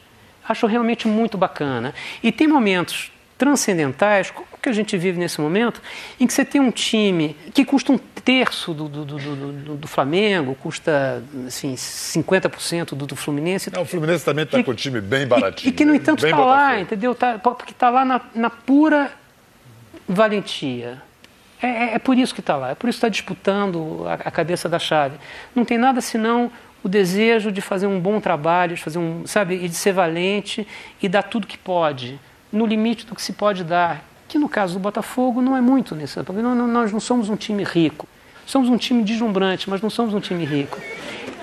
Acho 0.48 0.66
realmente 0.66 1.08
muito 1.08 1.36
bacana. 1.36 1.94
E 2.22 2.30
tem 2.30 2.46
momentos 2.46 3.10
transcendentais, 3.38 4.30
como 4.30 4.46
que 4.62 4.68
a 4.68 4.72
gente 4.72 4.96
vive 4.96 5.18
nesse 5.18 5.40
momento, 5.40 5.80
em 6.18 6.26
que 6.26 6.32
você 6.32 6.44
tem 6.44 6.60
um 6.60 6.70
time 6.70 7.36
que 7.52 7.64
custa 7.64 7.92
um 7.92 7.98
terço 7.98 8.72
do, 8.72 8.88
do, 8.88 9.04
do, 9.04 9.18
do, 9.18 9.76
do 9.76 9.88
Flamengo, 9.88 10.54
custa 10.54 11.22
assim, 11.46 11.74
50% 11.74 12.94
do, 12.94 13.06
do 13.06 13.14
Fluminense. 13.14 13.70
Não, 13.72 13.82
o 13.82 13.84
Fluminense 13.84 14.24
também 14.24 14.44
está 14.44 14.62
com 14.62 14.70
um 14.70 14.74
time 14.74 15.00
bem 15.00 15.26
baratinho. 15.26 15.68
E, 15.68 15.72
e 15.72 15.72
que, 15.72 15.84
no 15.84 15.94
entanto, 15.94 16.24
está 16.24 16.36
lá, 16.36 16.80
entendeu? 16.80 17.14
Tá, 17.14 17.38
porque 17.38 17.72
está 17.72 17.90
lá 17.90 18.04
na, 18.04 18.20
na 18.34 18.50
pura 18.50 19.12
valentia. 20.08 21.02
É, 21.62 21.66
é, 21.66 21.94
é, 21.94 21.98
por 21.98 22.18
isso 22.18 22.34
que 22.34 22.40
está 22.40 22.56
lá, 22.56 22.70
é 22.70 22.74
por 22.74 22.88
isso 22.88 22.98
que 22.98 23.06
está 23.06 23.08
disputando 23.08 24.04
a, 24.06 24.14
a, 24.14 24.30
cabeça 24.30 24.68
da 24.68 24.78
chave. 24.78 25.16
Não 25.54 25.64
tem 25.64 25.78
nada 25.78 26.00
senão 26.00 26.50
o 26.82 26.88
desejo 26.88 27.50
de 27.50 27.60
fazer 27.60 27.86
um 27.86 27.98
bom 27.98 28.20
trabalho, 28.20 28.76
de 28.76 28.82
fazer 28.82 28.98
um, 28.98 29.26
sabe, 29.26 29.54
e 29.54 29.68
de 29.68 29.74
ser 29.74 29.92
valente 29.92 30.66
e 31.02 31.08
dar 31.08 31.22
tudo 31.22 31.46
que 31.46 31.56
pode, 31.56 32.20
no 32.52 32.66
limite 32.66 33.06
do 33.06 33.14
que 33.14 33.22
se 33.22 33.32
pode 33.32 33.64
dar. 33.64 34.04
Que 34.28 34.38
no 34.38 34.48
caso 34.48 34.74
do 34.74 34.80
Botafogo 34.80 35.40
não 35.40 35.56
é 35.56 35.60
muito 35.60 35.94
nisso, 35.94 36.22
porque 36.24 36.42
nós 36.42 36.92
não 36.92 37.00
somos 37.00 37.28
um 37.30 37.36
time 37.36 37.64
rico. 37.64 38.06
Somos 38.44 38.68
um 38.68 38.76
time 38.76 39.02
deslumbrante, 39.02 39.68
mas 39.68 39.80
não 39.80 39.90
somos 39.90 40.14
um 40.14 40.20
time 40.20 40.44
rico. 40.44 40.80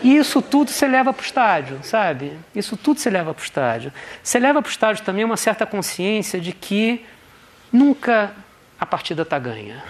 E 0.03 0.17
isso 0.17 0.41
tudo 0.41 0.69
você 0.69 0.85
leva 0.85 1.13
para 1.13 1.21
o 1.21 1.25
estádio, 1.25 1.79
sabe? 1.81 2.33
Isso 2.53 2.75
tudo 2.75 2.99
você 2.99 3.09
leva 3.09 3.33
para 3.33 3.41
o 3.41 3.43
estádio. 3.43 3.91
Você 4.21 4.37
leva 4.37 4.61
para 4.61 4.69
o 4.69 4.71
estádio 4.71 5.03
também 5.03 5.23
uma 5.23 5.37
certa 5.37 5.65
consciência 5.65 6.39
de 6.39 6.51
que 6.51 7.05
nunca 7.71 8.31
a 8.79 8.85
partida 8.85 9.21
está 9.23 9.39
ganha. 9.39 9.81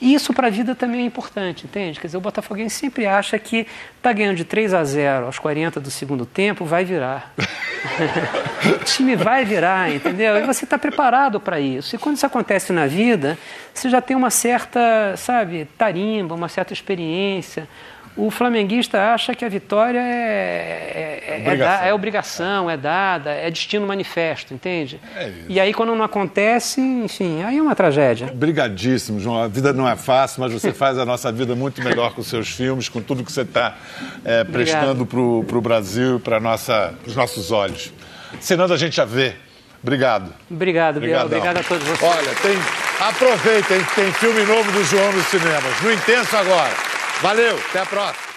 E 0.00 0.12
isso 0.12 0.34
para 0.34 0.48
a 0.48 0.50
vida 0.50 0.74
também 0.74 1.02
é 1.02 1.04
importante, 1.04 1.64
entende? 1.64 1.98
Quer 1.98 2.08
dizer, 2.08 2.16
o 2.18 2.20
Botafoguense 2.20 2.74
sempre 2.74 3.06
acha 3.06 3.38
que 3.38 3.66
está 3.96 4.12
ganhando 4.12 4.36
de 4.36 4.44
3 4.44 4.74
a 4.74 4.84
0 4.84 5.26
aos 5.26 5.38
40 5.38 5.80
do 5.80 5.90
segundo 5.90 6.26
tempo, 6.26 6.64
vai 6.64 6.84
virar. 6.84 7.32
o 8.80 8.84
time 8.84 9.16
vai 9.16 9.44
virar, 9.44 9.90
entendeu? 9.90 10.36
E 10.36 10.42
você 10.42 10.64
está 10.64 10.76
preparado 10.76 11.40
para 11.40 11.58
isso. 11.58 11.94
E 11.94 11.98
quando 11.98 12.16
isso 12.16 12.26
acontece 12.26 12.72
na 12.72 12.86
vida, 12.86 13.38
você 13.72 13.88
já 13.88 14.00
tem 14.00 14.16
uma 14.16 14.30
certa, 14.30 15.16
sabe, 15.16 15.66
tarimba, 15.78 16.34
uma 16.34 16.48
certa 16.48 16.72
experiência 16.72 17.68
o 18.16 18.30
flamenguista 18.30 19.12
acha 19.12 19.34
que 19.34 19.44
a 19.44 19.48
vitória 19.48 19.98
é, 19.98 21.22
é, 21.26 21.34
é 21.36 21.40
obrigação. 21.40 21.84
É, 21.84 21.88
é, 21.88 21.94
obrigação, 21.94 22.70
é 22.70 22.76
dada, 22.76 23.30
é 23.30 23.50
destino 23.50 23.86
manifesto, 23.86 24.54
entende? 24.54 25.00
É 25.16 25.32
e 25.48 25.58
aí, 25.58 25.74
quando 25.74 25.96
não 25.96 26.04
acontece, 26.04 26.80
enfim, 26.80 27.42
aí 27.42 27.58
é 27.58 27.62
uma 27.62 27.74
tragédia. 27.74 28.28
Obrigadíssimo, 28.32 29.18
João. 29.18 29.42
A 29.42 29.48
vida 29.48 29.72
não 29.72 29.88
é 29.88 29.96
fácil, 29.96 30.42
mas 30.42 30.52
você 30.52 30.72
faz 30.72 30.96
a 30.96 31.04
nossa 31.04 31.32
vida 31.32 31.56
muito 31.56 31.82
melhor 31.82 32.14
com 32.14 32.22
seus 32.22 32.48
filmes, 32.48 32.88
com 32.88 33.00
tudo 33.00 33.24
que 33.24 33.32
você 33.32 33.42
está 33.42 33.76
é, 34.24 34.44
prestando 34.44 35.04
para 35.04 35.18
o 35.18 35.60
Brasil 35.60 36.16
e 36.16 36.20
para 36.20 36.38
os 37.04 37.16
nossos 37.16 37.50
olhos. 37.50 37.92
Senão 38.40 38.66
a 38.66 38.76
gente 38.76 38.94
já 38.94 39.04
vê. 39.04 39.34
Obrigado. 39.82 40.32
Obrigado, 40.50 41.00
Biel. 41.00 41.26
Obrigado 41.26 41.58
a 41.58 41.62
todos 41.62 41.86
vocês. 41.86 42.10
Olha, 42.10 42.34
tem... 42.40 42.56
aproveitem, 43.06 43.84
tem 43.94 44.12
filme 44.12 44.42
novo 44.44 44.72
do 44.72 44.82
João 44.84 45.12
nos 45.12 45.26
cinemas. 45.26 45.80
No 45.82 45.92
Intenso 45.92 46.36
agora. 46.36 46.72
Valeu, 47.24 47.56
até 47.56 47.78
a 47.80 47.86
próxima. 47.86 48.33